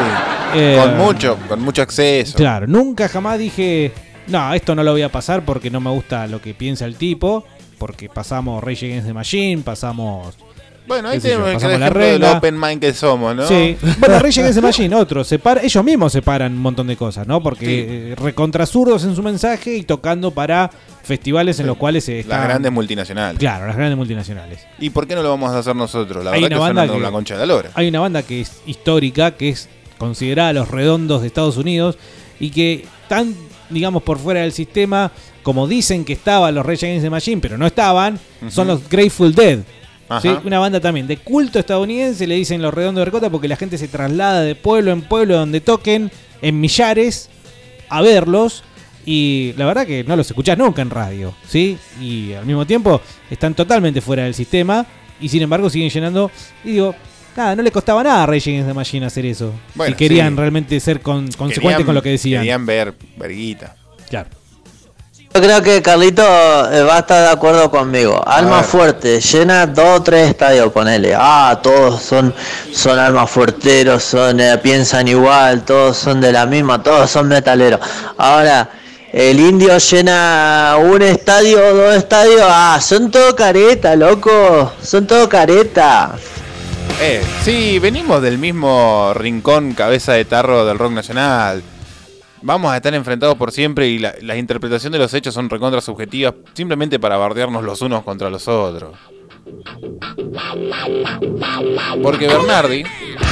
[0.56, 2.36] Eh, Con mucho, con mucho acceso.
[2.36, 3.90] Claro, nunca jamás dije,
[4.28, 6.94] no, esto no lo voy a pasar porque no me gusta lo que piensa el
[6.94, 7.44] tipo,
[7.76, 10.36] porque pasamos Rage Against the Machine, pasamos...
[10.86, 13.48] Bueno, ahí sé yo, tenemos el ejemplo del open mind que somos, ¿no?
[13.48, 17.26] Sí, bueno, Rage Against the Machine, otro, separa, ellos mismos separan un montón de cosas,
[17.26, 17.42] ¿no?
[17.42, 20.70] Porque eh, recontrasurdos en su mensaje y tocando para
[21.02, 22.38] festivales en los cuales se están...
[22.38, 23.40] Las grandes multinacionales.
[23.40, 24.64] Clalos, las grandes multinacionales.
[24.78, 26.24] ¿Y por qué no lo vamos a hacer nosotros?
[26.24, 27.70] La Hay verdad una que banda que- la concha de la lora.
[27.74, 29.68] Hay una banda que es histórica, que es
[29.98, 31.98] considerada los redondos de Estados Unidos
[32.40, 33.34] y que están,
[33.70, 35.12] digamos, por fuera del sistema,
[35.42, 38.18] como dicen que estaban los Rage Against the Machine, pero no estaban,
[38.48, 39.60] son los Grateful Dead.
[40.20, 40.28] ¿sí?
[40.44, 43.78] Una banda también de culto estadounidense, le dicen los redondos de Recota porque la gente
[43.78, 46.10] se traslada de pueblo en pueblo donde toquen
[46.42, 47.30] en millares
[47.88, 48.64] a verlos.
[49.06, 51.76] Y la verdad que no los escuchás nunca en radio, ¿sí?
[52.00, 54.86] Y al mismo tiempo están totalmente fuera del sistema
[55.20, 56.30] y sin embargo siguen llenando.
[56.64, 56.94] Y digo,
[57.36, 59.52] nada, no le costaba nada a Rage Against the Machine hacer eso.
[59.74, 60.36] Bueno, si querían sí.
[60.38, 62.40] realmente ser con- consecuentes Querían- con lo que decían.
[62.42, 63.74] Querían ver verguita.
[64.08, 64.28] Claro.
[65.34, 68.22] Yo creo que Carlito eh, va a estar de acuerdo conmigo.
[68.24, 71.12] Alma fuerte, llena dos o tres estadios, ponele.
[71.16, 72.32] Ah, todos son,
[72.72, 77.80] son almas fuerteros, son, eh, piensan igual, todos son de la misma, todos son metaleros.
[78.16, 78.70] Ahora,
[79.12, 86.12] el indio llena un estadio, dos estadios, ah, son todo careta, loco, son todo careta.
[87.00, 91.62] Eh, sí, venimos del mismo rincón cabeza de tarro del rock nacional.
[92.42, 95.80] Vamos a estar enfrentados por siempre y la, la interpretación de los hechos son recontra
[95.80, 98.96] subjetivas simplemente para bardearnos los unos contra los otros.
[102.02, 102.84] Porque Bernardi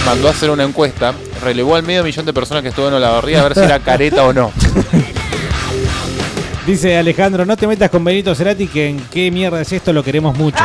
[0.05, 3.41] mandó a hacer una encuesta, relevó al medio millón de personas que estuvo en Olavarría
[3.41, 4.51] a ver si era careta o no.
[6.67, 10.03] Dice Alejandro, no te metas con Benito Cerati que en qué mierda es esto, lo
[10.03, 10.63] queremos mucho.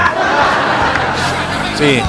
[1.78, 2.02] Sí,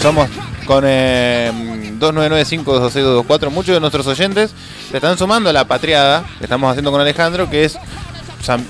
[0.00, 0.28] somos
[0.66, 1.52] con eh,
[1.98, 3.50] 2995262224.
[3.50, 4.54] Muchos de nuestros oyentes
[4.90, 7.78] se están sumando a la patriada que estamos haciendo con Alejandro, que es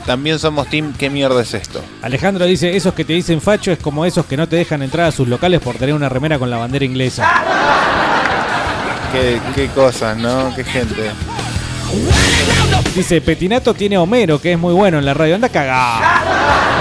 [0.04, 1.80] también somos team ¿Qué mierda es esto?
[2.02, 5.06] Alejandro dice, esos que te dicen facho es como esos que no te dejan entrar
[5.06, 7.30] a sus locales por tener una remera con la bandera inglesa.
[9.12, 10.52] Qué, qué cosas, ¿no?
[10.54, 11.10] Qué gente.
[12.94, 15.36] Dice, Petinato tiene a Homero, que es muy bueno en la radio.
[15.36, 16.79] Anda cagado.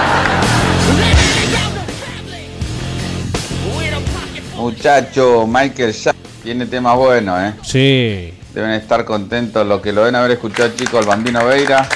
[4.60, 7.52] Muchacho, Michael Jackson tiene temas buenos, ¿eh?
[7.62, 8.34] Sí.
[8.54, 11.88] Deben estar contentos los que lo deben haber escuchado, chicos, el Bambino Veira.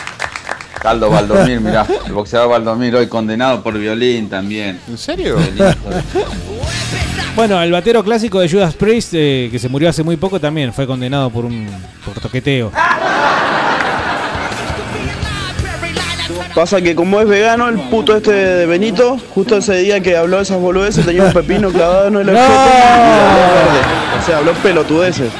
[0.81, 4.79] Caldo Valdomir, mirá, el boxeador Valdomir hoy condenado por violín también.
[4.87, 5.37] ¿En serio?
[7.35, 10.73] Bueno, el batero clásico de Judas Priest, eh, que se murió hace muy poco, también
[10.73, 11.67] fue condenado por un
[12.05, 12.71] por toqueteo.
[16.55, 20.41] Pasa que como es vegano, el puto este de Benito, justo ese día que habló
[20.41, 23.81] esas boludeces, tenía un pepino clavado en el ojete y habló verde.
[24.21, 25.33] O sea, habló pelotudeces.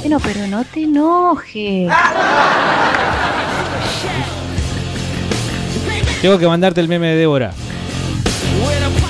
[0.00, 1.92] Bueno, pero no te enojes.
[6.22, 7.50] Tengo que mandarte el meme de Débora.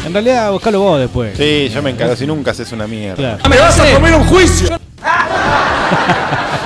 [0.07, 1.37] En realidad, buscalo vos después.
[1.37, 3.17] Sí, yo me encargo si nunca haces una mierda.
[3.17, 3.49] Claro.
[3.51, 4.79] ¡Me vas a comer un juicio!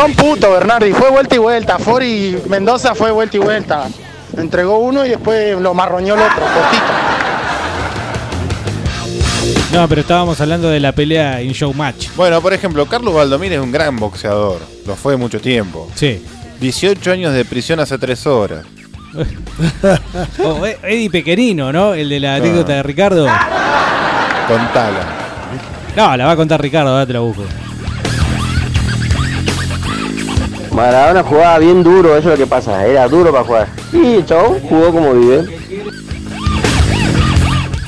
[0.00, 0.94] Son putos, Bernardi.
[0.94, 1.78] Fue vuelta y vuelta.
[1.78, 3.86] Fori Mendoza fue vuelta y vuelta.
[4.34, 6.82] Entregó uno y después lo marroñó el otro, cortito.
[9.74, 12.08] No, pero estábamos hablando de la pelea in show match.
[12.16, 14.62] Bueno, por ejemplo, Carlos Valdomir es un gran boxeador.
[14.86, 15.90] Lo fue mucho tiempo.
[15.94, 16.24] Sí.
[16.60, 18.64] 18 años de prisión hace 3 horas.
[20.42, 21.92] Oh, eh, Eddie Pequerino, ¿no?
[21.92, 23.26] El de la anécdota de Ricardo.
[24.48, 25.00] Contala.
[25.94, 27.42] No, la va a contar Ricardo, ahora te la busco.
[30.80, 33.68] Maradona jugaba bien duro, eso es lo que pasa, era duro para jugar.
[33.92, 35.44] Y chau, jugó como vive.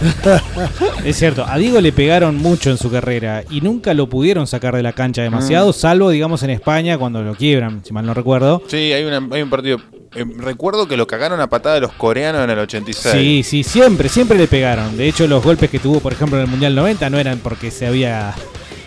[1.05, 4.74] Es cierto, a Diego le pegaron mucho en su carrera y nunca lo pudieron sacar
[4.74, 8.62] de la cancha demasiado, salvo, digamos, en España cuando lo quiebran, si mal no recuerdo.
[8.66, 9.78] Sí, hay, una- hay un partido.
[10.14, 13.14] eh, recuerdo que lo cagaron a patada de los coreanos en el 86.
[13.14, 14.97] Sí, sí, siempre, siempre le pegaron.
[14.97, 17.70] De hecho, los golpes que tuvo, por ejemplo, en el Mundial 90 no eran porque
[17.70, 18.35] se había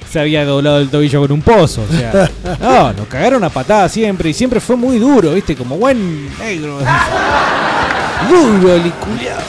[0.09, 1.83] se había doblado el tobillo con un pozo.
[1.83, 2.29] O sea,
[2.59, 5.55] no, lo cagaron a patada siempre y siempre fue muy duro, ¿viste?
[5.55, 6.79] Como buen negro.
[8.29, 9.43] Duro, liculeado.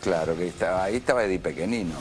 [0.00, 1.94] Claro, que estaba, ahí estaba Eddie Pequenino.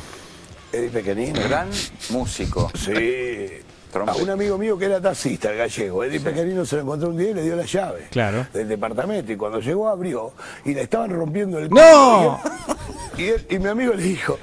[0.72, 1.42] Eddie Pequenino.
[1.42, 1.70] Gran
[2.10, 2.72] músico.
[2.74, 3.67] Sí.
[4.06, 6.04] A un amigo mío que era taxista, el gallego.
[6.04, 8.46] Eddie Pequenino se lo encontró un día y le dio la llave Claro.
[8.54, 9.32] del departamento.
[9.32, 10.32] Y cuando llegó abrió
[10.66, 12.40] y le estaban rompiendo el ¡No!
[13.18, 14.38] Y, él- y mi amigo le dijo,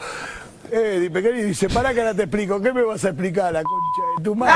[0.72, 2.60] Eddie Pequenino dice, pará que ahora te explico.
[2.60, 4.54] ¿Qué me vas a explicar, la concha de tu madre?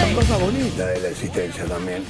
[0.00, 2.02] Son cosas bonitas de la existencia también.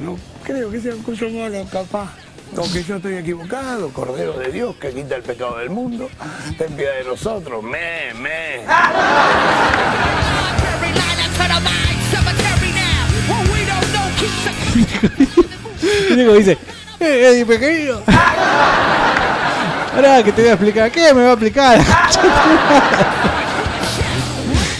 [0.00, 2.10] No creo que sean cosas malas, capaz.
[2.56, 6.10] Aunque yo estoy equivocado, Cordero de Dios que quita el pecado del mundo,
[6.58, 8.62] ten piedad de nosotros, me, me.
[16.10, 16.58] Y Diego dice,
[17.00, 18.02] eh, Eddie Pequeño.
[19.94, 20.90] Ahora que te voy a explicar.
[20.90, 21.78] ¿Qué me va a explicar?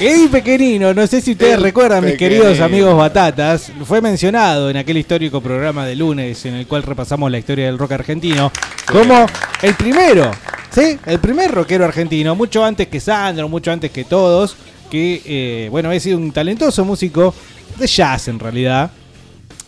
[0.02, 4.76] Eddie Pequeñino, no sé si ustedes El recuerdan, mis queridos amigos batatas, fue mencionado en
[4.76, 8.50] aquel histórico programa de lunes en el cual repasamos la historia del rock argentino
[8.90, 9.26] como
[9.62, 10.28] el primero,
[10.72, 10.98] ¿sí?
[11.06, 14.56] El primer rockero argentino, mucho antes que Sandro, mucho antes que todos,
[14.90, 17.32] que, eh, bueno, había sido un talentoso músico
[17.78, 18.90] de jazz en realidad,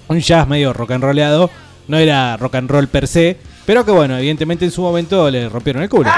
[0.08, 1.48] un jazz medio rock and rollado,
[1.86, 5.48] no era rock and roll per se, pero que bueno, evidentemente en su momento le
[5.48, 6.10] rompieron el culo.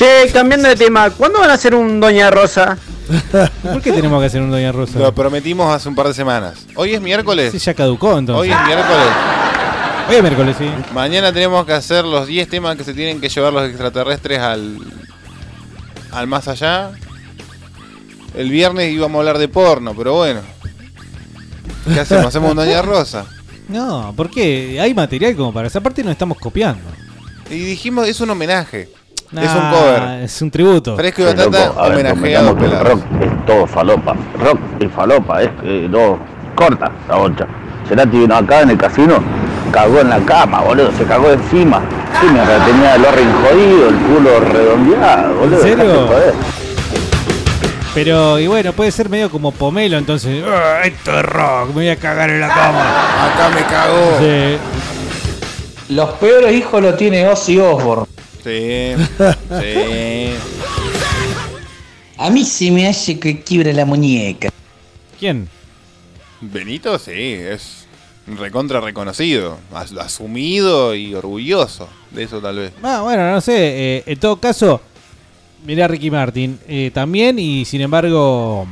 [0.00, 2.78] Che, cambiando de tema, ¿cuándo van a hacer un Doña Rosa?
[3.62, 4.98] ¿Por qué tenemos que hacer un Doña Rosa?
[4.98, 6.66] Lo prometimos hace un par de semanas.
[6.74, 7.52] Hoy es miércoles.
[7.52, 8.40] Sí, ya caducó entonces.
[8.40, 9.06] Hoy es miércoles.
[10.08, 10.70] Hoy es miércoles, sí.
[10.94, 14.78] Mañana tenemos que hacer los 10 temas que se tienen que llevar los extraterrestres al,
[16.12, 16.92] al más allá.
[18.34, 20.40] El viernes íbamos a hablar de porno, pero bueno.
[21.92, 22.24] ¿Qué hacemos?
[22.24, 23.26] ¿Hacemos un Doña Rosa?
[23.68, 24.80] No, ¿por qué?
[24.80, 26.88] Hay material como para esa parte y nos estamos copiando.
[27.50, 28.88] Y dijimos, es un homenaje.
[29.32, 30.02] Nah, es un cover.
[30.24, 30.96] Es un tributo.
[30.96, 32.14] Fresco y batata, Loco, a ver, homenajeado
[32.50, 32.88] convengamos que el pelados.
[32.88, 34.16] rock es todo falopa.
[34.42, 36.18] Rock y falopa, es que no
[36.56, 37.46] corta la bocha.
[37.88, 39.22] Cerati vino acá en el casino,
[39.72, 41.80] cagó en la cama, boludo, se cagó encima.
[42.20, 45.56] Sí, mientras tenía el orrin jodido, el culo redondeado, boludo.
[45.56, 46.08] ¿En serio?
[47.94, 50.44] Pero, y bueno, puede ser medio como pomelo, entonces.
[50.46, 52.84] "Ah, esto es rock, me voy a cagar en la cama.
[53.32, 54.18] Acá me cagó.
[54.20, 54.58] Sí.
[55.94, 58.06] Los peores hijos los tiene Ozzy Osbourne.
[58.42, 58.94] Sí,
[59.60, 60.34] sí.
[62.18, 64.50] A mí se me hace que quiebra la muñeca.
[65.18, 65.48] ¿Quién?
[66.40, 67.86] Benito, sí, es
[68.26, 72.72] recontra reconocido, as- asumido y orgulloso de eso tal vez.
[72.82, 73.54] Ah, bueno, no sé.
[73.98, 74.80] eh, en todo caso,
[75.66, 78.66] mirá a Ricky Martin eh, también y sin embargo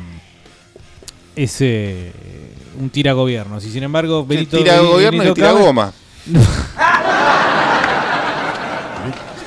[1.36, 2.12] es eh,
[2.80, 3.60] un tira gobierno.
[3.60, 5.92] Si sin embargo Benito tira Benito gobierno y tira goma.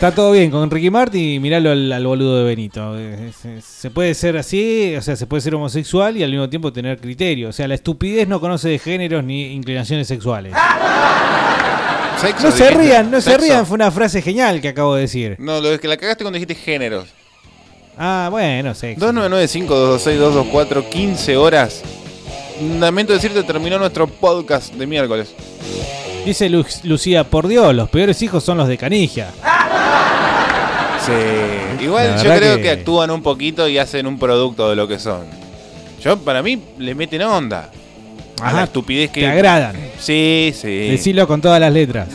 [0.02, 2.98] Está todo bien con Ricky Martin y miralo al, al boludo de Benito.
[2.98, 6.50] Eh, Se, se puede ser así, o sea, se puede ser homosexual y al mismo
[6.50, 7.50] tiempo tener criterio.
[7.50, 10.54] O sea, la estupidez no conoce de géneros ni inclinaciones sexuales.
[12.20, 12.84] Sexo, No se dijiste.
[12.84, 15.36] rían, no se rían, fue una frase genial que acabo de decir.
[15.38, 17.08] No, lo es que la cagaste cuando dijiste géneros.
[17.96, 19.06] Ah, bueno, sexo.
[19.14, 21.84] 2995-226-224, 15 horas.
[22.80, 25.36] Lamento decirte, terminó nuestro podcast de miércoles.
[26.26, 29.30] Dice Lu- Lucía, por Dios, los peores hijos son los de Canigia.
[31.06, 31.84] Sí.
[31.84, 32.62] Igual yo creo que...
[32.64, 35.26] que- actúan un poquito y hacen un producto de lo que son.
[36.04, 37.70] Yo, para mí, le meten onda.
[38.42, 39.22] A Ajá, la estupidez que.
[39.22, 39.76] te agradan.
[40.00, 40.90] Sí, sí.
[40.90, 42.08] Decilo con todas las letras.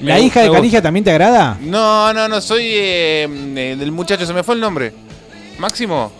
[0.00, 1.56] ¿La me- hija de me Canigia también te agrada?
[1.60, 3.22] No, no, no, soy eh,
[3.56, 4.92] eh, del muchacho, se me fue el nombre.
[5.58, 6.12] Máximo.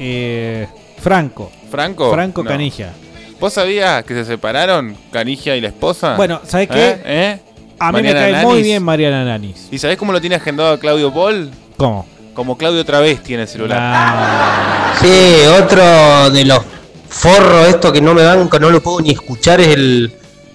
[0.00, 0.66] Eh,
[0.98, 1.52] Franco.
[1.70, 2.10] Franco.
[2.12, 2.50] Franco No.
[2.50, 2.92] Canigia.
[3.38, 6.14] ¿Vos sabías que se separaron Canigia y la esposa?
[6.16, 6.88] Bueno, ¿sabés qué?
[6.90, 7.00] ¿Eh?
[7.04, 7.38] ¿Eh?
[7.82, 9.68] A mí Mariana me cae muy bien Mariana Nanis.
[9.70, 11.50] ¿Y sabés cómo lo tiene agendado a Claudio Paul?
[11.78, 12.06] ¿Cómo?
[12.34, 13.78] Como Claudio otra vez tiene el celular.
[13.80, 14.94] Ah.
[15.00, 15.32] Sí,
[15.62, 16.60] otro de los
[17.08, 20.12] forros esto que no me banco, no lo puedo ni escuchar es el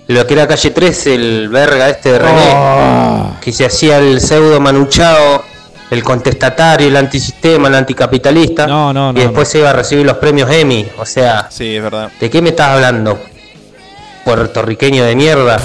[0.07, 3.31] lo que era calle 13, el verga este de René, Oh.
[3.41, 5.43] que se hacía el pseudo manuchado,
[5.89, 10.05] el contestatario, el antisistema, el anticapitalista, No, no, no, y después se iba a recibir
[10.05, 12.11] los premios Emmy, o sea, Sí, es verdad.
[12.19, 13.19] ¿de qué me estás hablando?
[14.23, 15.59] Puertorriqueño de mierda,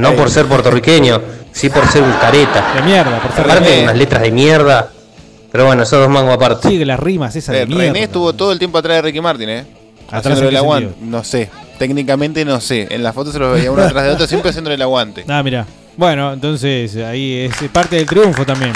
[0.00, 1.20] no por ser puertorriqueño,
[1.52, 2.72] sí por ser un careta.
[2.74, 3.74] De mierda, por ser Aparte René.
[3.76, 4.90] con unas letras de mierda,
[5.52, 6.68] pero bueno, esos dos mangos aparte.
[6.68, 7.84] Sí, que las rimas esas Eh, de mierda.
[7.84, 9.64] René estuvo todo el tiempo atrás de Ricky Martin, ¿eh?
[10.08, 10.94] ¿Atrás Haciéndole en el qué aguante.
[11.02, 11.50] No sé.
[11.78, 12.88] Técnicamente no sé.
[12.90, 15.24] En las fotos se los veía uno atrás de otro, siempre haciéndole el aguante.
[15.28, 15.66] Ah, mira.
[15.96, 18.72] Bueno, entonces ahí es parte del triunfo también.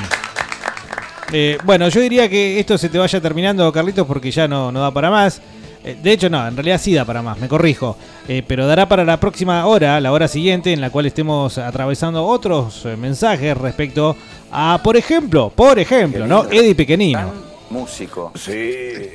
[1.32, 4.80] Eh, bueno, yo diría que esto se te vaya terminando, Carlitos, porque ya no, no
[4.80, 5.40] da para más.
[5.84, 7.96] Eh, de hecho, no, en realidad sí da para más, me corrijo.
[8.26, 12.24] Eh, pero dará para la próxima hora, la hora siguiente, en la cual estemos atravesando
[12.24, 14.16] otros eh, mensajes respecto
[14.50, 16.44] a, por ejemplo, por ejemplo, ¿no?
[16.50, 17.32] Eddie Pequenino.
[17.70, 18.32] Músico.
[18.34, 19.08] Sí.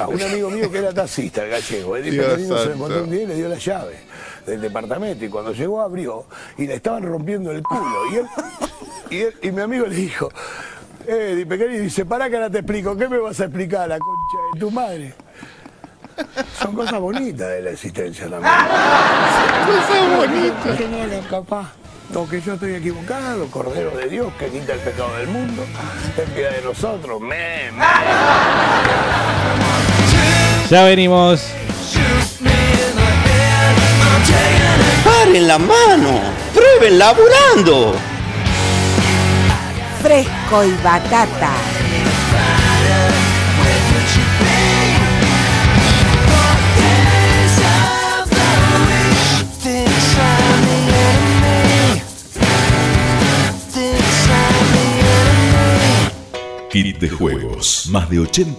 [0.00, 1.96] A un amigo mío que era taxista, el gallego.
[1.96, 3.96] Eddie Pequenino se encontró un día y le dio la llave
[4.46, 5.24] del departamento.
[5.24, 6.24] Y cuando llegó abrió
[6.58, 7.84] y le estaban rompiendo el culo.
[8.12, 8.26] Y él,
[9.10, 10.28] y, él- y mi amigo le dijo,
[11.06, 12.96] Eddie Pequenino, dice, pará que ahora te explico.
[12.96, 15.14] ¿Qué me vas a explicar, la concha de tu madre?
[16.60, 18.52] Son cosas bonitas de la existencia también.
[19.66, 20.76] Cosas bonitas.
[20.76, 21.72] Que no eran capaz.
[22.14, 25.64] O que yo estoy equivocado, Cordero de Dios, que quita el pecado del mundo,
[26.14, 27.84] ten piedad de nosotros, me, me.
[30.70, 31.44] Ya venimos.
[35.04, 36.20] ¡Paren la mano!
[36.54, 37.94] ¡Prueben laburando!
[40.00, 41.75] Fresco y batata.
[56.82, 57.88] Kit de juegos.
[57.90, 58.52] Más de 80